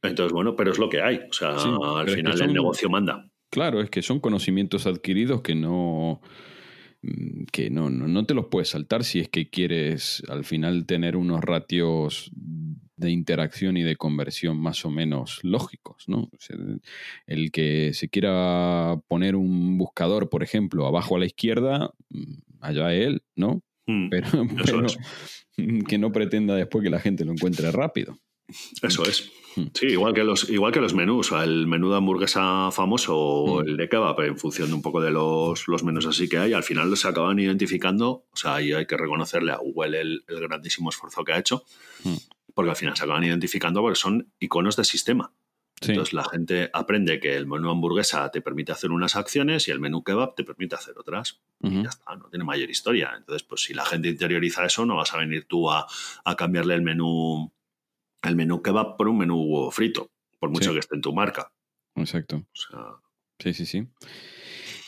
Entonces, 0.04 0.32
bueno, 0.32 0.56
pero 0.56 0.72
es 0.72 0.78
lo 0.78 0.90
que 0.90 1.02
hay. 1.02 1.22
O 1.30 1.34
sea, 1.34 1.56
al 1.56 2.10
final 2.10 2.40
el 2.40 2.54
negocio 2.54 2.88
manda. 2.90 3.30
Claro, 3.50 3.82
es 3.82 3.90
que 3.90 4.02
son 4.02 4.20
conocimientos 4.20 4.86
adquiridos 4.86 5.42
que 5.42 5.56
no 5.56 6.22
que 7.52 7.70
no, 7.70 7.90
no, 7.90 8.26
te 8.26 8.34
los 8.34 8.48
puedes 8.48 8.70
saltar 8.70 9.04
si 9.04 9.20
es 9.20 9.30
que 9.30 9.50
quieres 9.50 10.22
al 10.28 10.44
final 10.44 10.86
tener 10.86 11.16
unos 11.16 11.42
ratios 11.42 12.32
de 12.98 13.12
interacción 13.12 13.78
y 13.78 13.84
de 13.84 13.96
conversión 13.96 14.58
más 14.58 14.84
o 14.84 14.90
menos 14.90 15.40
lógicos, 15.44 16.04
¿no? 16.08 16.30
el 17.28 17.52
que 17.52 17.94
se 17.94 18.10
quiera 18.10 19.00
poner 19.08 19.38
un 19.38 19.78
buscador, 19.78 20.30
por 20.30 20.44
ejemplo, 20.44 20.86
abajo 20.86 21.16
a 21.16 21.20
la 21.20 21.26
izquierda, 21.26 21.94
mm, 22.10 22.34
allá 22.60 22.94
él, 22.94 23.24
¿no? 23.36 23.64
Mm, 23.88 24.10
pero, 24.10 24.28
que 25.88 25.98
no 25.98 26.12
pretenda 26.12 26.56
después 26.56 26.84
que 26.84 26.90
la 26.90 27.00
gente 27.00 27.24
lo 27.24 27.32
encuentre 27.32 27.72
rápido. 27.72 28.20
Eso 28.82 29.04
es. 29.04 29.32
Hmm. 29.60 29.72
Sí, 29.74 29.88
igual 29.88 30.14
que 30.14 30.24
los, 30.24 30.50
igual 30.50 30.72
que 30.72 30.80
los 30.80 30.94
menús, 30.94 31.32
el 31.32 31.68
menú 31.68 31.90
de 31.90 31.98
hamburguesa 31.98 32.72
famoso 32.72 33.18
o 33.18 33.62
hmm. 33.62 33.68
el 33.68 33.78
de 33.78 33.90
kebab, 33.90 34.20
en 34.22 34.38
función 34.38 34.70
de 34.70 34.76
un 34.76 34.82
poco 34.82 35.02
de 35.02 35.12
los, 35.12 35.84
menús 35.84 36.06
así 36.06 36.30
que 36.30 36.38
hay, 36.38 36.54
al 36.54 36.64
final 36.64 36.96
se 36.96 37.08
acaban 37.08 37.40
identificando, 37.40 38.26
o 38.32 38.36
sea, 38.36 38.56
ahí 38.56 38.74
hay 38.74 38.86
que 38.86 38.98
reconocerle 38.98 39.52
a 39.52 39.58
Google 39.58 40.00
el, 40.00 40.24
grandísimo 40.28 40.90
esfuerzo 40.90 41.24
que 41.24 41.34
ha 41.34 41.40
hecho, 41.40 41.64
hmm. 42.04 42.16
porque 42.54 42.72
al 42.72 42.76
final 42.76 42.96
se 42.96 43.04
acaban 43.04 43.24
identificando 43.24 43.82
porque 43.82 44.00
son 44.00 44.32
iconos 44.40 44.76
de 44.76 44.86
sistema. 44.86 45.32
Entonces 45.82 46.14
la 46.14 46.26
gente 46.26 46.70
aprende 46.74 47.22
que 47.22 47.38
el 47.38 47.48
menú 47.48 47.70
hamburguesa 47.70 48.30
te 48.32 48.42
permite 48.42 48.74
hacer 48.74 48.92
unas 48.92 49.16
acciones 49.16 49.66
y 49.70 49.72
el 49.72 49.80
menú 49.80 50.04
kebab 50.04 50.36
te 50.36 50.44
permite 50.44 50.76
hacer 50.76 50.98
otras. 50.98 51.40
Y 51.62 51.84
ya 51.84 51.88
está, 51.88 52.18
no 52.18 52.30
tiene 52.30 52.44
mayor 52.44 52.70
historia. 52.70 53.14
Entonces, 53.18 53.44
pues 53.44 53.62
si 53.64 53.74
la 53.74 53.86
gente 53.86 54.10
interioriza 54.10 54.66
eso, 54.66 54.86
no 54.86 54.98
vas 54.98 55.14
a 55.14 55.18
venir 55.18 55.46
tú 55.46 55.72
a, 55.72 55.88
a 56.26 56.36
cambiarle 56.36 56.76
el 56.76 56.82
menú 56.82 57.54
el 58.24 58.36
menú 58.36 58.62
que 58.62 58.72
va 58.72 58.98
por 58.98 59.08
un 59.08 59.18
menú 59.18 59.70
frito, 59.72 60.12
por 60.40 60.50
mucho 60.50 60.74
que 60.74 60.80
esté 60.80 60.96
en 60.96 61.02
tu 61.02 61.14
marca. 61.14 61.52
Exacto. 61.96 62.46
Sí, 63.40 63.54
sí, 63.54 63.66
sí. 63.66 63.88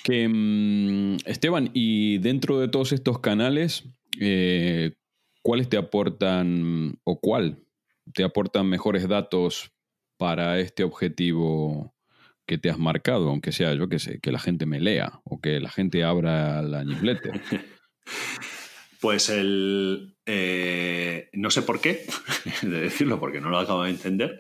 Que, 0.04 0.28
mm, 0.28 1.18
Esteban, 1.26 1.70
y 1.74 2.18
dentro 2.18 2.60
de 2.60 2.68
todos 2.68 2.92
estos 2.92 3.20
canales, 3.20 3.86
eh, 4.20 4.94
¿cuáles 5.42 5.70
te 5.70 5.78
aportan 5.78 7.00
o 7.04 7.20
cuál 7.20 7.64
te 8.14 8.24
aportan 8.24 8.68
mejores 8.68 9.08
datos 9.08 9.72
para 10.18 10.60
este 10.60 10.84
objetivo 10.84 11.94
que 12.46 12.58
te 12.58 12.70
has 12.70 12.80
marcado? 12.80 13.30
Aunque 13.30 13.52
sea, 13.52 13.74
yo 13.74 13.88
que 13.90 14.00
sé, 14.00 14.20
que 14.20 14.32
la 14.32 14.40
gente 14.40 14.66
me 14.66 14.80
lea 14.80 15.22
o 15.24 15.40
que 15.40 15.60
la 15.60 15.70
gente 15.70 16.04
abra 16.04 16.62
la 16.62 16.84
newsletter. 16.84 17.42
Pues 19.02 19.30
el. 19.30 20.11
Eh, 20.26 21.30
no 21.34 21.50
sé 21.50 21.62
por 21.64 21.82
qué, 21.82 22.06
de 22.62 22.82
decirlo, 22.82 23.20
porque 23.20 23.42
no 23.42 23.50
lo 23.50 23.60
acabo 23.60 23.84
de 23.84 23.92
entender. 23.92 24.40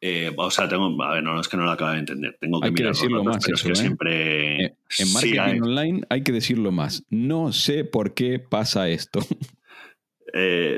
Eh, 0.00 0.32
o 0.34 0.50
sea, 0.50 0.68
tengo. 0.68 1.02
A 1.02 1.14
ver, 1.14 1.22
no, 1.22 1.38
es 1.38 1.48
que 1.48 1.56
no 1.56 1.64
lo 1.64 1.70
acabo 1.70 1.92
de 1.92 1.98
entender. 1.98 2.36
Tengo 2.40 2.60
que 2.60 2.68
hay 2.68 2.74
que 2.74 2.84
decirlo 2.84 3.22
más. 3.22 3.46
Eso, 3.48 3.66
que 3.66 3.72
¿eh? 3.72 3.76
siempre. 3.76 4.64
en 4.64 5.12
marketing 5.12 5.62
online 5.62 6.00
hay 6.08 6.22
que 6.22 6.32
decirlo 6.32 6.72
más. 6.72 7.04
No 7.10 7.52
sé 7.52 7.84
por 7.84 8.14
qué 8.14 8.38
pasa 8.38 8.88
esto. 8.88 9.20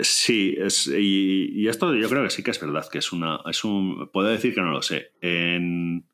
sí, 0.02 0.57
es, 0.59 0.88
y, 0.88 1.50
y, 1.52 1.68
esto 1.68 1.94
yo 1.94 2.09
creo 2.09 2.24
que 2.24 2.31
sí 2.31 2.42
que 2.42 2.50
es 2.50 2.61
verdad, 2.61 2.88
que 2.90 2.98
es 2.98 3.12
una. 3.12 3.40
Es 3.48 3.62
un, 3.62 4.11
puedo 4.12 4.28
decir 4.28 4.55
que 4.55 4.61
no 4.61 4.72
lo 4.72 4.83
sé. 4.83 5.12
En, 5.20 6.05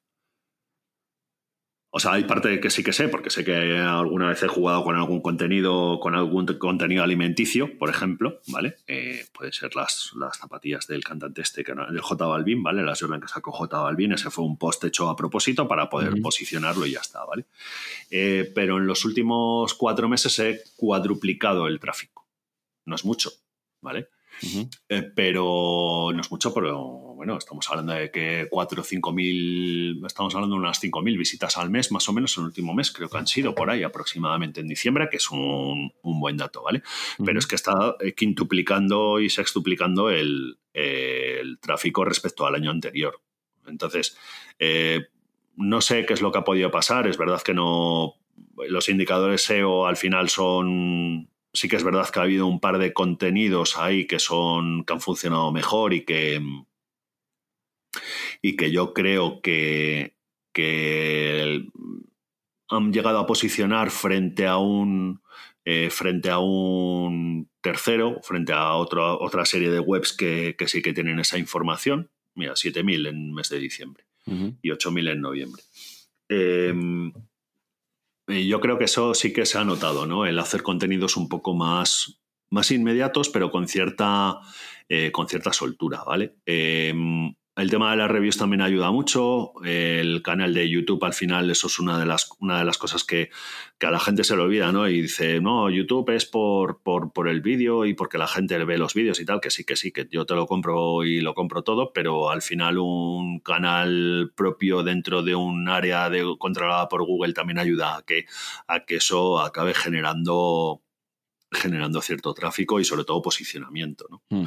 o 1.90 2.00
sea, 2.00 2.12
hay 2.12 2.24
parte 2.24 2.60
que 2.60 2.68
sí 2.68 2.84
que 2.84 2.92
sé, 2.92 3.08
porque 3.08 3.30
sé 3.30 3.44
que 3.44 3.78
alguna 3.78 4.28
vez 4.28 4.42
he 4.42 4.48
jugado 4.48 4.84
con 4.84 4.94
algún 4.96 5.22
contenido, 5.22 5.98
con 6.00 6.14
algún 6.14 6.44
contenido 6.58 7.02
alimenticio, 7.02 7.78
por 7.78 7.88
ejemplo, 7.88 8.40
¿vale? 8.48 8.76
Eh, 8.86 9.24
puede 9.32 9.52
ser 9.52 9.74
las, 9.74 10.12
las 10.14 10.36
zapatillas 10.36 10.86
del 10.86 11.02
cantante 11.02 11.40
este, 11.40 11.64
que 11.64 11.72
el 11.72 12.00
J 12.00 12.26
Balvin, 12.26 12.62
¿vale? 12.62 12.82
Las 12.82 13.00
Jordan 13.00 13.22
que 13.22 13.28
sacó 13.28 13.52
J 13.52 13.80
Balvin, 13.80 14.12
ese 14.12 14.30
fue 14.30 14.44
un 14.44 14.58
post 14.58 14.84
hecho 14.84 15.08
a 15.08 15.16
propósito 15.16 15.66
para 15.66 15.88
poder 15.88 16.20
posicionarlo 16.20 16.84
y 16.84 16.92
ya 16.92 17.00
está, 17.00 17.24
¿vale? 17.24 17.46
Eh, 18.10 18.52
pero 18.54 18.76
en 18.76 18.86
los 18.86 19.06
últimos 19.06 19.72
cuatro 19.72 20.10
meses 20.10 20.38
he 20.40 20.60
cuadruplicado 20.76 21.68
el 21.68 21.80
tráfico. 21.80 22.26
No 22.84 22.96
es 22.96 23.04
mucho, 23.06 23.30
¿vale? 23.80 24.08
Eh, 24.88 25.10
pero 25.14 26.10
no 26.14 26.20
es 26.20 26.30
mucho, 26.30 26.52
pero 26.52 27.07
bueno, 27.18 27.36
estamos 27.36 27.68
hablando 27.68 27.94
de 27.94 28.12
que 28.12 28.46
4 28.48 28.80
o 28.80 28.84
5 28.84 29.12
mil, 29.12 30.00
estamos 30.06 30.32
hablando 30.36 30.54
de 30.54 30.60
unas 30.60 30.78
5 30.78 31.02
mil 31.02 31.18
visitas 31.18 31.56
al 31.56 31.68
mes, 31.68 31.90
más 31.90 32.08
o 32.08 32.12
menos 32.12 32.36
en 32.36 32.44
el 32.44 32.46
último 32.46 32.74
mes, 32.74 32.92
creo 32.92 33.08
que 33.08 33.18
han 33.18 33.26
sido 33.26 33.56
por 33.56 33.70
ahí 33.70 33.82
aproximadamente 33.82 34.60
en 34.60 34.68
diciembre, 34.68 35.08
que 35.10 35.16
es 35.16 35.28
un, 35.32 35.92
buen 36.04 36.36
dato, 36.36 36.62
¿vale? 36.62 36.80
Pero 37.24 37.40
es 37.40 37.48
que 37.48 37.56
está 37.56 37.96
eh, 37.98 38.12
quintuplicando 38.12 39.18
y 39.18 39.30
sextuplicando 39.30 40.10
el, 40.10 40.60
el 40.72 41.58
tráfico 41.58 42.04
respecto 42.04 42.46
al 42.46 42.54
año 42.54 42.70
anterior. 42.70 43.20
Entonces, 43.66 44.16
eh, 44.60 45.08
no 45.56 45.80
sé 45.80 46.06
qué 46.06 46.14
es 46.14 46.22
lo 46.22 46.30
que 46.30 46.38
ha 46.38 46.44
podido 46.44 46.70
pasar, 46.70 47.08
es 47.08 47.18
verdad 47.18 47.42
que 47.42 47.52
no, 47.52 48.14
los 48.68 48.88
indicadores 48.88 49.42
SEO 49.42 49.88
al 49.88 49.96
final 49.96 50.28
son 50.28 51.28
sí 51.52 51.68
que 51.68 51.74
es 51.74 51.82
verdad 51.82 52.08
que 52.10 52.20
ha 52.20 52.22
habido 52.22 52.46
un 52.46 52.60
par 52.60 52.78
de 52.78 52.92
contenidos 52.92 53.76
ahí 53.76 54.06
que 54.06 54.20
son 54.20 54.84
que 54.84 54.92
han 54.92 55.00
funcionado 55.00 55.50
mejor 55.50 55.94
y 55.94 56.04
que 56.04 56.40
y 58.42 58.56
que 58.56 58.70
yo 58.70 58.92
creo 58.92 59.40
que, 59.40 60.14
han 62.70 62.92
llegado 62.92 63.18
a 63.18 63.26
posicionar 63.26 63.90
frente 63.90 64.46
a 64.46 64.58
un 64.58 65.22
eh, 65.64 65.88
frente 65.90 66.30
a 66.30 66.38
un 66.38 67.48
tercero, 67.60 68.18
frente 68.22 68.52
a 68.52 68.74
otra, 68.74 69.14
otra 69.14 69.44
serie 69.44 69.70
de 69.70 69.78
webs 69.78 70.12
que, 70.12 70.56
sí 70.66 70.82
que 70.82 70.92
tienen 70.92 71.20
esa 71.20 71.38
información. 71.38 72.10
Mira, 72.34 72.54
7.000 72.54 73.08
en 73.08 73.32
mes 73.32 73.48
de 73.50 73.58
diciembre 73.58 74.04
y 74.26 74.70
8.000 74.70 75.12
en 75.12 75.20
noviembre. 75.20 75.62
Em, 76.28 77.12
yo 78.26 78.60
creo 78.60 78.78
que 78.78 78.84
eso 78.84 79.14
sí 79.14 79.32
que 79.32 79.46
se 79.46 79.58
ha 79.58 79.64
notado, 79.64 80.06
¿no? 80.06 80.26
El 80.26 80.38
hacer 80.38 80.62
contenidos 80.62 81.16
un 81.16 81.28
poco 81.28 81.54
más 81.54 82.18
más 82.50 82.70
inmediatos, 82.70 83.28
pero 83.28 83.50
con 83.50 83.68
cierta, 83.68 84.38
eh, 84.88 85.12
con 85.12 85.28
cierta 85.28 85.52
soltura, 85.52 86.02
¿vale? 86.04 86.36
El 87.58 87.70
tema 87.70 87.90
de 87.90 87.96
las 87.96 88.08
reviews 88.08 88.36
también 88.36 88.62
ayuda 88.62 88.92
mucho. 88.92 89.52
El 89.64 90.22
canal 90.22 90.54
de 90.54 90.70
YouTube, 90.70 91.02
al 91.04 91.12
final, 91.12 91.50
eso 91.50 91.66
es 91.66 91.80
una 91.80 91.98
de 91.98 92.06
las, 92.06 92.30
una 92.38 92.56
de 92.60 92.64
las 92.64 92.78
cosas 92.78 93.02
que, 93.02 93.30
a 93.80 93.90
la 93.90 93.98
gente 93.98 94.22
se 94.22 94.36
le 94.36 94.42
olvida, 94.42 94.70
¿no? 94.70 94.88
Y 94.88 95.02
dice, 95.02 95.40
no, 95.40 95.68
YouTube 95.68 96.08
es 96.10 96.24
por, 96.24 96.80
por, 96.82 97.28
el 97.28 97.40
vídeo 97.40 97.84
y 97.84 97.94
porque 97.94 98.16
la 98.16 98.28
gente 98.28 98.62
ve 98.64 98.78
los 98.78 98.94
vídeos 98.94 99.18
y 99.18 99.24
tal, 99.24 99.40
que 99.40 99.50
sí, 99.50 99.64
que 99.64 99.74
sí, 99.74 99.90
que 99.90 100.06
yo 100.08 100.24
te 100.24 100.36
lo 100.36 100.46
compro 100.46 101.02
y 101.02 101.20
lo 101.20 101.34
compro 101.34 101.62
todo, 101.64 101.92
pero 101.92 102.30
al 102.30 102.42
final 102.42 102.78
un 102.78 103.40
canal 103.40 104.32
propio 104.36 104.84
dentro 104.84 105.24
de 105.24 105.34
un 105.34 105.68
área 105.68 106.08
controlada 106.38 106.88
por 106.88 107.04
Google 107.04 107.32
también 107.32 107.58
ayuda 107.58 107.96
a 107.96 108.02
que, 108.02 108.26
a 108.68 108.84
que 108.84 108.96
eso 108.96 109.40
acabe 109.40 109.74
generando 109.74 110.80
generando 111.50 112.02
cierto 112.02 112.34
tráfico 112.34 112.78
y 112.78 112.84
sobre 112.84 113.04
todo 113.04 113.22
posicionamiento. 113.22 114.06
¿no? 114.10 114.22
Hmm. 114.28 114.46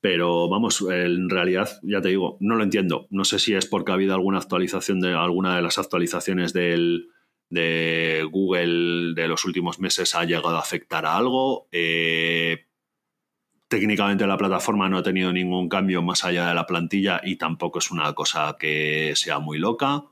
Pero 0.00 0.48
vamos, 0.48 0.84
en 0.90 1.28
realidad, 1.28 1.68
ya 1.82 2.00
te 2.00 2.08
digo, 2.08 2.38
no 2.40 2.56
lo 2.56 2.64
entiendo. 2.64 3.06
No 3.10 3.24
sé 3.24 3.38
si 3.38 3.54
es 3.54 3.66
porque 3.66 3.92
ha 3.92 3.94
habido 3.94 4.14
alguna 4.14 4.38
actualización 4.38 5.00
de 5.00 5.12
alguna 5.12 5.56
de 5.56 5.62
las 5.62 5.78
actualizaciones 5.78 6.54
del, 6.54 7.10
de 7.50 8.26
Google 8.30 9.14
de 9.14 9.28
los 9.28 9.44
últimos 9.44 9.78
meses 9.78 10.14
ha 10.14 10.24
llegado 10.24 10.56
a 10.56 10.60
afectar 10.60 11.04
a 11.04 11.16
algo. 11.16 11.68
Eh, 11.72 12.66
técnicamente 13.68 14.26
la 14.26 14.38
plataforma 14.38 14.88
no 14.88 14.98
ha 14.98 15.02
tenido 15.02 15.32
ningún 15.32 15.68
cambio 15.68 16.02
más 16.02 16.24
allá 16.24 16.48
de 16.48 16.54
la 16.54 16.66
plantilla 16.66 17.20
y 17.22 17.36
tampoco 17.36 17.80
es 17.80 17.90
una 17.90 18.12
cosa 18.14 18.56
que 18.58 19.12
sea 19.16 19.38
muy 19.40 19.58
loca. 19.58 20.04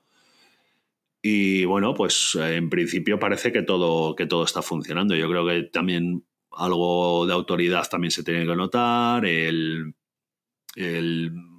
Y 1.22 1.64
bueno, 1.64 1.94
pues 1.94 2.36
en 2.40 2.70
principio 2.70 3.18
parece 3.18 3.52
que 3.52 3.62
todo, 3.62 4.14
que 4.14 4.26
todo 4.26 4.44
está 4.44 4.62
funcionando. 4.62 5.14
Yo 5.14 5.28
creo 5.28 5.46
que 5.46 5.62
también 5.64 6.24
algo 6.58 7.26
de 7.26 7.32
autoridad 7.32 7.88
también 7.88 8.10
se 8.10 8.24
tiene 8.24 8.46
que 8.46 8.56
notar, 8.56 9.24
el, 9.24 9.94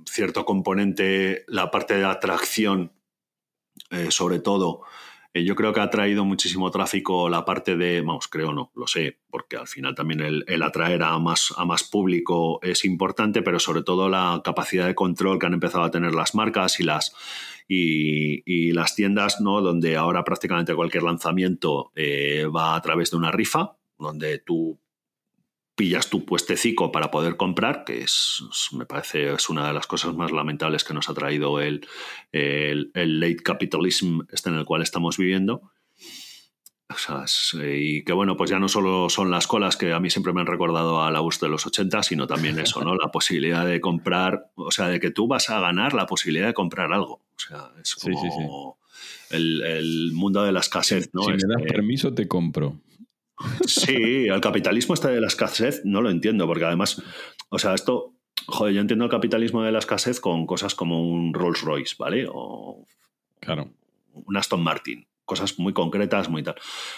cierto 0.06 0.46
componente, 0.46 1.44
la 1.48 1.72
parte 1.72 1.96
de 1.96 2.06
atracción, 2.06 2.94
eh, 3.90 4.12
sobre 4.12 4.40
todo, 4.40 4.82
eh, 5.34 5.44
yo 5.44 5.56
creo 5.56 5.74
que 5.74 5.80
ha 5.80 5.90
traído 5.90 6.26
muchísimo 6.26 6.72
tráfico 6.72 7.30
la 7.30 7.46
parte 7.46 7.78
de, 7.78 8.02
vamos, 8.02 8.28
creo 8.28 8.52
no, 8.52 8.72
lo 8.76 8.88
sé, 8.88 9.20
porque 9.30 9.58
al 9.58 9.68
final 9.68 9.94
también 9.94 10.22
el, 10.22 10.64
atraer 10.64 11.04
a 11.04 11.18
más, 11.20 11.54
a 11.56 11.66
más 11.66 11.84
público 11.84 12.60
es 12.64 12.84
importante, 12.84 13.44
pero 13.44 13.60
sobre 13.60 13.84
todo 13.84 14.10
la 14.10 14.42
capacidad 14.44 14.88
de 14.88 14.96
control 14.96 15.38
que 15.38 15.46
han 15.46 15.54
empezado 15.54 15.84
a 15.84 15.92
tener 15.92 16.16
las 16.16 16.34
marcas 16.34 16.80
y 16.80 16.84
las, 16.84 17.14
y, 17.68 18.72
las 18.74 18.96
tiendas, 18.96 19.40
¿no? 19.42 19.62
Donde 19.62 19.98
ahora 19.98 20.24
prácticamente 20.24 20.74
cualquier 20.74 21.04
lanzamiento 21.04 21.92
eh, 21.96 22.46
va 22.46 22.76
a 22.76 22.82
través 22.82 23.12
de 23.12 23.18
una 23.18 23.32
rifa, 23.32 23.78
donde 24.00 24.40
tú 24.40 24.80
pillas 25.80 26.10
tu 26.10 26.26
puestecico 26.26 26.92
para 26.92 27.10
poder 27.10 27.38
comprar, 27.38 27.86
que 27.86 28.02
es, 28.02 28.44
me 28.74 28.86
parece, 28.86 29.32
es 29.32 29.50
una 29.50 29.66
de 29.66 29.72
las 29.72 29.88
cosas 29.88 30.14
más 30.14 30.30
lamentables 30.30 30.84
que 30.84 30.94
nos 30.94 31.08
ha 31.08 31.14
traído 31.14 31.62
el, 31.62 31.88
el, 32.34 32.92
late 32.94 33.38
capitalism 33.38 34.20
este 34.30 34.50
en 34.50 34.56
el 34.56 34.66
cual 34.66 34.82
estamos 34.82 35.18
viviendo. 35.18 35.72
y 37.64 38.04
que 38.04 38.12
bueno, 38.12 38.36
pues 38.36 38.50
ya 38.50 38.60
no 38.60 38.68
solo 38.68 39.10
son 39.10 39.32
las 39.32 39.48
colas 39.48 39.78
que 39.78 39.94
a 39.94 40.02
mí 40.02 40.10
siempre 40.10 40.34
me 40.34 40.42
han 40.42 40.48
recordado 40.48 41.02
a 41.02 41.12
la 41.12 41.22
US 41.22 41.40
de 41.40 41.48
los 41.48 41.66
80, 41.66 42.04
sino 42.04 42.28
también 42.28 42.60
eso, 42.60 42.84
¿no? 42.84 42.98
La 42.98 43.10
posibilidad 43.10 43.66
de 43.66 43.80
comprar, 43.80 44.52
o 44.56 44.72
sea, 44.72 44.90
de 44.90 45.00
que 45.00 45.12
tú 45.12 45.30
vas 45.30 45.50
a 45.50 45.62
ganar 45.62 45.94
la 45.94 46.08
posibilidad 46.08 46.48
de 46.48 46.54
comprar 46.54 46.92
algo. 46.92 47.22
O 47.38 47.40
sea, 47.40 47.72
es 47.82 47.96
como 47.96 48.78
El, 49.30 50.12
mundo 50.12 50.44
de 50.44 50.52
la 50.52 50.60
escasez, 50.60 51.10
¿no? 51.14 51.22
Si 51.22 51.30
me 51.30 51.38
das 51.38 51.62
este 51.62 51.74
permiso, 51.74 52.14
te 52.14 52.28
compro. 52.28 52.82
Sí, 53.66 54.28
el 54.28 54.42
capitalismo 54.42 54.94
este 54.94 55.10
de 55.10 55.22
la 55.22 55.28
escasez 55.28 55.82
no 55.86 56.02
lo 56.02 56.10
entiendo, 56.10 56.46
porque 56.48 56.66
además, 56.66 57.02
o 57.50 57.60
sea, 57.60 57.74
esto, 57.74 58.14
joder, 58.48 58.74
yo 58.74 58.82
entiendo 58.82 59.06
el 59.06 59.12
capitalismo 59.12 59.64
de 59.64 59.72
la 59.72 59.80
escasez 59.80 60.20
con 60.20 60.46
cosas 60.46 60.76
como 60.76 61.08
un 61.08 61.34
Rolls 61.34 61.62
Royce, 61.62 61.96
¿vale? 61.98 62.28
O 62.30 62.86
claro. 63.40 63.70
un 64.14 64.38
Aston 64.38 64.62
Martin, 64.62 65.08
cosas 65.26 65.58
muy 65.60 65.74
concretas, 65.74 66.30
muy 66.30 66.44
tal. 66.44 66.56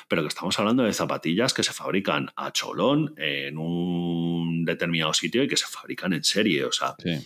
Pero 0.07 0.23
que 0.23 0.29
estamos 0.29 0.57
hablando 0.59 0.83
de 0.83 0.93
zapatillas 0.93 1.53
que 1.53 1.63
se 1.63 1.73
fabrican 1.73 2.29
a 2.35 2.51
cholón 2.51 3.13
en 3.17 3.57
un 3.57 4.65
determinado 4.65 5.13
sitio 5.13 5.43
y 5.43 5.47
que 5.47 5.57
se 5.57 5.67
fabrican 5.67 6.13
en 6.13 6.23
serie, 6.23 6.65
o 6.65 6.71
sea. 6.71 6.95
Sí 6.97 7.19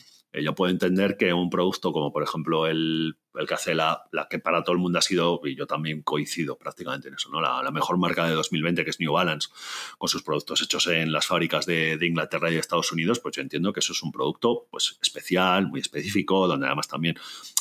yo 0.43 0.55
puedo 0.55 0.71
entender 0.71 1.17
que 1.17 1.33
un 1.33 1.49
producto 1.49 1.91
como 1.91 2.11
por 2.11 2.23
ejemplo 2.23 2.67
el, 2.67 3.17
el 3.35 3.47
que 3.47 3.53
hace 3.53 3.75
la, 3.75 4.03
la, 4.11 4.27
que 4.27 4.39
para 4.39 4.63
todo 4.63 4.73
el 4.73 4.81
mundo 4.81 4.99
ha 4.99 5.01
sido, 5.01 5.41
y 5.43 5.55
yo 5.55 5.67
también 5.67 6.01
coincido 6.01 6.57
prácticamente 6.57 7.07
en 7.07 7.15
eso, 7.15 7.29
¿no? 7.29 7.41
La, 7.41 7.61
la, 7.63 7.71
mejor 7.71 7.97
marca 7.97 8.27
de 8.27 8.33
2020 8.33 8.83
que 8.83 8.89
es 8.89 8.99
New 8.99 9.13
Balance, 9.13 9.49
con 9.97 10.09
sus 10.09 10.23
productos 10.23 10.61
hechos 10.61 10.87
en 10.87 11.11
las 11.11 11.27
fábricas 11.27 11.65
de, 11.65 11.97
de, 11.97 12.05
Inglaterra 12.05 12.49
y 12.49 12.55
de 12.55 12.59
Estados 12.59 12.91
Unidos, 12.91 13.19
pues 13.19 13.35
yo 13.35 13.41
entiendo 13.41 13.73
que 13.73 13.79
eso 13.79 13.93
es 13.93 14.03
un 14.03 14.11
producto 14.11 14.67
pues, 14.71 14.97
especial, 15.01 15.67
muy 15.67 15.79
específico, 15.79 16.47
donde 16.47 16.67
además 16.67 16.87
también 16.87 17.15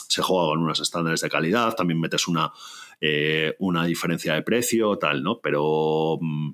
se 0.08 0.22
juega 0.22 0.48
con 0.48 0.60
unos 0.60 0.80
estándares 0.80 1.20
de 1.20 1.30
calidad, 1.30 1.74
también 1.74 2.00
metes 2.00 2.28
una, 2.28 2.52
eh, 3.00 3.54
una 3.58 3.84
diferencia 3.84 4.34
de 4.34 4.42
precio, 4.42 4.96
tal, 4.98 5.22
¿no? 5.22 5.40
Pero... 5.40 6.18
Mm, 6.20 6.52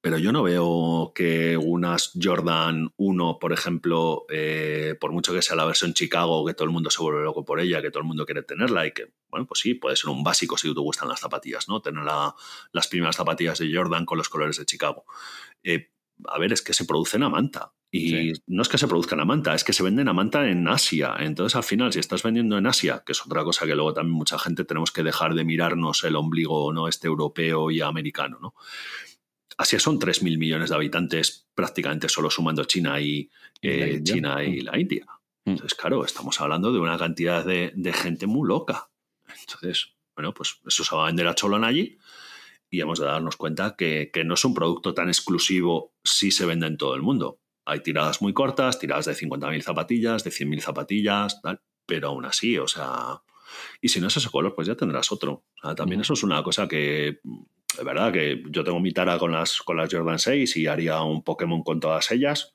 pero 0.00 0.18
yo 0.18 0.30
no 0.30 0.42
veo 0.42 1.12
que 1.14 1.56
unas 1.56 2.12
Jordan 2.20 2.92
1, 2.96 3.38
por 3.40 3.52
ejemplo, 3.52 4.26
eh, 4.30 4.94
por 5.00 5.12
mucho 5.12 5.32
que 5.32 5.42
sea 5.42 5.56
la 5.56 5.64
versión 5.64 5.92
Chicago, 5.92 6.46
que 6.46 6.54
todo 6.54 6.66
el 6.66 6.72
mundo 6.72 6.90
se 6.90 7.02
vuelve 7.02 7.24
loco 7.24 7.44
por 7.44 7.58
ella, 7.58 7.82
que 7.82 7.90
todo 7.90 8.02
el 8.02 8.06
mundo 8.06 8.24
quiere 8.24 8.42
tenerla 8.42 8.86
y 8.86 8.92
que, 8.92 9.12
bueno, 9.28 9.46
pues 9.46 9.60
sí, 9.60 9.74
puede 9.74 9.96
ser 9.96 10.10
un 10.10 10.22
básico 10.22 10.56
si 10.56 10.72
te 10.72 10.80
gustan 10.80 11.08
las 11.08 11.20
zapatillas, 11.20 11.68
¿no? 11.68 11.82
Tener 11.82 12.04
las 12.72 12.86
primeras 12.86 13.16
zapatillas 13.16 13.58
de 13.58 13.74
Jordan 13.74 14.04
con 14.04 14.18
los 14.18 14.28
colores 14.28 14.56
de 14.58 14.66
Chicago. 14.66 15.04
Eh, 15.64 15.90
a 16.26 16.38
ver, 16.38 16.52
es 16.52 16.62
que 16.62 16.74
se 16.74 16.84
producen 16.84 17.22
a 17.22 17.28
manta. 17.28 17.72
Y 17.90 18.34
no 18.46 18.60
es 18.60 18.68
que 18.68 18.76
se 18.76 18.86
produzcan 18.86 19.18
a 19.20 19.24
manta, 19.24 19.54
es 19.54 19.64
que 19.64 19.72
se 19.72 19.82
venden 19.82 20.08
a 20.08 20.12
manta 20.12 20.48
en 20.50 20.68
Asia. 20.68 21.16
Entonces, 21.20 21.56
al 21.56 21.62
final, 21.62 21.90
si 21.90 21.98
estás 21.98 22.22
vendiendo 22.22 22.58
en 22.58 22.66
Asia, 22.66 23.02
que 23.04 23.12
es 23.12 23.24
otra 23.24 23.42
cosa 23.44 23.64
que 23.64 23.74
luego 23.74 23.94
también 23.94 24.14
mucha 24.14 24.38
gente 24.38 24.64
tenemos 24.64 24.92
que 24.92 25.02
dejar 25.02 25.34
de 25.34 25.44
mirarnos 25.44 26.04
el 26.04 26.16
ombligo 26.16 26.70
no 26.72 26.86
este 26.86 27.06
europeo 27.06 27.70
y 27.70 27.80
americano, 27.80 28.38
¿no? 28.42 28.54
Asia 29.58 29.80
son 29.80 29.98
3.000 29.98 30.38
millones 30.38 30.70
de 30.70 30.76
habitantes, 30.76 31.48
prácticamente 31.52 32.08
solo 32.08 32.30
sumando 32.30 32.64
China 32.64 33.00
y, 33.00 33.28
eh, 33.60 34.00
China 34.04 34.42
y 34.44 34.62
mm. 34.62 34.64
la 34.64 34.78
India. 34.78 35.06
Mm. 35.44 35.50
Entonces, 35.50 35.76
claro, 35.76 36.04
estamos 36.04 36.40
hablando 36.40 36.72
de 36.72 36.78
una 36.78 36.96
cantidad 36.96 37.44
de, 37.44 37.92
gente 37.92 38.28
muy 38.28 38.48
loca. 38.48 38.88
Entonces, 39.40 39.96
bueno, 40.14 40.32
pues 40.32 40.60
eso 40.64 40.84
se 40.84 40.94
va 40.94 41.02
a 41.02 41.06
vender 41.06 41.26
a 41.26 41.34
Cholón 41.34 41.64
allí 41.64 41.98
y 42.70 42.80
hemos 42.80 43.00
de 43.00 43.06
darnos 43.06 43.36
cuenta 43.36 43.74
que, 43.76 44.12
no 44.24 44.34
es 44.34 44.44
un 44.44 44.54
producto 44.54 44.94
tan 44.94 45.08
exclusivo 45.08 45.92
si 46.04 46.30
se 46.30 46.46
vende 46.46 46.68
en 46.68 46.76
todo 46.76 46.94
el 46.94 47.02
mundo. 47.02 47.40
Hay 47.64 47.80
tiradas 47.80 48.22
muy 48.22 48.32
cortas, 48.32 48.78
tiradas 48.78 49.06
de 49.06 49.14
50.000 49.14 49.60
zapatillas, 49.62 50.22
de 50.22 50.30
100.000 50.30 50.60
zapatillas, 50.60 51.42
tal, 51.42 51.60
pero 51.84 52.08
aún 52.08 52.24
así, 52.26 52.58
o 52.58 52.68
sea, 52.68 53.22
y 53.80 53.88
si 53.88 54.00
no 54.00 54.06
es 54.06 54.16
ese 54.16 54.30
color, 54.30 54.54
pues 54.54 54.68
ya 54.68 54.76
tendrás 54.76 55.10
otro. 55.10 55.44
también 55.76 55.98
mm. 55.98 56.02
eso 56.02 56.12
es 56.12 56.22
una 56.22 56.42
cosa 56.44 56.68
que 56.68 57.20
es 57.78 57.84
verdad 57.84 58.12
que 58.12 58.42
yo 58.50 58.64
tengo 58.64 58.80
mi 58.80 58.92
tara 58.92 59.18
con 59.18 59.32
las, 59.32 59.60
con 59.62 59.76
las 59.76 59.92
Jordan 59.92 60.18
6 60.18 60.56
y 60.56 60.66
haría 60.66 61.00
un 61.02 61.22
Pokémon 61.22 61.62
con 61.62 61.78
todas 61.78 62.10
ellas, 62.10 62.54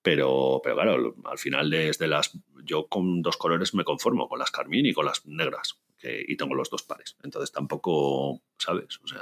pero, 0.00 0.60
pero 0.64 0.76
claro, 0.76 1.14
al 1.24 1.38
final 1.38 1.70
desde 1.70 2.08
las... 2.08 2.38
Yo 2.64 2.86
con 2.86 3.22
dos 3.22 3.36
colores 3.36 3.74
me 3.74 3.84
conformo, 3.84 4.28
con 4.28 4.38
las 4.38 4.50
carmín 4.50 4.86
y 4.86 4.92
con 4.92 5.04
las 5.04 5.26
negras, 5.26 5.80
y 6.02 6.36
tengo 6.36 6.54
los 6.54 6.70
dos 6.70 6.84
pares. 6.84 7.16
Entonces 7.22 7.52
tampoco, 7.52 8.42
¿sabes? 8.58 8.98
O 9.02 9.06
sea... 9.06 9.20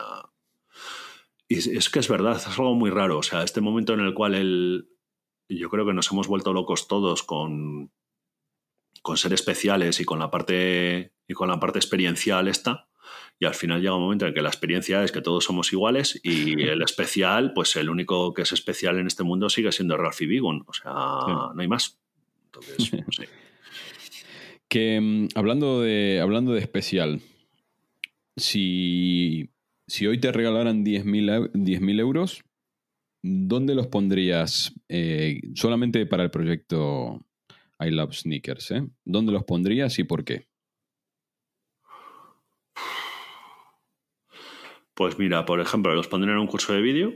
Y 1.48 1.76
es, 1.76 1.90
que 1.90 1.98
es 1.98 2.08
verdad, 2.08 2.36
es 2.36 2.46
algo 2.46 2.74
muy 2.74 2.90
raro. 2.90 3.18
O 3.18 3.22
sea, 3.24 3.42
este 3.42 3.60
momento 3.60 3.92
en 3.92 4.00
el 4.00 4.14
cual 4.14 4.36
el, 4.36 4.88
yo 5.48 5.68
creo 5.68 5.84
que 5.84 5.94
nos 5.94 6.12
hemos 6.12 6.28
vuelto 6.28 6.52
locos 6.52 6.86
todos 6.86 7.24
con, 7.24 7.90
con 9.02 9.16
ser 9.16 9.32
especiales 9.32 9.98
y 9.98 10.04
con 10.04 10.20
la 10.20 10.30
parte 10.30 11.12
y 11.26 11.34
con 11.34 11.48
la 11.48 11.58
parte 11.58 11.80
experiencial 11.80 12.46
esta 12.46 12.89
y 13.38 13.46
al 13.46 13.54
final 13.54 13.80
llega 13.80 13.94
un 13.94 14.02
momento 14.02 14.26
en 14.26 14.34
que 14.34 14.42
la 14.42 14.48
experiencia 14.48 15.02
es 15.02 15.12
que 15.12 15.22
todos 15.22 15.44
somos 15.44 15.72
iguales 15.72 16.20
y 16.22 16.52
el 16.62 16.82
especial, 16.82 17.52
pues 17.54 17.74
el 17.76 17.88
único 17.88 18.34
que 18.34 18.42
es 18.42 18.52
especial 18.52 18.98
en 18.98 19.06
este 19.06 19.24
mundo 19.24 19.48
sigue 19.48 19.72
siendo 19.72 19.96
Ralphie 19.96 20.26
Bigun, 20.26 20.64
o 20.66 20.72
sea, 20.72 20.92
no 21.54 21.60
hay 21.60 21.68
más. 21.68 21.98
Entonces, 22.46 22.92
no 23.06 23.12
sé. 23.12 23.28
Que 24.68 25.00
mm, 25.00 25.28
hablando 25.34 25.80
de, 25.80 26.20
hablando 26.20 26.52
de 26.52 26.60
especial, 26.60 27.20
si, 28.36 29.50
si 29.86 30.06
hoy 30.06 30.18
te 30.18 30.32
regalaran 30.32 30.84
10.000 30.84 32.00
euros, 32.00 32.42
¿dónde 33.22 33.74
los 33.74 33.86
pondrías? 33.86 34.74
Eh, 34.88 35.40
solamente 35.54 36.06
para 36.06 36.24
el 36.24 36.30
proyecto 36.30 37.24
I 37.80 37.90
Love 37.90 38.14
Sneakers, 38.14 38.70
¿eh? 38.72 38.86
¿Dónde 39.04 39.32
los 39.32 39.44
pondrías 39.44 39.98
y 39.98 40.04
por 40.04 40.24
qué? 40.24 40.49
Pues 45.00 45.18
mira, 45.18 45.46
por 45.46 45.60
ejemplo, 45.60 45.94
los 45.94 46.08
pondré 46.08 46.30
en 46.30 46.36
un 46.36 46.46
curso 46.46 46.74
de 46.74 46.82
vídeo 46.82 47.14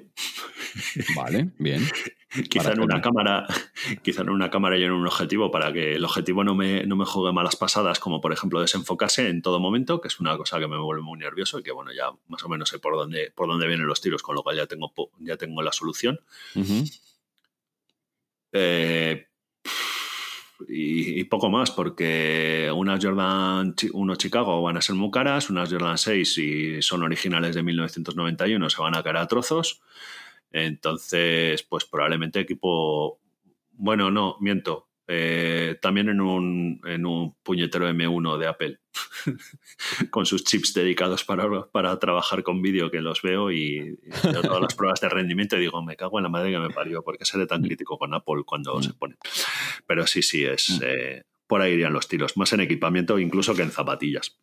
Vale, 1.14 1.51
bien. 1.59 1.87
quizá 2.49 2.72
en 2.72 2.80
una 2.80 3.03
cámara, 3.03 3.47
quizá 4.03 4.22
en 4.22 4.30
una 4.30 4.49
cámara 4.49 4.78
y 4.78 4.85
en 4.85 4.93
un 4.93 5.07
objetivo 5.07 5.51
para 5.51 5.70
que 5.70 5.97
el 5.97 6.05
objetivo 6.07 6.45
no 6.45 6.55
me, 6.55 6.87
no 6.87 6.97
me 6.97 7.05
juegue 7.05 7.35
malas 7.35 7.57
pasadas, 7.57 7.99
como 7.99 8.22
por 8.22 8.32
ejemplo 8.32 8.62
desenfocarse 8.62 9.28
en 9.28 9.43
todo 9.43 9.61
momento, 9.61 10.01
que 10.01 10.09
es 10.09 10.18
una 10.18 10.35
cosa 10.39 10.59
que 10.59 10.66
me 10.66 10.78
vuelve 10.78 11.03
muy 11.03 11.18
nervioso 11.18 11.59
y 11.59 11.62
que 11.62 11.72
bueno, 11.72 11.93
ya 11.93 12.11
más 12.28 12.43
o 12.43 12.49
menos 12.49 12.70
sé 12.70 12.78
por 12.78 12.97
dónde, 12.97 13.30
por 13.35 13.49
dónde 13.49 13.66
vienen 13.66 13.87
los 13.87 14.01
tiros, 14.01 14.22
con 14.22 14.35
lo 14.35 14.43
cual 14.43 14.57
ya 14.57 14.66
tengo, 14.66 14.91
ya 15.18 15.37
tengo 15.37 15.61
la 15.61 15.72
solución. 15.72 16.20
eh, 18.53 19.26
y, 20.69 21.25
poco 21.25 21.51
más, 21.51 21.71
porque 21.71 22.71
unas 22.75 23.05
Jordan 23.05 23.75
1 23.93 24.17
Chicago 24.17 24.63
van 24.63 24.77
a 24.77 24.83
ser 24.83 24.95
muy 24.95 25.11
caras, 25.11 25.51
unas 25.51 25.71
Jordan 25.71 25.99
6 25.99 26.39
y 26.39 26.83
son 26.83 27.03
originales 27.03 27.55
de 27.55 27.63
1991 27.63 28.71
se 28.71 28.83
van 28.83 28.95
a 28.95 29.03
caer 29.03 29.17
a 29.17 29.27
trozos. 29.27 29.83
Entonces, 30.53 31.63
pues 31.65 31.85
probablemente 31.85 32.41
equipo. 32.41 33.19
Bueno, 33.73 34.11
no, 34.11 34.37
miento. 34.41 34.87
Eh, 35.07 35.77
también 35.83 36.09
en 36.09 36.21
un, 36.21 36.81
en 36.87 37.05
un 37.05 37.35
puñetero 37.43 37.89
M1 37.89 38.39
de 38.39 38.47
Apple, 38.47 38.79
con 40.11 40.25
sus 40.25 40.45
chips 40.45 40.73
dedicados 40.73 41.25
para, 41.25 41.67
para 41.67 41.99
trabajar 41.99 42.43
con 42.43 42.63
vídeo, 42.63 42.91
que 42.91 43.03
los 43.03 43.21
veo 43.21 43.53
y, 43.53 43.99
todas 44.23 44.63
las 44.63 44.75
pruebas 44.75 45.01
de 45.01 45.11
rendimiento 45.11 45.57
y 45.57 45.61
digo, 45.61 45.83
me 45.83 45.97
cago 45.97 46.19
en 46.19 46.25
la 46.25 46.31
madre 46.31 46.53
que 46.53 46.59
me 46.59 46.71
parió, 46.71 47.03
porque 47.03 47.25
seré 47.27 47.47
tan 47.47 47.61
mm. 47.61 47.65
crítico 47.65 47.99
con 47.99 48.15
Apple 48.15 48.45
cuando 48.47 48.79
mm. 48.79 48.83
se 48.83 48.93
pone. 48.95 49.17
Pero 49.87 50.07
sí, 50.07 50.23
sí, 50.23 50.45
es 50.45 50.81
mm. 50.81 50.85
eh, 50.85 51.23
por 51.47 51.61
ahí 51.61 51.75
irían 51.75 51.93
los 51.93 52.09
tiros, 52.09 52.37
más 52.37 52.53
en 52.55 52.61
equipamiento 52.61 53.19
incluso 53.19 53.55
que 53.55 53.63
en 53.63 53.71
zapatillas. 53.71 54.39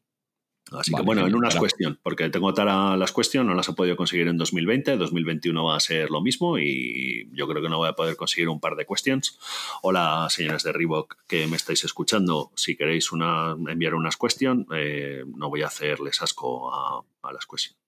Así 0.71 0.93
que 0.93 1.01
bueno, 1.01 1.27
en 1.27 1.35
unas 1.35 1.55
cuestión, 1.55 1.99
porque 2.01 2.29
tengo 2.29 2.53
Tara 2.53 2.95
las 2.95 3.11
cuestiones, 3.11 3.49
no 3.49 3.55
las 3.55 3.67
he 3.67 3.73
podido 3.73 3.97
conseguir 3.97 4.27
en 4.27 4.37
2020, 4.37 4.95
2021 4.95 5.65
va 5.65 5.75
a 5.75 5.79
ser 5.79 6.09
lo 6.09 6.21
mismo 6.21 6.57
y 6.57 7.29
yo 7.33 7.47
creo 7.47 7.61
que 7.61 7.67
no 7.67 7.77
voy 7.77 7.89
a 7.89 7.93
poder 7.93 8.15
conseguir 8.15 8.47
un 8.47 8.61
par 8.61 8.75
de 8.75 8.85
questions. 8.85 9.37
Hola, 9.81 10.27
señores 10.29 10.63
de 10.63 10.71
Reebok 10.71 11.17
que 11.27 11.45
me 11.47 11.57
estáis 11.57 11.83
escuchando, 11.83 12.51
si 12.55 12.77
queréis 12.77 13.11
una, 13.11 13.55
enviar 13.67 13.95
unas 13.95 14.15
cuestiones, 14.15 14.65
eh, 14.73 15.25
no 15.27 15.49
voy 15.49 15.63
a 15.63 15.67
hacerles 15.67 16.21
asco 16.21 16.73
a, 16.73 17.03
las 17.33 17.45
cuestiones. 17.45 17.81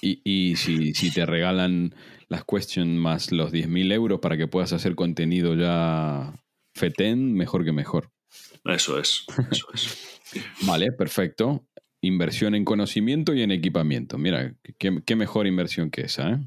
Y, 0.00 0.56
si, 0.56 1.10
te 1.10 1.26
regalan 1.26 1.94
las 2.28 2.44
questions 2.44 2.98
más 2.98 3.32
los 3.32 3.52
10.000 3.52 3.92
euros 3.92 4.20
para 4.20 4.36
que 4.36 4.46
puedas 4.46 4.72
hacer 4.72 4.94
contenido 4.94 5.54
ya 5.54 6.32
FETEN, 6.74 7.34
mejor 7.34 7.64
que 7.64 7.72
mejor. 7.72 8.10
Eso 8.64 8.98
es, 8.98 9.26
eso 9.50 9.66
es. 9.74 10.21
Vale, 10.62 10.92
perfecto 10.92 11.66
inversión 12.02 12.54
en 12.54 12.64
conocimiento 12.64 13.32
y 13.32 13.42
en 13.42 13.50
equipamiento. 13.50 14.18
Mira, 14.18 14.54
qué, 14.78 15.16
mejor 15.16 15.46
inversión 15.46 15.90
que 15.90 16.02
esa. 16.02 16.30
¿eh? 16.30 16.38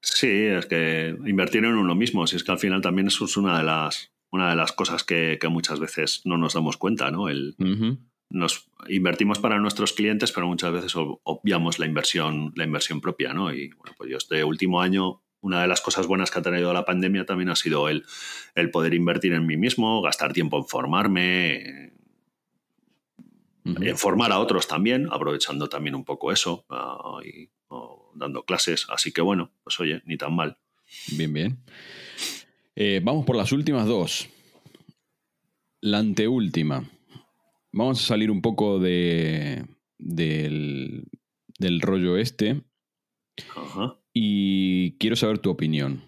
Sí, 0.00 0.30
es 0.30 0.66
que 0.66 1.14
invertir 1.26 1.64
en 1.64 1.74
uno 1.74 1.94
mismo, 1.94 2.26
si 2.26 2.36
es 2.36 2.42
que 2.42 2.52
al 2.52 2.58
final 2.58 2.80
también 2.80 3.06
eso 3.06 3.26
es 3.26 3.36
una 3.36 3.58
de 3.58 3.64
las, 3.64 4.12
una 4.30 4.50
de 4.50 4.56
las 4.56 4.72
cosas 4.72 5.04
que, 5.04 5.38
muchas 5.48 5.78
veces 5.78 6.22
no 6.24 6.38
nos 6.38 6.54
damos 6.54 6.76
cuenta, 6.78 7.10
¿no? 7.10 7.28
El, 7.28 7.54
Nos 8.30 8.70
invertimos 8.88 9.38
para 9.38 9.60
nuestros 9.60 9.92
clientes, 9.92 10.32
pero 10.32 10.46
muchas 10.46 10.72
veces 10.72 10.94
obviamos 10.96 11.78
la 11.78 11.86
inversión, 11.86 12.52
la 12.56 12.64
inversión 12.64 13.00
propia, 13.00 13.34
¿no? 13.34 13.52
Y 13.52 13.68
bueno, 13.74 13.94
pues 13.96 14.10
yo 14.10 14.16
este 14.16 14.42
último 14.42 14.80
año 14.80 15.20
una 15.42 15.60
de 15.60 15.68
las 15.68 15.82
cosas 15.82 16.06
buenas 16.06 16.30
que 16.30 16.38
ha 16.38 16.42
tenido 16.42 16.72
la 16.72 16.86
pandemia 16.86 17.26
también 17.26 17.50
ha 17.50 17.54
sido 17.54 17.90
el, 17.90 18.06
el, 18.54 18.70
poder 18.70 18.94
invertir 18.94 19.34
en 19.34 19.44
mí 19.44 19.58
mismo, 19.58 20.00
gastar 20.00 20.32
tiempo 20.32 20.56
en 20.56 20.64
formarme, 20.64 21.92
formar 23.96 24.32
a 24.32 24.38
otros 24.38 24.68
también, 24.68 25.08
aprovechando 25.10 25.68
también 25.68 25.94
un 25.94 26.04
poco 26.04 26.32
eso 26.32 26.66
ah, 26.68 27.20
y 27.24 27.48
dando 28.14 28.44
clases. 28.44 28.86
Así 28.88 29.12
que 29.12 29.22
bueno, 29.22 29.52
pues 29.62 29.78
oye, 29.80 30.02
ni 30.04 30.16
tan 30.16 30.34
mal. 30.34 30.58
Bien, 31.16 31.32
bien. 31.32 31.58
Eh, 32.76 33.00
vamos 33.02 33.24
por 33.24 33.36
las 33.36 33.52
últimas 33.52 33.86
dos. 33.86 34.28
La 35.80 35.98
anteúltima. 35.98 36.88
Vamos 37.72 38.02
a 38.02 38.06
salir 38.06 38.30
un 38.30 38.40
poco 38.40 38.78
de, 38.78 39.66
del, 39.98 41.04
del 41.58 41.80
rollo 41.80 42.16
este. 42.16 42.62
Y 44.12 44.96
quiero 44.98 45.16
saber 45.16 45.38
tu 45.38 45.50
opinión. 45.50 46.04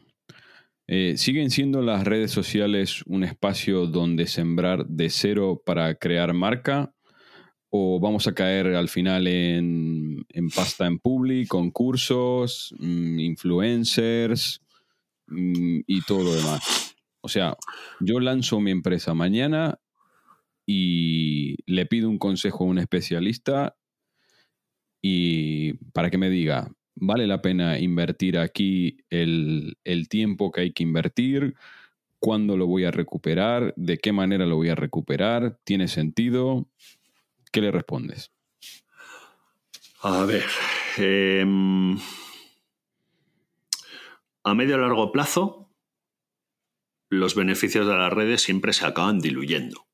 Eh, 0.88 1.14
¿Siguen 1.16 1.50
siendo 1.50 1.82
las 1.82 2.04
redes 2.04 2.30
sociales 2.30 3.02
un 3.06 3.24
espacio 3.24 3.86
donde 3.86 4.28
sembrar 4.28 4.86
de 4.86 5.10
cero 5.10 5.60
para 5.64 5.96
crear 5.96 6.32
marca? 6.32 6.94
O 7.78 8.00
vamos 8.00 8.26
a 8.26 8.34
caer 8.34 8.68
al 8.74 8.88
final 8.88 9.26
en, 9.26 10.24
pasta 10.54 10.86
en 10.86 10.98
public, 10.98 11.48
concursos, 11.48 12.74
mm, 12.78 13.18
influencers 13.18 14.62
mm, 15.26 15.80
y 15.86 16.00
todo 16.02 16.24
lo 16.24 16.34
demás. 16.34 16.96
O 17.20 17.28
sea, 17.28 17.56
yo 18.00 18.18
lanzo 18.20 18.60
mi 18.60 18.70
empresa 18.70 19.12
mañana 19.12 19.78
y 20.64 21.56
le 21.66 21.86
pido 21.86 22.08
un 22.08 22.18
consejo 22.18 22.64
a 22.64 22.68
un 22.68 22.78
especialista 22.78 23.76
y 25.02 25.74
para 25.92 26.10
que 26.10 26.18
me 26.18 26.30
diga, 26.30 26.72
¿vale 26.94 27.26
la 27.26 27.42
pena 27.42 27.78
invertir 27.78 28.38
aquí 28.38 28.98
el, 29.10 29.76
el 29.84 30.08
tiempo 30.08 30.50
que 30.50 30.62
hay 30.62 30.72
que 30.72 30.82
invertir? 30.82 31.54
¿Cuándo 32.18 32.56
lo 32.56 32.66
voy 32.66 32.84
a 32.84 32.90
recuperar? 32.90 33.74
¿De 33.76 33.98
qué 33.98 34.12
manera 34.12 34.46
lo 34.46 34.56
voy 34.56 34.70
a 34.70 34.74
recuperar? 34.74 35.58
¿Tiene 35.64 35.88
sentido? 35.88 36.68
¿Qué 37.56 37.62
le 37.62 37.70
respondes? 37.70 38.30
A 40.02 40.26
ver. 40.26 40.44
Em, 40.98 41.98
a 44.44 44.54
medio 44.54 44.76
largo 44.76 45.10
plazo, 45.10 45.72
los 47.08 47.34
beneficios 47.34 47.86
de 47.86 47.96
las 47.96 48.12
redes 48.12 48.42
siempre 48.42 48.74
se 48.74 48.84
acaban 48.84 49.20
diluyendo. 49.20 49.88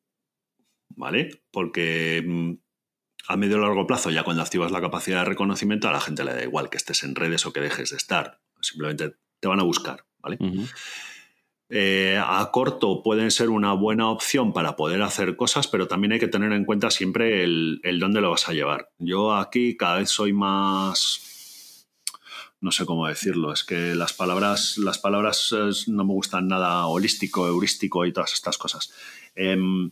¿Vale? 0.88 1.44
Porque 1.52 2.16
em, 2.16 2.58
a 3.28 3.36
medio 3.36 3.58
largo 3.58 3.86
plazo, 3.86 4.10
ya 4.10 4.24
cuando 4.24 4.42
activas 4.42 4.72
la 4.72 4.80
capacidad 4.80 5.20
de 5.20 5.26
reconocimiento, 5.26 5.88
a 5.88 5.92
la 5.92 6.00
gente 6.00 6.24
le 6.24 6.34
da 6.34 6.42
igual 6.42 6.68
que 6.68 6.78
estés 6.78 7.04
en 7.04 7.14
redes 7.14 7.46
o 7.46 7.52
que 7.52 7.60
dejes 7.60 7.90
de 7.90 7.96
estar. 7.96 8.40
Simplemente 8.60 9.18
te 9.38 9.46
van 9.46 9.60
a 9.60 9.62
buscar. 9.62 10.04
¿Vale? 10.18 10.36
Eh, 11.74 12.20
a 12.22 12.50
corto 12.52 13.02
pueden 13.02 13.30
ser 13.30 13.48
una 13.48 13.72
buena 13.72 14.10
opción 14.10 14.52
para 14.52 14.76
poder 14.76 15.00
hacer 15.00 15.36
cosas, 15.36 15.68
pero 15.68 15.88
también 15.88 16.12
hay 16.12 16.18
que 16.18 16.28
tener 16.28 16.52
en 16.52 16.66
cuenta 16.66 16.90
siempre 16.90 17.44
el, 17.44 17.80
dónde 17.98 18.20
lo 18.20 18.30
vas 18.30 18.46
a 18.46 18.52
llevar. 18.52 18.90
Yo 18.98 19.34
aquí 19.34 19.74
cada 19.78 19.96
vez 19.96 20.10
soy 20.10 20.34
más 20.34 21.88
no 22.60 22.72
sé 22.72 22.84
cómo 22.84 23.08
decirlo, 23.08 23.54
es 23.54 23.64
que 23.64 23.94
las 23.94 24.12
palabras, 24.12 24.76
las 24.76 24.98
palabras 24.98 25.52
no 25.88 26.04
me 26.04 26.12
gustan 26.12 26.46
nada 26.46 26.86
holístico, 26.86 27.46
heurístico 27.48 28.04
y 28.04 28.12
todas 28.12 28.34
estas 28.34 28.58
cosas. 28.58 28.92
Em, 29.34 29.90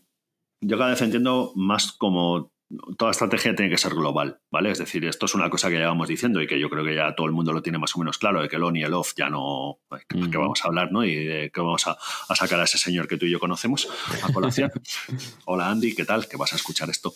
yo 0.61 0.77
cada 0.77 0.91
vez 0.91 1.01
entiendo 1.01 1.53
más 1.57 1.93
como 1.93 2.53
toda 2.97 3.11
estrategia 3.11 3.55
tiene 3.55 3.71
que 3.71 3.79
ser 3.79 3.95
global, 3.95 4.41
¿vale? 4.51 4.71
Es 4.71 4.79
decir, 4.79 5.05
esto 5.05 5.27
es 5.27 5.35
una 5.35 5.51
cosa 5.51 5.69
que 5.69 5.77
llevamos 5.77 6.09
diciendo 6.09 6.41
y 6.41 6.47
que 6.47 6.59
yo 6.59 6.71
creo 6.71 6.85
que 6.85 6.95
ya 6.95 7.15
todo 7.15 7.27
el 7.27 7.33
mundo 7.33 7.53
lo 7.53 7.63
tiene 7.63 7.79
más 7.79 7.97
o 7.97 7.99
menos 7.99 8.19
claro, 8.19 8.43
de 8.43 8.49
que 8.49 8.57
el 8.57 8.63
on 8.63 8.77
y 8.77 8.83
el 8.83 8.95
off 8.95 9.13
ya 9.17 9.29
no, 9.29 9.81
que, 10.09 10.39
vamos 10.39 10.65
a 10.65 10.69
hablar, 10.69 10.93
¿no? 10.93 11.05
Y 11.05 11.15
de 11.17 11.51
que 11.51 11.61
vamos 11.61 11.87
a, 11.89 11.97
sacar 12.35 12.61
a 12.61 12.65
ese 12.65 12.79
señor 12.79 13.09
que 13.09 13.17
tú 13.17 13.27
y 13.27 13.31
yo 13.31 13.41
conocemos 13.41 13.89
a 14.23 14.33
colación. 14.33 14.71
Hola 15.47 15.71
Andy, 15.71 15.95
¿qué 15.95 16.05
tal? 16.05 16.29
Que 16.29 16.37
vas 16.37 16.53
a 16.53 16.57
escuchar 16.57 16.89
esto. 16.91 17.13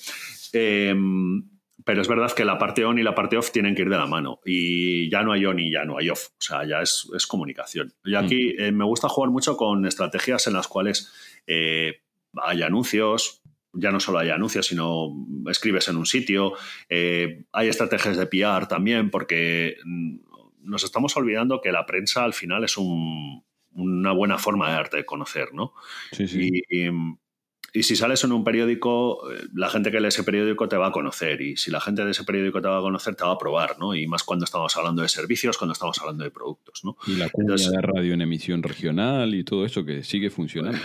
Em, 0.52 1.48
pero 1.84 2.02
es 2.02 2.08
verdad 2.08 2.32
que 2.32 2.44
la 2.44 2.58
parte 2.58 2.84
on 2.84 2.98
y 2.98 3.02
la 3.02 3.14
parte 3.14 3.36
off 3.36 3.52
tienen 3.52 3.74
que 3.74 3.82
ir 3.82 3.90
de 3.90 3.96
la 3.96 4.06
mano. 4.06 4.40
Y 4.44 5.08
ya 5.10 5.22
no 5.22 5.32
hay 5.32 5.46
on 5.46 5.60
y 5.60 5.70
ya 5.70 5.84
no 5.84 5.98
hay 5.98 6.10
off. 6.10 6.28
O 6.30 6.40
sea, 6.40 6.66
ya 6.66 6.80
es, 6.80 7.06
comunicación. 7.28 7.94
Y 8.04 8.16
aquí 8.16 8.54
eh, 8.58 8.72
me 8.72 8.84
gusta 8.84 9.08
jugar 9.08 9.30
mucho 9.30 9.56
con 9.56 9.86
estrategias 9.86 10.46
en 10.46 10.54
las 10.54 10.66
cuales 10.66 11.12
eh, 11.46 12.00
hay 12.42 12.62
anuncios, 12.62 13.43
ya 13.74 13.90
no 13.90 14.00
solo 14.00 14.18
hay 14.18 14.30
anuncios, 14.30 14.66
sino 14.66 15.12
escribes 15.48 15.88
en 15.88 15.96
un 15.96 16.06
sitio. 16.06 16.54
Eh, 16.88 17.44
hay 17.52 17.68
estrategias 17.68 18.16
de 18.16 18.26
PR 18.26 18.66
también, 18.66 19.10
porque 19.10 19.76
mm, 19.84 20.16
nos 20.62 20.84
estamos 20.84 21.16
olvidando 21.16 21.60
que 21.60 21.72
la 21.72 21.86
prensa 21.86 22.24
al 22.24 22.34
final 22.34 22.64
es 22.64 22.76
una 22.76 24.12
buena 24.12 24.38
forma 24.38 24.68
de 24.68 24.74
darte 24.74 24.96
de 24.98 25.04
conocer, 25.04 25.52
¿no? 25.52 25.74
Sí, 26.12 26.26
sí. 26.26 26.50
Y, 26.70 27.82
si 27.82 27.96
sales 27.96 28.22
en 28.22 28.30
un 28.30 28.44
periódico, 28.44 29.32
eh, 29.32 29.48
la 29.52 29.68
gente 29.68 29.90
que 29.90 29.98
lee 29.98 30.06
ese 30.06 30.22
periódico 30.22 30.68
te 30.68 30.76
va 30.76 30.86
a 30.86 30.92
conocer. 30.92 31.40
Y 31.40 31.56
si 31.56 31.72
la 31.72 31.80
gente 31.80 32.04
de 32.04 32.12
ese 32.12 32.22
periódico 32.22 32.62
te 32.62 32.68
va 32.68 32.78
a 32.78 32.80
conocer, 32.80 33.16
te 33.16 33.24
va 33.24 33.32
a 33.32 33.38
probar, 33.38 33.80
¿no? 33.80 33.96
Y 33.96 34.06
más 34.06 34.22
cuando 34.22 34.44
estamos 34.44 34.76
hablando 34.76 35.02
de 35.02 35.08
servicios, 35.08 35.58
cuando 35.58 35.72
estamos 35.72 35.98
hablando 35.98 36.22
de 36.22 36.30
productos, 36.30 36.82
¿no? 36.84 36.96
Y 37.08 37.16
la 37.16 37.28
cuña 37.30 37.56
de 37.56 37.80
radio 37.80 38.14
en 38.14 38.20
emisión 38.20 38.62
regional 38.62 39.34
y 39.34 39.42
todo 39.42 39.66
eso 39.66 39.84
que 39.84 40.04
sigue 40.04 40.30
funcionando. 40.30 40.78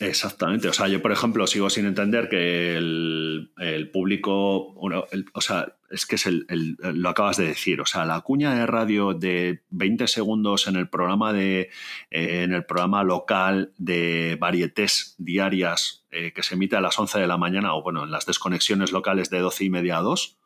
Exactamente. 0.00 0.68
O 0.68 0.72
sea, 0.72 0.88
yo, 0.88 1.02
por 1.02 1.12
ejemplo, 1.12 1.46
sigo 1.46 1.68
sin 1.68 1.84
entender 1.84 2.28
que 2.28 2.76
el, 2.76 3.90
público. 3.92 4.74
o 4.74 5.40
sea, 5.40 5.76
es 5.90 6.06
que 6.06 6.16
es 6.16 6.26
el, 6.26 6.46
lo 6.80 7.08
acabas 7.10 7.36
de 7.36 7.46
decir. 7.46 7.80
O 7.80 7.86
sea, 7.86 8.06
la 8.06 8.20
cuña 8.22 8.54
de 8.54 8.66
radio 8.66 9.12
de 9.12 9.62
20 9.70 10.08
segundos 10.08 10.66
en 10.66 10.76
el 10.76 10.88
programa 10.88 11.32
de. 11.32 11.70
Eh, 12.10 12.42
en 12.42 12.52
el 12.52 12.64
programa 12.64 13.04
local 13.04 13.72
de 13.76 14.36
varietés 14.40 15.14
diarias 15.18 16.06
eh, 16.10 16.32
que 16.32 16.42
se 16.42 16.54
emite 16.54 16.76
a 16.76 16.80
las 16.80 16.98
11 16.98 17.20
de 17.20 17.26
la 17.26 17.36
mañana, 17.36 17.74
o 17.74 17.82
bueno, 17.82 18.04
en 18.04 18.10
las 18.10 18.24
desconexiones 18.24 18.92
locales 18.92 19.28
de 19.28 19.40
12 19.40 19.64
y 19.64 19.70
media 19.70 19.98
a 19.98 20.02
2. 20.02 20.38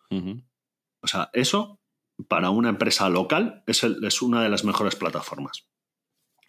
O 1.01 1.07
sea, 1.07 1.31
eso 1.33 1.81
para 2.29 2.51
una 2.51 2.71
empresa 2.71 3.09
local 3.09 3.63
es, 3.67 3.85
es 3.85 4.23
una 4.23 4.43
de 4.43 4.49
las 4.49 4.65
mejores 4.65 4.97
plataformas. 4.97 5.69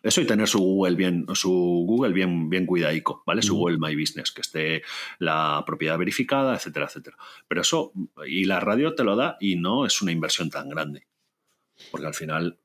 Eso 0.08 0.22
y 0.22 0.26
tener 0.26 0.48
su 0.48 0.60
Google 0.60 0.96
bien, 0.96 1.26
su 1.34 1.52
Google 1.52 2.14
bien, 2.14 2.50
bien 2.50 2.66
cuidadico, 2.66 3.24
¿vale? 3.26 3.42
Su 3.42 3.58
Google 3.58 3.78
My 3.78 3.94
Business, 3.94 4.32
que 4.32 4.40
esté 4.40 4.82
la 5.20 5.62
propiedad 5.66 5.98
verificada, 5.98 6.56
etcétera, 6.56 6.86
etcétera. 6.86 7.18
Pero 7.46 7.60
eso, 7.60 7.92
y 8.26 8.46
la 8.46 8.62
radio 8.62 8.96
te 8.96 9.04
lo 9.04 9.18
da 9.18 9.36
y 9.42 9.58
no 9.58 9.86
es 9.86 10.02
una 10.02 10.14
inversión 10.14 10.50
tan 10.50 10.70
grande. 10.70 11.08
Porque 11.92 12.08
al 12.08 12.14
final 12.14 12.58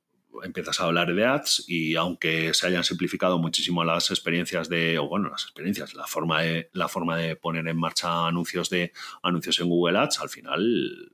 empiezas 0.44 0.80
a 0.80 0.84
hablar 0.84 1.12
de 1.12 1.24
ads 1.24 1.64
y 1.66 1.96
aunque 1.96 2.54
se 2.54 2.68
hayan 2.68 2.84
simplificado 2.84 3.40
muchísimo 3.40 3.82
las 3.82 4.12
experiencias 4.12 4.68
de, 4.68 5.00
o 5.00 5.08
bueno, 5.08 5.28
las 5.28 5.42
experiencias, 5.42 5.94
la 5.94 6.06
forma 6.06 6.42
de, 6.42 6.70
la 6.72 6.86
forma 6.86 7.18
de 7.18 7.34
poner 7.34 7.66
en 7.66 7.76
marcha 7.76 8.28
anuncios 8.28 8.70
de 8.70 8.92
anuncios 9.20 9.58
en 9.58 9.68
Google 9.68 9.98
Ads, 9.98 10.20
al 10.20 10.28
final 10.28 11.12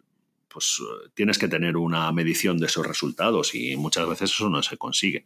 pues 0.49 0.81
eh, 0.81 1.11
tienes 1.15 1.39
que 1.39 1.49
tener 1.49 1.77
una 1.77 2.11
medición 2.13 2.59
de 2.59 2.67
esos 2.67 2.87
resultados 2.87 3.55
y 3.55 3.77
muchas 3.77 4.09
veces 4.09 4.31
eso 4.31 4.49
no 4.49 4.63
se 4.63 4.77
consigue. 4.77 5.25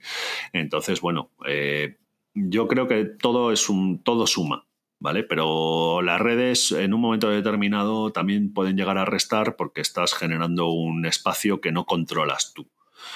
Entonces, 0.53 1.01
bueno, 1.01 1.31
eh, 1.47 1.99
yo 2.35 2.68
creo 2.68 2.89
que 2.89 3.05
todo 3.05 3.53
es 3.53 3.68
un 3.68 4.03
todo 4.03 4.27
suma. 4.27 4.66
¿Vale? 4.99 5.25
Pero 5.25 6.01
las 6.01 6.20
redes 6.20 6.70
en 6.70 6.95
un 6.95 7.01
momento 7.01 7.29
determinado 7.29 8.12
también 8.12 8.53
pueden 8.53 8.77
llegar 8.77 8.99
a 8.99 9.05
restar 9.05 9.57
porque 9.57 9.81
estás 9.81 10.14
generando 10.14 10.68
un 10.68 11.05
espacio 11.07 11.61
que 11.61 11.73
no 11.73 11.87
controlas 11.87 12.53
tú. 12.55 12.68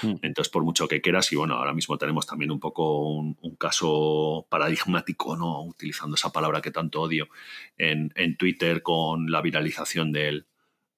Mm. 0.03 0.15
Entonces, 0.23 0.51
por 0.51 0.65
mucho 0.65 0.89
que 0.89 1.01
quieras, 1.01 1.31
y 1.31 1.37
bueno, 1.37 1.55
ahora 1.55 1.73
mismo 1.73 1.97
tenemos 1.97 2.27
también 2.27 2.51
un 2.51 2.59
poco 2.59 3.09
un, 3.11 3.37
caso 3.57 4.49
paradigmático, 4.51 5.37
¿no? 5.37 5.63
Utilizando 5.63 6.17
esa 6.17 6.33
palabra 6.33 6.61
que 6.61 6.73
tanto 6.73 7.03
odio 7.03 7.29
en, 7.79 8.13
en 8.17 8.37
Twitter 8.37 8.83
con 8.83 9.31
la 9.31 9.41
viralización 9.41 10.11
del, 10.11 10.47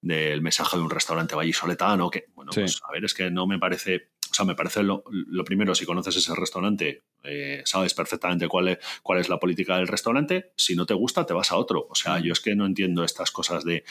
del 0.01 0.43
mensaje 0.43 0.77
de 0.77 0.83
un 0.83 0.91
restaurante 0.91 1.35
vallisoletano, 1.35 2.11
que, 2.11 2.27
bueno, 2.35 2.53
pues 2.55 2.81
a 2.89 2.93
ver, 2.93 3.05
es 3.05 3.15
que 3.15 3.31
no 3.31 3.47
me 3.47 3.59
parece, 3.59 4.11
o 4.31 4.35
sea, 4.35 4.45
me 4.45 4.55
parece 4.55 4.83
lo, 4.83 5.03
primero, 5.45 5.75
si 5.75 5.85
conoces 5.85 6.17
ese 6.17 6.35
restaurante, 6.35 7.03
eh, 7.25 7.63
sabes 7.65 7.95
perfectamente 7.95 8.47
cuál 8.47 8.69
es, 8.69 8.79
cuál 9.03 9.19
es 9.19 9.29
la 9.29 9.41
política 9.41 9.77
del 9.77 9.89
restaurante, 9.89 10.53
si 10.57 10.77
no 10.77 10.87
te 10.87 10.95
gusta, 10.95 11.27
te 11.27 11.35
vas 11.35 11.51
a 11.51 11.57
otro. 11.57 11.87
O 11.91 11.95
sea, 11.95 12.21
yo 12.21 12.33
es 12.33 12.41
que 12.41 12.55
no 12.55 12.65
entiendo 12.65 13.03
estas 13.03 13.31
cosas 13.31 13.65
de, 13.65 13.85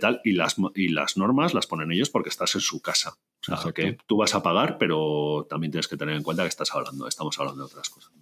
tal, 0.00 0.20
y 0.24 0.32
las, 0.32 0.56
y 0.74 0.88
las 0.88 1.16
normas 1.16 1.54
las 1.54 1.66
ponen 1.66 1.92
ellos 1.92 2.10
porque 2.10 2.28
estás 2.28 2.54
en 2.54 2.60
su 2.60 2.80
casa. 2.82 3.16
O 3.48 3.56
sea, 3.56 3.72
que 3.72 3.98
tú 4.06 4.16
vas 4.16 4.34
a 4.36 4.42
pagar, 4.42 4.78
pero 4.78 5.46
también 5.50 5.72
tienes 5.72 5.88
que 5.88 5.96
tener 5.96 6.14
en 6.14 6.22
cuenta 6.22 6.44
que 6.44 6.48
estás 6.48 6.72
hablando, 6.74 7.08
estamos 7.08 7.38
hablando 7.40 7.64
de 7.64 7.66
otras 7.66 7.90
cosas. 7.90 8.12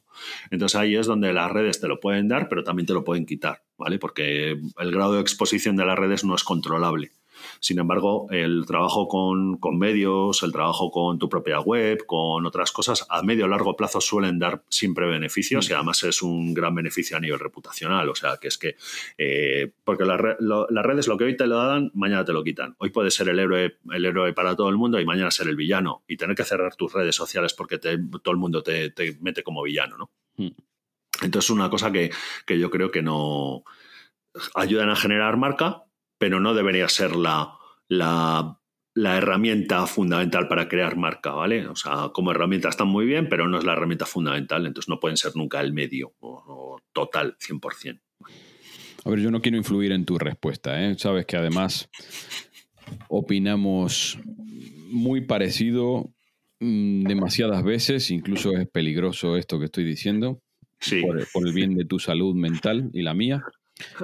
Entonces 0.51 0.81
ahí 0.81 0.97
es 0.97 1.07
donde 1.07 1.33
las 1.33 1.51
redes 1.51 1.81
te 1.81 1.89
lo 1.89 2.01
pueden 2.01 2.29
dar, 2.29 2.49
pero 2.49 2.65
también 2.65 2.87
te 2.87 2.95
lo 2.95 3.05
pueden 3.05 3.27
quitar, 3.27 3.63
¿vale? 3.77 3.99
Porque 3.99 4.59
el 4.79 4.91
grado 4.91 5.15
de 5.15 5.21
exposición 5.21 5.77
de 5.77 5.85
las 5.85 5.99
redes 5.99 6.25
no 6.25 6.35
es 6.35 6.43
controlable. 6.43 7.13
Sin 7.61 7.79
embargo, 7.79 8.27
el 8.31 8.65
trabajo 8.67 9.09
con, 9.09 9.59
medios, 9.79 10.43
el 10.43 10.53
trabajo 10.53 10.91
con 10.91 11.19
tu 11.19 11.29
propia 11.29 11.61
web, 11.61 12.05
con 12.07 12.47
otras 12.47 12.73
cosas, 12.73 13.07
a 13.09 13.23
medio 13.23 13.45
o 13.45 13.49
largo 13.49 13.77
plazo 13.77 14.01
suelen 14.01 14.39
dar 14.39 14.63
siempre 14.69 15.07
beneficios 15.07 15.69
y 15.69 15.73
mm. 15.73 15.77
además 15.77 16.03
es 16.05 16.23
un 16.23 16.55
gran 16.55 16.75
beneficio 16.75 17.17
a 17.17 17.21
nivel 17.21 17.39
reputacional. 17.39 18.09
O 18.09 18.15
sea, 18.15 18.39
que 18.41 18.49
es 18.49 18.59
que, 18.59 18.77
eh, 19.19 19.73
porque 19.85 20.05
las 20.05 20.21
redes 20.21 21.09
lo 21.09 21.17
que 21.17 21.25
hoy 21.25 21.37
te 21.37 21.47
lo 21.47 21.57
dan, 21.57 21.91
mañana 21.95 22.25
te 22.25 22.33
lo 22.33 22.43
quitan. 22.43 22.75
Hoy 22.79 22.91
puedes 22.91 23.15
ser 23.15 23.29
el 23.29 23.39
héroe, 23.39 23.79
el 23.93 24.05
héroe 24.05 24.33
para 24.33 24.57
todo 24.57 24.69
el 24.69 24.77
mundo 24.77 25.01
y 25.01 25.05
mañana 25.05 25.31
ser 25.31 25.49
el 25.49 25.57
villano 25.57 26.03
y 26.09 26.17
tener 26.17 26.37
que 26.37 26.45
cerrar 26.45 26.77
tus 26.77 26.93
redes 26.93 27.17
sociales 27.17 27.55
porque 27.55 27.79
todo 27.79 28.33
el 28.33 28.37
mundo 28.37 28.63
te, 28.63 28.93
mete 29.21 29.43
como 29.43 29.63
villano, 29.63 29.97
¿no? 29.97 30.11
Mm. 30.37 30.51
Entonces, 31.23 31.51
una 31.51 31.69
cosa 31.69 31.93
que, 31.93 32.11
que 32.47 32.59
yo 32.59 32.71
creo 32.71 32.91
que 32.91 33.03
no 33.03 33.65
ayudan 34.55 34.91
a 34.91 34.97
generar 34.97 35.37
marca, 35.37 35.85
pero 36.21 36.39
no 36.39 36.53
debería 36.53 36.87
ser 36.91 37.17
la, 37.17 37.55
la, 37.89 38.59
herramienta 38.95 39.87
fundamental 39.87 40.49
para 40.49 40.69
crear 40.69 40.95
marca, 40.95 41.31
¿vale? 41.31 41.67
O 41.67 41.75
sea, 41.75 42.11
como 42.13 42.31
herramienta 42.31 42.69
están 42.69 42.89
muy 42.89 43.07
bien, 43.07 43.27
pero 43.31 43.49
no 43.49 43.57
es 43.57 43.65
la 43.65 43.73
herramienta 43.73 44.05
fundamental, 44.05 44.67
entonces 44.67 44.91
no 44.91 45.01
pueden 45.01 45.17
ser 45.17 45.35
nunca 45.35 45.63
el 45.63 45.73
medio 45.73 46.13
o, 46.21 46.79
total, 46.93 47.39
100%. 47.39 48.01
A 49.03 49.09
ver, 49.09 49.21
yo 49.21 49.31
no 49.31 49.41
quiero 49.41 49.57
influir 49.57 49.93
en 49.93 50.05
tu 50.05 50.19
respuesta, 50.19 50.85
¿eh? 50.85 50.95
Sabes 50.99 51.25
que 51.25 51.39
además 51.39 51.89
opinamos 53.09 54.19
muy 54.91 55.23
parecido 55.23 56.13
mm, 56.61 57.05
demasiadas 57.05 57.65
veces, 57.65 58.11
incluso 58.11 58.53
es 58.59 58.69
peligroso 58.69 59.39
esto 59.39 59.59
que 59.59 59.65
estoy 59.65 59.85
diciendo, 59.85 60.43
sí. 60.81 61.01
por 61.33 61.49
el 61.49 61.55
bien 61.55 61.77
de 61.77 61.87
tu 61.87 61.99
salud 61.99 62.35
mental 62.35 62.91
y 62.93 63.01
la 63.01 63.15
mía. 63.15 63.43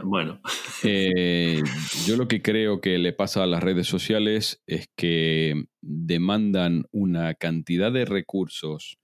Bueno. 0.05 0.41
Eh, 0.83 1.63
yo 2.07 2.17
lo 2.17 2.29
que 2.29 2.43
creo 2.43 2.81
que 2.81 2.99
le 2.99 3.13
pasa 3.13 3.43
a 3.43 3.47
las 3.47 3.63
redes 3.63 3.87
sociales 3.87 4.63
es 4.67 4.89
que 4.95 5.65
demandan 5.81 6.87
una 6.93 7.35
cantidad 7.35 7.93
de 7.93 8.05
recursos, 8.05 8.99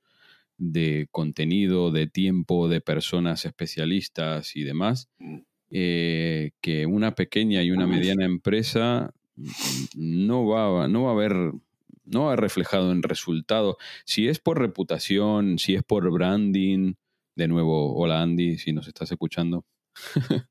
de 0.58 1.08
contenido, 1.10 1.90
de 1.90 2.06
tiempo, 2.06 2.68
de 2.68 2.80
personas 2.80 3.44
especialistas 3.44 4.54
y 4.54 4.62
demás, 4.62 5.08
eh, 5.70 6.52
que 6.60 6.86
una 6.86 7.14
pequeña 7.14 7.62
y 7.62 7.70
una 7.70 7.86
mediana 7.86 8.24
empresa 8.24 9.14
no 9.96 10.46
va, 10.46 10.88
no 10.88 11.04
va 11.04 11.12
a 11.12 11.14
ver 11.14 11.52
no 12.04 12.30
ha 12.30 12.36
reflejado 12.36 12.92
en 12.92 13.02
resultado. 13.02 13.76
Si 14.04 14.28
es 14.28 14.38
por 14.38 14.58
reputación, 14.58 15.58
si 15.58 15.74
es 15.74 15.82
por 15.82 16.10
branding, 16.10 16.94
de 17.34 17.48
nuevo, 17.48 17.94
hola 17.96 18.22
Andy, 18.22 18.58
si 18.58 18.72
nos 18.72 18.88
estás 18.88 19.10
escuchando. 19.10 19.64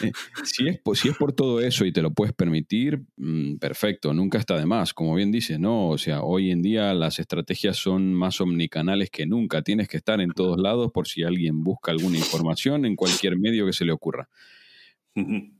Eh, 0.00 0.12
si, 0.44 0.68
es, 0.68 0.80
si 0.94 1.08
es 1.08 1.16
por 1.16 1.32
todo 1.32 1.60
eso 1.60 1.84
y 1.84 1.92
te 1.92 2.02
lo 2.02 2.12
puedes 2.12 2.32
permitir, 2.32 3.02
mm, 3.16 3.56
perfecto, 3.56 4.14
nunca 4.14 4.38
está 4.38 4.56
de 4.56 4.66
más, 4.66 4.94
como 4.94 5.14
bien 5.14 5.32
dices, 5.32 5.58
¿no? 5.58 5.88
O 5.88 5.98
sea, 5.98 6.22
hoy 6.22 6.52
en 6.52 6.62
día 6.62 6.94
las 6.94 7.18
estrategias 7.18 7.76
son 7.76 8.14
más 8.14 8.40
omnicanales 8.40 9.10
que 9.10 9.26
nunca, 9.26 9.62
tienes 9.62 9.88
que 9.88 9.96
estar 9.96 10.20
en 10.20 10.30
todos 10.30 10.58
lados 10.60 10.92
por 10.92 11.08
si 11.08 11.24
alguien 11.24 11.64
busca 11.64 11.90
alguna 11.90 12.16
información 12.18 12.84
en 12.84 12.94
cualquier 12.94 13.36
medio 13.38 13.66
que 13.66 13.72
se 13.72 13.84
le 13.84 13.92
ocurra. 13.92 14.28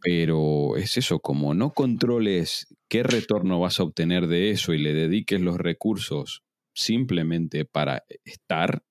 Pero 0.01 0.77
es 0.77 0.97
eso, 0.97 1.19
como 1.19 1.53
no 1.53 1.73
controles 1.73 2.69
qué 2.89 3.03
retorno 3.03 3.59
vas 3.59 3.81
a 3.81 3.83
obtener 3.83 4.29
de 4.29 4.51
eso 4.51 4.73
y 4.73 4.79
le 4.79 4.95
dediques 4.95 5.41
los 5.41 5.57
recursos 5.57 6.45
simplemente 6.75 7.65
para 7.65 8.05
estar, 8.25 8.85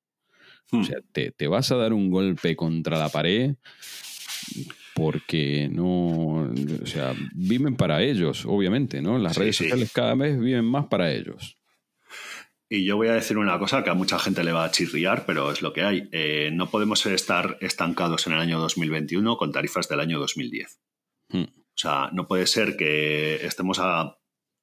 o 0.74 0.78
hmm. 0.78 0.84
sea, 0.84 0.98
te, 1.14 1.32
te, 1.32 1.48
vas 1.48 1.72
a 1.72 1.78
dar 1.78 1.94
un 1.94 2.12
golpe 2.12 2.58
contra 2.58 2.98
la 2.98 3.08
pared 3.08 3.56
porque 4.94 5.70
no, 5.72 6.50
o 6.82 6.86
sea, 6.86 7.14
viven 7.34 7.76
para 7.76 8.02
ellos, 8.02 8.46
obviamente, 8.46 9.02
¿no? 9.02 9.18
Las 9.18 9.38
redes 9.38 9.58
sociales 9.58 9.92
cada 9.94 10.16
vez 10.16 10.40
viven 10.40 10.66
más 10.66 10.88
para 10.88 11.12
ellos. 11.12 11.58
Y 12.70 12.84
yo 12.84 12.98
voy 12.98 13.08
a 13.08 13.14
decir 13.14 13.38
una 13.38 13.58
cosa 13.60 13.84
que 13.84 13.90
a 13.90 13.94
mucha 13.94 14.20
gente 14.20 14.44
le 14.44 14.52
va 14.52 14.66
a 14.66 14.72
chirriar, 14.72 15.26
pero 15.26 15.52
es 15.52 15.62
lo 15.62 15.72
que 15.72 15.84
hay. 15.84 16.10
Eh, 16.12 16.50
no 16.52 16.70
podemos 16.70 17.06
estar 17.06 17.58
estancados 17.62 18.28
en 18.28 18.34
el 18.34 18.40
año 18.40 18.60
2021 18.60 19.38
con 19.38 19.54
tarifas 19.54 19.88
del 19.88 20.02
año 20.02 20.20
2010. 20.20 20.80
Hmm. 21.30 21.44
O 21.44 21.80
sea, 21.80 22.10
no 22.12 22.28
puede 22.28 22.46
ser 22.46 22.76
que 22.76 23.36
estemos 23.46 23.80
a 23.80 24.18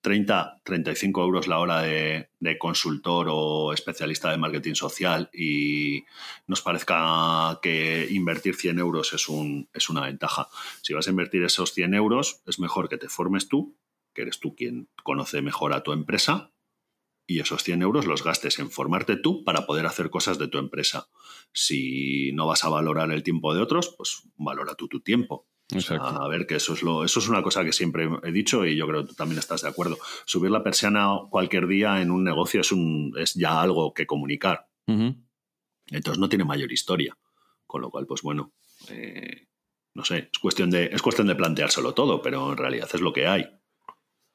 30, 0.05 0.61
35 0.65 1.23
euros 1.23 1.49
la 1.49 1.59
hora 1.61 1.81
de, 1.81 2.29
consultor 2.59 3.27
o 3.31 3.73
especialista 3.73 4.31
de 4.31 4.37
marketing 4.37 4.75
social 4.75 5.31
y 5.33 6.05
nos 6.47 6.61
parezca 6.61 7.59
que 7.63 8.07
invertir 8.11 8.55
100 8.55 8.79
euros 8.81 9.15
es, 9.15 9.31
un, 9.31 9.67
es 9.73 9.89
una 9.89 10.03
ventaja. 10.03 10.49
Si 10.83 10.93
vas 10.93 11.07
a 11.07 11.11
invertir 11.11 11.43
esos 11.43 11.73
100 11.73 11.95
euros, 11.95 12.43
es 12.47 12.61
mejor 12.61 12.91
que 12.91 12.99
te 12.99 13.09
formes 13.09 13.49
tú, 13.49 13.79
que 14.13 14.23
eres 14.23 14.41
tú 14.41 14.55
quien 14.55 14.91
conoce 15.03 15.41
mejor 15.41 15.73
a 15.73 15.83
tu 15.83 15.93
empresa, 15.93 16.53
y 17.27 17.41
esos 17.41 17.65
100 17.65 17.81
euros 17.81 18.05
los 18.05 18.23
gastes 18.23 18.59
en 18.59 18.71
formarte 18.71 19.17
tú 19.17 19.43
para 19.43 19.65
poder 19.65 19.87
hacer 19.87 20.11
cosas 20.11 20.39
de 20.39 20.49
tu 20.49 20.59
empresa. 20.59 21.09
Si 21.55 22.31
no 22.35 22.47
vas 22.47 22.63
a 22.65 22.69
valorar 22.69 23.11
el 23.11 23.23
tiempo 23.23 23.55
de 23.55 23.63
otros, 23.63 23.95
pues 23.97 24.25
valora 24.37 24.75
tú 24.75 24.87
tu 24.87 25.01
tiempo 25.01 25.47
a 26.01 26.29
ver, 26.29 26.47
que 26.47 26.57
eso 26.57 26.75
es, 26.75 26.83
lo, 26.83 27.05
eso 27.05 27.21
es 27.21 27.29
una 27.29 27.43
cosa 27.43 27.65
que 27.65 27.73
siempre 27.73 28.09
he 28.23 28.33
dicho 28.33 28.65
y 28.65 28.77
yo 28.77 28.87
creo 28.87 29.03
que 29.03 29.09
tú 29.09 29.15
también 29.15 29.39
estás 29.39 29.63
de 29.63 29.69
acuerdo. 29.69 29.99
Subir 30.25 30.51
la 30.51 30.63
persiana 30.63 31.09
cualquier 31.31 31.67
día 31.67 32.01
en 32.01 32.11
un 32.11 32.25
negocio 32.25 32.61
es, 32.61 32.73
un, 32.73 33.13
es 33.19 33.35
ya 33.35 33.61
algo 33.61 33.93
que 33.95 34.07
comunicar. 34.07 34.69
Entonces 34.87 36.19
no 36.19 36.29
tiene 36.29 36.45
mayor 36.45 36.73
historia. 36.73 37.17
Con 37.67 37.81
lo 37.81 37.91
cual, 37.91 38.07
pues 38.07 38.23
bueno, 38.23 38.53
eh, 38.91 39.49
no 39.95 40.05
sé, 40.05 40.31
es 40.33 40.39
cuestión, 40.39 40.71
de, 40.71 40.91
es 40.93 41.03
cuestión 41.03 41.27
de 41.27 41.35
planteárselo 41.35 41.93
todo, 41.93 42.23
pero 42.23 42.53
en 42.53 42.57
realidad 42.57 42.89
es 42.93 43.01
lo 43.01 43.13
que 43.13 43.27
hay. 43.27 43.47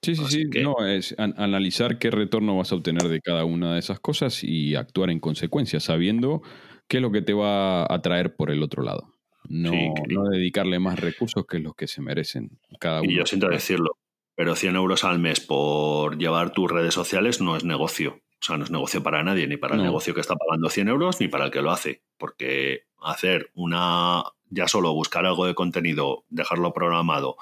Sí, 0.01 0.15
sí, 0.15 0.25
sí. 0.27 0.45
No, 0.61 0.85
es 0.85 1.13
analizar 1.17 1.99
qué 1.99 2.09
retorno 2.09 2.57
vas 2.57 2.71
a 2.71 2.75
obtener 2.75 3.07
de 3.09 3.21
cada 3.21 3.45
una 3.45 3.73
de 3.73 3.79
esas 3.79 3.99
cosas 3.99 4.43
y 4.43 4.75
actuar 4.75 5.09
en 5.09 5.19
consecuencia, 5.19 5.79
sabiendo 5.79 6.41
qué 6.87 6.97
es 6.97 7.01
lo 7.01 7.11
que 7.11 7.21
te 7.21 7.33
va 7.33 7.83
a 7.83 8.01
traer 8.01 8.35
por 8.35 8.49
el 8.49 8.63
otro 8.63 8.81
lado 8.83 9.18
no, 9.49 9.71
no 10.07 10.29
dedicarle 10.29 10.79
más 10.79 10.99
recursos 10.99 11.45
que 11.45 11.59
los 11.59 11.75
que 11.75 11.87
se 11.87 12.01
merecen 12.01 12.59
cada 12.79 13.01
uno. 13.01 13.11
Y 13.11 13.15
yo 13.15 13.25
siento 13.25 13.49
decirlo, 13.49 13.97
pero 14.35 14.55
100 14.55 14.75
euros 14.75 15.03
al 15.03 15.19
mes 15.19 15.41
por 15.41 16.17
llevar 16.17 16.51
tus 16.51 16.71
redes 16.71 16.93
sociales 16.93 17.41
no 17.41 17.57
es 17.57 17.65
negocio. 17.65 18.21
O 18.41 18.45
sea, 18.45 18.55
no 18.55 18.63
es 18.63 18.71
negocio 18.71 19.03
para 19.03 19.21
nadie, 19.21 19.47
ni 19.47 19.57
para 19.57 19.75
el 19.75 19.83
negocio 19.83 20.13
que 20.13 20.21
está 20.21 20.35
pagando 20.35 20.69
100 20.69 20.87
euros, 20.87 21.19
ni 21.19 21.27
para 21.27 21.45
el 21.45 21.51
que 21.51 21.61
lo 21.61 21.71
hace. 21.71 22.03
Porque 22.17 22.83
hacer 23.01 23.51
una, 23.53 24.23
ya 24.49 24.67
solo 24.67 24.93
buscar 24.93 25.25
algo 25.25 25.45
de 25.45 25.55
contenido, 25.55 26.23
dejarlo 26.29 26.71
programado 26.71 27.35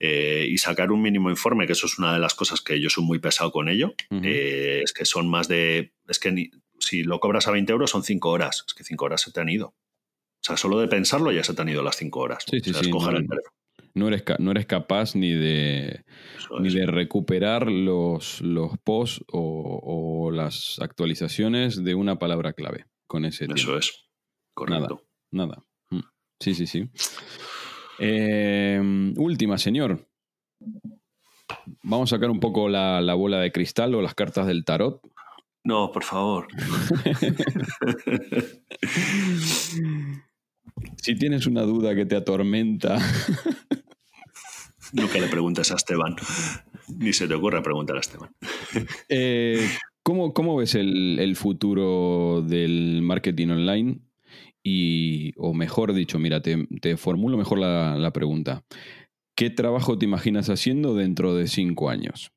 eh, 0.00 0.46
y 0.48 0.58
sacar 0.58 0.92
un 0.92 1.00
mínimo 1.00 1.30
informe, 1.30 1.66
que 1.66 1.72
eso 1.72 1.86
es 1.86 1.98
una 1.98 2.12
de 2.12 2.18
las 2.18 2.34
cosas 2.34 2.60
que 2.60 2.78
yo 2.80 2.90
soy 2.90 3.04
muy 3.04 3.20
pesado 3.20 3.50
con 3.52 3.70
ello, 3.70 3.94
eh, 4.10 4.82
es 4.84 4.92
que 4.92 5.06
son 5.06 5.28
más 5.28 5.48
de, 5.48 5.94
es 6.08 6.18
que 6.18 6.50
si 6.78 7.04
lo 7.04 7.20
cobras 7.20 7.48
a 7.48 7.52
20 7.52 7.72
euros 7.72 7.90
son 7.90 8.02
5 8.02 8.28
horas, 8.28 8.64
es 8.66 8.74
que 8.74 8.84
5 8.84 9.04
horas 9.04 9.22
se 9.22 9.32
te 9.32 9.40
han 9.40 9.48
ido. 9.48 9.74
O 10.44 10.46
sea, 10.46 10.58
solo 10.58 10.78
de 10.78 10.88
pensarlo 10.88 11.32
ya 11.32 11.42
se 11.42 11.54
te 11.54 11.62
han 11.62 11.70
ido 11.70 11.82
las 11.82 11.96
5 11.96 12.20
horas. 12.20 12.44
Sí, 12.46 12.60
sí, 12.60 12.74
sí, 12.74 12.90
no, 13.94 14.08
eres, 14.08 14.24
no 14.38 14.50
eres 14.50 14.66
capaz 14.66 15.14
ni 15.14 15.32
de, 15.32 16.04
ni 16.60 16.68
de 16.68 16.84
recuperar 16.84 17.70
los, 17.70 18.42
los 18.42 18.76
posts 18.84 19.24
o, 19.32 20.30
las 20.30 20.78
actualizaciones 20.82 21.82
de 21.82 21.94
una 21.94 22.18
palabra 22.18 22.52
clave 22.52 22.84
con 23.06 23.24
ese 23.24 23.46
Eso 23.54 23.78
es. 23.78 24.10
Correcto. 24.52 25.00
Nada, 25.30 25.46
nada. 25.46 25.64
Mm. 25.88 26.06
Sí, 26.38 26.54
sí, 26.54 26.66
sí. 26.66 26.90
Em, 27.98 29.14
última, 29.16 29.56
señor. 29.56 30.06
Vamos 31.82 32.12
a 32.12 32.16
sacar 32.16 32.28
un 32.28 32.40
poco 32.40 32.68
la, 32.68 33.00
la, 33.00 33.14
bola 33.14 33.40
de 33.40 33.50
cristal 33.50 33.94
o 33.94 34.02
las 34.02 34.14
cartas 34.14 34.46
del 34.46 34.66
tarot. 34.66 35.00
No, 35.62 35.90
por 35.90 36.04
favor. 36.04 36.48
si 40.96 41.16
tienes 41.16 41.46
una 41.46 41.62
duda 41.62 41.94
que 41.94 42.06
te 42.06 42.16
atormenta. 42.16 42.98
Nunca 44.92 45.18
le 45.18 45.26
preguntes 45.26 45.70
a 45.72 45.74
Esteban. 45.74 46.16
Ni 46.88 47.12
se 47.12 47.26
te 47.26 47.34
ocurra 47.34 47.62
preguntar 47.62 47.96
a 47.96 48.00
Esteban. 48.00 48.30
Eh, 49.08 49.68
¿cómo, 50.02 50.56
ves 50.56 50.74
el, 50.74 51.34
futuro 51.36 52.42
del 52.42 53.00
marketing 53.02 53.48
online? 53.48 54.00
Y, 54.62 55.32
o 55.36 55.52
mejor 55.52 55.92
dicho, 55.92 56.18
mira, 56.18 56.40
te, 56.40 56.96
formulo 56.96 57.36
mejor 57.36 57.58
la, 57.58 58.10
pregunta. 58.12 58.64
¿Qué 59.36 59.50
trabajo 59.50 59.98
te 59.98 60.04
imaginas 60.04 60.48
haciendo 60.48 60.94
dentro 60.94 61.34
de 61.34 61.48
cinco 61.48 61.90
años? 61.90 62.30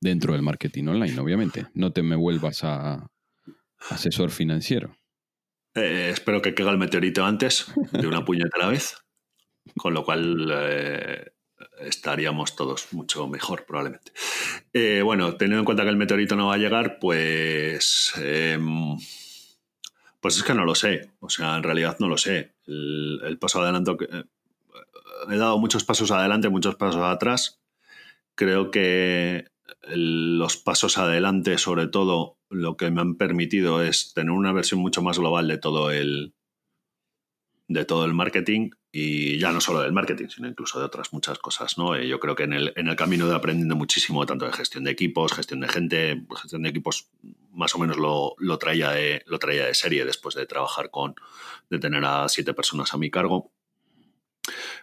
Dentro 0.00 0.32
del 0.32 0.42
marketing 0.42 0.86
online, 0.86 1.18
obviamente. 1.18 1.66
No 1.74 1.92
te 1.92 2.02
me 2.02 2.16
vuelvas 2.16 2.64
a 2.64 3.10
asesor 3.90 4.30
financiero. 4.30 4.94
Eh, 5.74 6.10
espero 6.12 6.42
que 6.42 6.54
caiga 6.54 6.72
el 6.72 6.78
meteorito 6.78 7.24
antes 7.24 7.72
de 7.92 8.06
una 8.06 8.24
puñetera 8.24 8.68
vez, 8.68 8.96
con 9.76 9.94
lo 9.94 10.04
cual 10.04 10.50
eh, 10.52 11.32
estaríamos 11.80 12.56
todos 12.56 12.92
mucho 12.92 13.28
mejor 13.28 13.64
probablemente. 13.66 14.12
Eh, 14.72 15.02
bueno, 15.02 15.36
teniendo 15.36 15.60
en 15.60 15.64
cuenta 15.64 15.84
que 15.84 15.90
el 15.90 15.96
meteorito 15.96 16.36
no 16.36 16.48
va 16.48 16.54
a 16.54 16.58
llegar, 16.58 16.98
pues... 16.98 18.12
Em, 18.18 18.96
pues 20.20 20.36
es 20.36 20.42
que 20.42 20.54
no 20.54 20.64
lo 20.64 20.74
sé, 20.74 21.12
o 21.20 21.30
sea, 21.30 21.56
en 21.56 21.62
realidad 21.62 21.96
no 21.98 22.08
lo 22.08 22.18
sé. 22.18 22.52
El, 22.66 23.38
paso 23.40 23.62
adelante... 23.62 23.92
he 25.30 25.36
dado 25.36 25.58
muchos 25.58 25.84
pasos 25.84 26.10
adelante, 26.10 26.50
muchos 26.50 26.74
pasos 26.74 27.02
atrás. 27.02 27.60
Creo 28.34 28.70
que 28.70 29.46
los 29.88 30.56
pasos 30.58 30.98
adelante, 30.98 31.56
sobre 31.56 31.86
todo, 31.86 32.36
lo 32.50 32.76
que 32.76 32.90
me 32.90 33.00
han 33.00 33.14
permitido 33.14 33.82
es 33.82 34.12
tener 34.12 34.32
una 34.32 34.52
versión 34.52 34.80
mucho 34.80 35.02
más 35.02 35.18
global 35.18 35.48
de 35.48 35.58
todo 35.58 35.90
el 35.90 36.34
de 37.68 37.84
todo 37.84 38.04
el 38.04 38.14
marketing 38.14 38.70
y 38.90 39.38
ya 39.38 39.52
no 39.52 39.60
solo 39.60 39.80
del 39.82 39.92
marketing, 39.92 40.26
sino 40.26 40.48
incluso 40.48 40.80
de 40.80 40.86
otras 40.86 41.12
muchas 41.12 41.38
cosas. 41.38 41.78
¿no? 41.78 41.94
Eh, 41.94 42.08
yo 42.08 42.18
creo 42.18 42.34
que 42.34 42.42
en 42.42 42.52
el, 42.52 42.72
en 42.74 42.88
el 42.88 42.96
camino 42.96 43.28
de 43.28 43.36
aprendiendo 43.36 43.76
muchísimo, 43.76 44.26
tanto 44.26 44.46
de 44.46 44.52
gestión 44.52 44.82
de 44.82 44.90
equipos, 44.90 45.32
gestión 45.32 45.60
de 45.60 45.68
gente, 45.68 46.26
gestión 46.40 46.62
de 46.62 46.70
equipos, 46.70 47.08
más 47.52 47.72
o 47.76 47.78
menos 47.78 47.96
lo, 47.96 48.34
lo, 48.38 48.58
traía 48.58 48.90
de, 48.90 49.22
lo 49.26 49.38
traía 49.38 49.66
de 49.66 49.74
serie 49.74 50.04
después 50.04 50.34
de 50.34 50.46
trabajar 50.46 50.90
con, 50.90 51.14
de 51.70 51.78
tener 51.78 52.04
a 52.04 52.28
siete 52.28 52.54
personas 52.54 52.92
a 52.92 52.98
mi 52.98 53.08
cargo. 53.08 53.52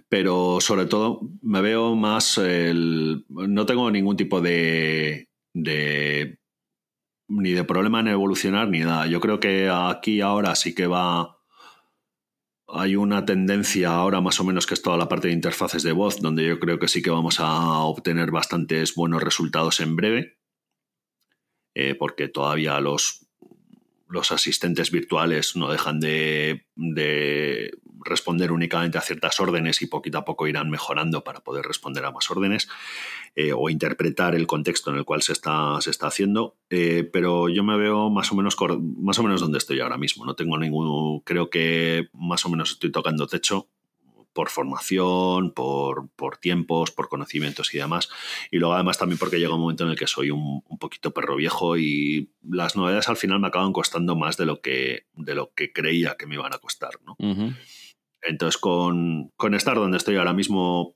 Pero 0.07 0.59
sobre 0.61 0.85
todo 0.85 1.19
me 1.41 1.59
veo 1.59 1.93
más, 1.95 2.37
el, 2.37 3.25
no 3.27 3.65
tengo 3.65 3.91
ningún 3.91 4.15
tipo 4.15 4.39
de, 4.39 5.27
de 5.53 6.39
ni 7.27 7.51
de 7.51 7.63
problema 7.63 7.99
en 7.99 8.07
evolucionar 8.07 8.69
ni 8.69 8.79
nada. 8.79 9.07
Yo 9.07 9.19
creo 9.19 9.39
que 9.39 9.69
aquí 9.69 10.21
ahora 10.21 10.55
sí 10.55 10.73
que 10.73 10.87
va. 10.87 11.37
Hay 12.69 12.95
una 12.97 13.23
tendencia 13.25 13.91
ahora 13.91 14.19
más 14.19 14.39
o 14.41 14.43
menos 14.43 14.65
que 14.67 14.73
es 14.73 14.81
toda 14.81 14.97
la 14.97 15.07
parte 15.07 15.29
de 15.29 15.33
interfaces 15.33 15.83
de 15.83 15.93
voz, 15.93 16.19
donde 16.21 16.45
yo 16.45 16.59
creo 16.59 16.79
que 16.79 16.89
sí 16.89 17.01
que 17.01 17.09
vamos 17.09 17.39
a 17.39 17.79
obtener 17.79 18.31
bastantes 18.31 18.93
buenos 18.93 19.23
resultados 19.23 19.79
en 19.79 19.95
breve, 19.95 20.37
eh, 21.73 21.95
porque 21.95 22.27
todavía 22.27 22.79
los, 22.81 23.26
los 24.09 24.31
asistentes 24.31 24.91
virtuales 24.91 25.55
no 25.55 25.69
dejan 25.69 25.99
de, 25.99 26.65
de 26.75 27.77
responder 28.07 28.51
únicamente 28.51 28.97
a 28.97 29.01
ciertas 29.01 29.39
órdenes 29.39 29.81
y 29.81 29.87
poquito 29.87 30.17
a 30.17 30.25
poco 30.25 30.47
irán 30.47 30.69
mejorando 30.69 31.23
para 31.23 31.41
poder 31.41 31.65
responder 31.65 32.05
a 32.05 32.11
más 32.11 32.29
órdenes 32.31 32.67
eh, 33.35 33.53
o 33.53 33.69
interpretar 33.69 34.35
el 34.35 34.47
contexto 34.47 34.91
en 34.91 34.97
el 34.97 35.05
cual 35.05 35.21
se 35.21 35.33
está, 35.33 35.79
se 35.81 35.91
está 35.91 36.07
haciendo. 36.07 36.57
Eh, 36.69 37.07
pero 37.11 37.49
yo 37.49 37.63
me 37.63 37.77
veo 37.77 38.09
más 38.09 38.31
o 38.31 38.35
menos 38.35 38.55
más 38.97 39.19
o 39.19 39.23
menos 39.23 39.41
donde 39.41 39.57
estoy 39.57 39.79
ahora 39.79 39.97
mismo. 39.97 40.25
No 40.25 40.35
tengo 40.35 40.57
ningún. 40.57 41.21
Creo 41.21 41.49
que 41.49 42.09
más 42.13 42.45
o 42.45 42.49
menos 42.49 42.71
estoy 42.71 42.91
tocando 42.91 43.27
techo 43.27 43.69
por 44.37 44.49
formación, 44.49 45.51
por, 45.51 46.09
por, 46.15 46.37
tiempos, 46.37 46.91
por 46.91 47.09
conocimientos 47.09 47.73
y 47.73 47.79
demás. 47.79 48.07
Y 48.51 48.59
luego 48.59 48.75
además 48.75 48.99
también 48.99 49.17
porque 49.17 49.39
llega 49.39 49.55
un 49.55 49.61
momento 49.61 49.83
en 49.83 49.89
el 49.89 49.97
que 49.97 50.05
soy 50.05 50.29
un, 50.29 50.61
poquito 50.79 51.11
perro 51.11 51.37
viejo 51.37 51.75
y 51.75 52.29
las 52.47 52.75
novedades 52.75 53.09
al 53.09 53.17
final 53.17 53.39
me 53.39 53.47
acaban 53.47 53.73
costando 53.73 54.15
más 54.15 54.37
de 54.37 54.45
lo 54.45 54.61
que, 54.61 55.07
de 55.15 55.33
lo 55.33 55.53
que 55.55 55.73
creía 55.73 56.17
que 56.19 56.27
me 56.27 56.35
iban 56.35 56.53
a 56.53 56.59
costar. 56.59 56.99
¿no? 57.03 57.17
Entonces, 58.21 58.61
con, 58.61 59.31
estar 59.55 59.75
donde 59.75 59.97
estoy 59.97 60.17
ahora 60.17 60.33
mismo, 60.33 60.95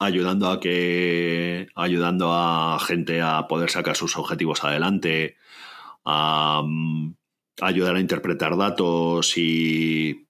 ayudando 0.00 0.50
a 0.50 0.58
que. 0.58 1.68
ayudando 1.76 2.32
a 2.32 2.76
gente 2.80 3.22
a 3.22 3.46
poder 3.46 3.70
sacar 3.70 3.94
sus 3.94 4.16
objetivos 4.16 4.64
adelante, 4.64 5.36
a, 6.04 6.60
mm, 6.66 7.14
ayudar 7.60 7.94
a 7.94 8.00
interpretar 8.00 8.56
datos 8.56 9.38
y, 9.38 10.26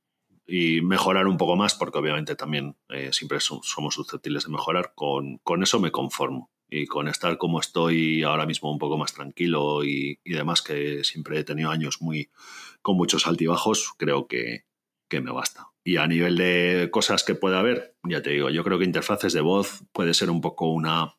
mejorar 0.46 1.26
un 1.26 1.36
poco 1.36 1.56
más, 1.56 1.74
porque 1.74 1.98
obviamente 1.98 2.36
también 2.36 2.76
eh, 2.88 3.10
siempre 3.12 3.38
somos 3.40 3.94
susceptibles 3.94 4.44
de 4.44 4.52
mejorar, 4.52 4.92
con, 4.94 5.40
eso 5.62 5.80
me 5.80 5.90
conformo. 5.90 6.50
Y 6.68 6.86
con 6.86 7.06
estar 7.06 7.36
como 7.36 7.60
estoy 7.60 8.22
ahora 8.22 8.46
mismo 8.46 8.72
un 8.72 8.78
poco 8.78 8.96
más 8.96 9.12
tranquilo 9.12 9.84
y, 9.84 10.18
y 10.24 10.32
demás, 10.32 10.62
que 10.62 11.04
siempre 11.04 11.38
he 11.38 11.44
tenido 11.44 11.70
años 11.70 12.00
muy 12.00 12.30
con 12.80 12.96
muchos 12.96 13.26
altibajos, 13.26 13.92
creo 13.98 14.26
que, 14.26 14.64
que 15.12 15.20
me 15.20 15.30
basta. 15.30 15.68
Y 15.84 15.98
a 15.98 16.06
nivel 16.06 16.38
de 16.38 16.88
cosas 16.90 17.24
que 17.24 17.34
pueda 17.34 17.58
haber, 17.58 17.96
ya 18.02 18.22
te 18.22 18.30
digo, 18.30 18.48
yo 18.48 18.64
creo 18.64 18.78
que 18.78 18.86
interfaces 18.86 19.34
de 19.34 19.42
voz 19.42 19.84
puede 19.92 20.14
ser 20.14 20.30
un 20.30 20.40
poco 20.40 20.72
una, 20.72 21.18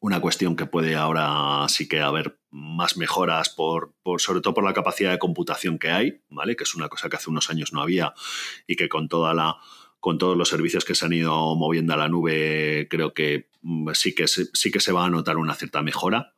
una 0.00 0.20
cuestión 0.20 0.56
que 0.56 0.66
puede 0.66 0.96
ahora 0.96 1.68
sí 1.68 1.88
que 1.88 2.00
haber 2.00 2.40
más 2.56 2.96
mejoras, 2.96 3.50
por, 3.50 3.92
por, 4.02 4.20
sobre 4.20 4.40
todo 4.40 4.54
por 4.54 4.64
la 4.64 4.72
capacidad 4.72 5.10
de 5.10 5.18
computación 5.18 5.78
que 5.78 5.90
hay, 5.90 6.20
¿vale? 6.30 6.56
Que 6.56 6.64
es 6.64 6.74
una 6.74 6.88
cosa 6.88 7.08
que 7.08 7.16
hace 7.16 7.30
unos 7.30 7.50
años 7.50 7.72
no 7.72 7.82
había 7.82 8.14
y 8.66 8.76
que 8.76 8.88
con 8.88 9.08
toda 9.08 9.34
la 9.34 9.56
con 10.00 10.18
todos 10.18 10.36
los 10.36 10.48
servicios 10.48 10.84
que 10.84 10.94
se 10.94 11.04
han 11.04 11.12
ido 11.12 11.56
moviendo 11.56 11.92
a 11.92 11.96
la 11.96 12.08
nube, 12.08 12.86
creo 12.88 13.12
que 13.12 13.48
mm, 13.62 13.90
sí 13.94 14.14
que 14.14 14.26
sí 14.28 14.70
que 14.70 14.80
se 14.80 14.92
va 14.92 15.04
a 15.04 15.10
notar 15.10 15.36
una 15.36 15.54
cierta 15.54 15.82
mejora 15.82 16.32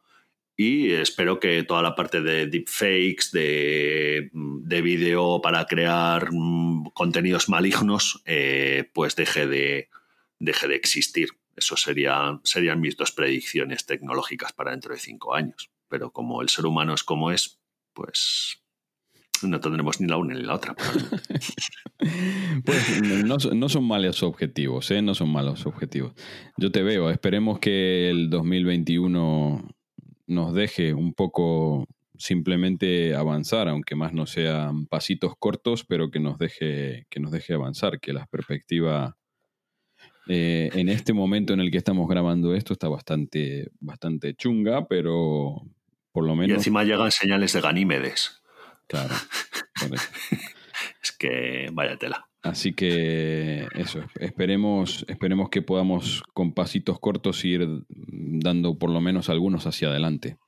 y 0.56 0.90
espero 0.90 1.38
que 1.38 1.62
toda 1.62 1.82
la 1.82 1.94
parte 1.94 2.20
de 2.20 2.48
deepfakes, 2.48 3.30
de, 3.32 4.30
de 4.32 4.82
vídeo 4.82 5.40
para 5.40 5.64
crear 5.66 6.30
mm, 6.32 6.90
contenidos 6.94 7.48
malignos, 7.48 8.22
eh, 8.24 8.90
pues 8.92 9.14
deje 9.14 9.46
de, 9.46 9.88
deje 10.40 10.66
de 10.66 10.74
existir. 10.74 11.28
Eso 11.54 11.76
serían, 11.76 12.40
serían 12.42 12.80
mis 12.80 12.96
dos 12.96 13.12
predicciones 13.12 13.86
tecnológicas 13.86 14.52
para 14.52 14.72
dentro 14.72 14.94
de 14.94 15.00
cinco 15.00 15.34
años. 15.34 15.70
Pero 15.88 16.10
como 16.10 16.42
el 16.42 16.48
ser 16.48 16.66
humano 16.66 16.94
es 16.94 17.02
como 17.02 17.30
es, 17.30 17.60
pues 17.94 18.62
no 19.42 19.60
tendremos 19.60 20.00
ni 20.00 20.06
la 20.06 20.16
una 20.16 20.34
ni 20.34 20.42
la 20.42 20.54
otra. 20.54 20.74
pues 22.64 23.02
no, 23.24 23.36
no, 23.36 23.68
son 23.68 23.84
malos 23.84 24.22
objetivos, 24.22 24.90
¿eh? 24.90 25.02
No 25.02 25.14
son 25.14 25.30
malos 25.30 25.66
objetivos. 25.66 26.12
Yo 26.56 26.70
te 26.70 26.82
veo, 26.82 27.10
esperemos 27.10 27.58
que 27.58 28.10
el 28.10 28.30
2021 28.30 29.68
nos 30.26 30.54
deje 30.54 30.92
un 30.92 31.14
poco 31.14 31.86
simplemente 32.16 33.14
avanzar, 33.14 33.68
aunque 33.68 33.94
más 33.94 34.12
no 34.12 34.26
sean 34.26 34.86
pasitos 34.86 35.34
cortos, 35.38 35.84
pero 35.84 36.10
que 36.10 36.20
nos 36.20 36.38
deje, 36.38 37.06
que 37.08 37.20
nos 37.20 37.30
deje 37.30 37.54
avanzar, 37.54 38.00
que 38.00 38.12
la 38.12 38.26
perspectiva 38.26 39.16
eh, 40.28 40.68
en 40.74 40.88
este 40.90 41.14
momento 41.14 41.54
en 41.54 41.60
el 41.60 41.70
que 41.70 41.78
estamos 41.78 42.06
grabando 42.08 42.54
esto 42.54 42.74
está 42.74 42.88
bastante, 42.88 43.70
bastante 43.80 44.34
chunga, 44.34 44.86
pero 44.86 45.62
por 46.18 46.26
lo 46.26 46.34
menos. 46.34 46.50
Y 46.50 46.54
encima 46.54 46.82
llegan 46.82 47.12
señales 47.12 47.52
de 47.52 47.60
Ganímedes. 47.60 48.42
Claro. 48.88 49.14
es 51.00 51.12
que 51.12 51.68
vaya 51.72 51.96
tela. 51.96 52.28
Así 52.42 52.72
que 52.72 53.68
eso, 53.76 54.00
esperemos, 54.18 55.06
esperemos 55.06 55.48
que 55.48 55.62
podamos 55.62 56.24
con 56.34 56.54
pasitos 56.54 56.98
cortos 56.98 57.44
ir 57.44 57.68
dando 57.88 58.76
por 58.78 58.90
lo 58.90 59.00
menos 59.00 59.28
algunos 59.28 59.64
hacia 59.68 59.90
adelante. 59.90 60.38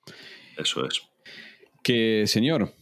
Eso 0.59 0.85
es. 0.85 1.03
Que, 1.85 2.25
señor, 2.27 2.75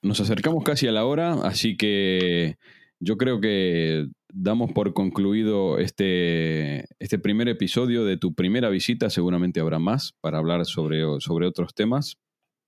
nos 0.00 0.18
acercamos 0.20 0.64
casi 0.64 0.86
a 0.86 0.92
la 0.92 1.04
hora, 1.04 1.34
así 1.42 1.76
que 1.76 2.56
yo 3.00 3.18
creo 3.18 3.38
que 3.38 4.06
damos 4.34 4.72
por 4.72 4.92
concluido 4.92 5.78
este, 5.78 6.86
este 6.98 7.18
primer 7.18 7.48
episodio 7.48 8.04
de 8.04 8.16
tu 8.16 8.34
primera 8.34 8.68
visita. 8.68 9.08
Seguramente 9.08 9.60
habrá 9.60 9.78
más 9.78 10.14
para 10.20 10.38
hablar 10.38 10.66
sobre, 10.66 11.02
sobre 11.20 11.46
otros 11.46 11.74
temas. 11.74 12.18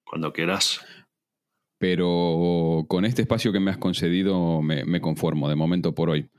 Cuando 0.05 0.33
quieras. 0.33 0.81
Pero 1.79 2.87
con 2.89 3.05
este 3.05 3.23
espacio 3.23 3.53
que 3.53 3.61
me 3.61 3.71
has 3.71 3.79
concedido 3.79 4.63
me, 4.63 5.01
conformo 5.01 5.49
de 5.49 5.57
momento 5.57 5.95
por 5.95 6.09
hoy. 6.09 6.31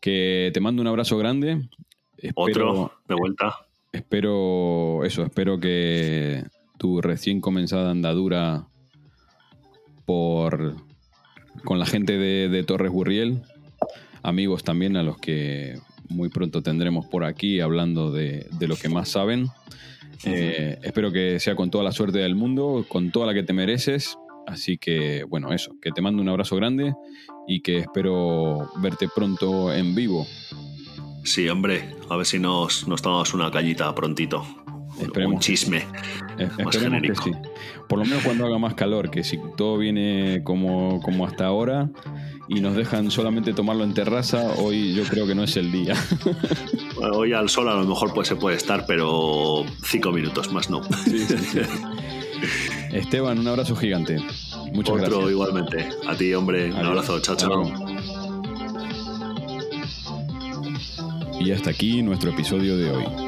Que 0.00 0.50
te 0.52 0.60
mando 0.60 0.82
un 0.82 0.88
abrazo 0.88 1.16
grande. 1.18 1.68
Otro 2.34 2.92
de 3.08 3.14
vuelta. 3.14 3.56
Espero 3.90 5.04
eso, 5.04 5.24
espero 5.24 5.58
que 5.58 6.44
tu 6.78 7.00
recién 7.00 7.40
comenzada 7.40 7.90
andadura 7.90 8.68
por 10.04 10.76
con 11.64 11.78
la 11.78 11.86
gente 11.86 12.18
de, 12.18 12.62
Torres 12.62 12.92
Burriel, 12.92 13.42
amigos 14.22 14.64
también 14.64 14.96
a 14.96 15.02
los 15.02 15.18
que 15.18 15.78
muy 16.08 16.28
pronto 16.28 16.62
tendremos 16.62 17.06
por 17.06 17.24
aquí 17.24 17.60
hablando 17.60 18.10
de, 18.10 18.46
lo 18.60 18.76
que 18.76 18.88
más 18.88 19.08
saben. 19.10 19.48
Eh, 20.24 20.78
espero 20.82 21.12
que 21.12 21.38
sea 21.38 21.54
con 21.54 21.70
toda 21.70 21.84
la 21.84 21.92
suerte 21.92 22.18
del 22.18 22.34
mundo, 22.34 22.84
con 22.88 23.10
toda 23.10 23.26
la 23.26 23.34
que 23.34 23.42
te 23.42 23.52
mereces. 23.52 24.16
Así 24.46 24.78
que, 24.78 25.24
bueno, 25.24 25.52
eso, 25.52 25.72
que 25.80 25.92
te 25.92 26.00
mando 26.00 26.22
un 26.22 26.28
abrazo 26.28 26.56
grande 26.56 26.94
y 27.46 27.60
que 27.60 27.78
espero 27.78 28.70
verte 28.80 29.08
pronto 29.14 29.72
en 29.72 29.94
vivo. 29.94 30.26
Sí, 31.24 31.48
hombre, 31.48 31.94
a 32.08 32.16
ver 32.16 32.24
si 32.24 32.38
nos, 32.38 32.88
nos 32.88 33.02
tomamos 33.02 33.34
una 33.34 33.50
cañita 33.50 33.94
prontito. 33.94 34.46
Esperemos. 34.98 35.34
Un 35.34 35.40
chisme. 35.40 35.84
esperemos 36.38 37.02
que 37.02 37.14
sí. 37.14 37.30
Por 37.88 37.98
lo 37.98 38.04
menos 38.04 38.24
cuando 38.24 38.46
haga 38.46 38.58
más 38.58 38.74
calor, 38.74 39.10
que 39.10 39.22
si 39.22 39.38
todo 39.56 39.78
viene 39.78 40.40
como, 40.44 41.00
como 41.02 41.26
hasta 41.26 41.46
ahora 41.46 41.90
y 42.48 42.60
nos 42.60 42.74
dejan 42.74 43.10
solamente 43.10 43.52
tomarlo 43.52 43.84
en 43.84 43.94
terraza, 43.94 44.52
hoy 44.58 44.94
yo 44.94 45.04
creo 45.04 45.26
que 45.26 45.34
no 45.34 45.44
es 45.44 45.56
el 45.56 45.70
día. 45.70 45.94
hoy 47.12 47.32
al 47.32 47.48
sol 47.48 47.68
a 47.68 47.74
lo 47.74 47.84
mejor 47.84 48.14
pues 48.14 48.28
se 48.28 48.36
puede 48.36 48.56
estar, 48.56 48.86
pero 48.86 49.64
cinco 49.84 50.12
minutos 50.12 50.52
más 50.52 50.70
no. 50.70 50.82
Esteban, 52.92 53.38
un 53.38 53.48
abrazo 53.48 53.76
gigante. 53.76 54.18
Muchas 54.72 54.96
Otro 54.96 55.30
igualmente. 55.30 55.88
A 56.06 56.14
ti, 56.14 56.32
hombre. 56.34 56.72
Un 56.72 56.86
abrazo. 56.86 57.20
Chao, 57.20 57.36
chao. 57.36 57.72
Y 61.40 61.52
hasta 61.52 61.70
aquí 61.70 62.02
nuestro 62.02 62.30
episodio 62.30 62.76
de 62.76 62.90
hoy. 62.90 63.27